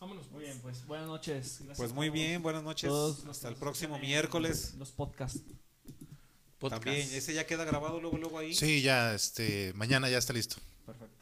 Vámonos. 0.00 0.30
Muy 0.30 0.44
bien, 0.44 0.60
pues 0.60 0.86
buenas 0.86 1.08
noches. 1.08 1.56
Gracias 1.58 1.76
Pues 1.78 1.92
muy 1.92 2.10
bien, 2.10 2.40
buenas 2.42 2.62
noches. 2.62 2.88
todos 2.88 3.26
Hasta 3.26 3.48
el 3.48 3.56
próximo 3.56 3.98
miércoles. 3.98 4.74
Los 4.78 4.92
podcasts. 4.92 5.40
Podcast. 6.58 6.82
También, 6.84 7.08
ese 7.12 7.34
ya 7.34 7.46
queda 7.46 7.64
grabado 7.64 8.00
luego 8.00 8.18
luego 8.18 8.38
ahí. 8.38 8.54
Sí, 8.54 8.82
ya, 8.82 9.14
este, 9.14 9.72
mañana 9.74 10.08
ya 10.10 10.18
está 10.18 10.32
listo. 10.32 10.56
Perfecto. 10.84 11.16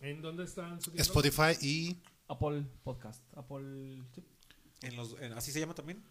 ¿En 0.00 0.20
dónde 0.20 0.44
están 0.44 0.80
subiendo? 0.80 1.02
Spotify 1.02 1.56
y 1.60 1.96
Apple 2.28 2.64
Podcast. 2.84 3.22
Apple... 3.36 4.02
sí, 4.14 4.22
En 4.82 4.96
los, 4.96 5.16
en- 5.20 5.32
así 5.32 5.50
se 5.52 5.60
llama 5.60 5.74
también. 5.74 6.02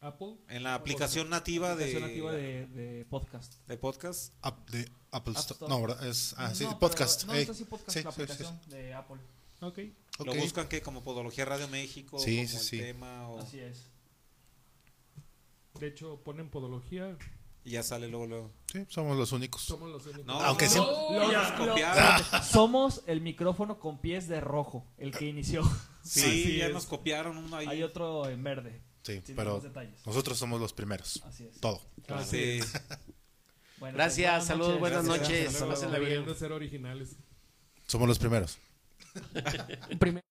Apple. 0.00 0.34
En 0.48 0.64
la 0.64 0.74
aplicación 0.74 1.30
nativa 1.30 1.76
de, 1.76 1.84
aplicación 1.84 2.02
nativa 2.10 2.32
de, 2.32 2.66
de 2.66 3.04
podcast. 3.04 3.54
de 3.68 3.76
podcast. 3.78 4.34
App 4.42 4.68
de 4.70 4.80
Apple 5.12 5.32
App 5.36 5.38
Store. 5.38 5.54
Store. 5.54 5.68
No, 5.72 5.80
¿verdad? 5.80 6.06
Es, 6.08 6.34
ah, 6.38 6.52
sí, 6.54 6.64
No, 6.64 6.76
podcast. 6.78 7.24
pero- 7.26 7.46
no, 7.46 7.54
sí 7.54 7.64
podcast, 7.64 7.98
sí, 7.98 8.02
la 8.02 8.10
sí, 8.10 8.16
sí, 8.16 8.22
aplicación 8.22 8.60
de 8.68 8.94
Apple. 8.94 9.16
Ok. 9.60 9.78
Lo 10.26 10.34
buscan 10.34 10.66
que 10.68 10.82
como 10.82 11.04
Podología 11.04 11.44
Radio 11.44 11.68
México, 11.68 12.18
Sí, 12.18 12.36
como 12.38 12.48
sí, 12.48 12.56
el 12.56 12.62
sí. 12.62 12.78
tema 12.80 13.28
o- 13.28 13.38
Así 13.38 13.60
es. 13.60 13.84
De 15.78 15.86
hecho, 15.86 16.20
ponen 16.24 16.50
podología. 16.50 17.16
Y 17.64 17.70
ya 17.72 17.82
sale 17.82 18.08
luego 18.08 18.26
luego. 18.26 18.52
Sí, 18.72 18.84
somos 18.88 19.16
los 19.16 19.32
únicos. 19.32 19.62
Somos 19.62 19.90
los 19.90 20.04
únicos. 20.06 20.24
No, 20.26 20.40
Aunque 20.40 20.64
no, 20.66 20.70
siempre- 20.70 21.32
nos 21.32 21.52
copiaron. 21.52 22.42
Somos 22.44 23.02
el 23.06 23.20
micrófono 23.20 23.78
con 23.78 24.00
pies 24.00 24.28
de 24.28 24.40
rojo, 24.40 24.86
el 24.98 25.12
que 25.12 25.26
inició. 25.26 25.62
Sí, 26.02 26.20
Sí, 26.20 26.56
ya 26.58 26.66
es. 26.66 26.72
nos 26.72 26.86
copiaron 26.86 27.38
uno 27.38 27.56
ahí. 27.56 27.66
Hay 27.68 27.82
otro 27.84 28.28
en 28.28 28.42
verde. 28.42 28.82
Sí, 29.04 29.22
pero 29.36 29.62
nosotros 30.06 30.38
somos 30.38 30.60
los 30.60 30.72
primeros. 30.72 31.22
Así 31.24 31.44
es. 31.44 31.60
Todo. 31.60 31.80
Sí. 32.24 32.60
Bueno, 33.78 33.96
Gracias, 33.96 34.32
pues, 34.36 34.46
saludos, 34.46 34.78
buenas 34.78 35.04
Gracias, 35.04 35.28
noches. 35.28 35.46
hasta 35.48 35.58
luego. 35.60 35.74
Pásenla 35.74 35.98
bien. 35.98 36.10
Deberían 36.10 36.32
de 36.32 36.38
ser 36.38 36.52
originales. 36.52 37.16
Somos 37.86 38.06
los 38.08 38.18
primeros. 38.18 38.58
Primero. 39.98 40.24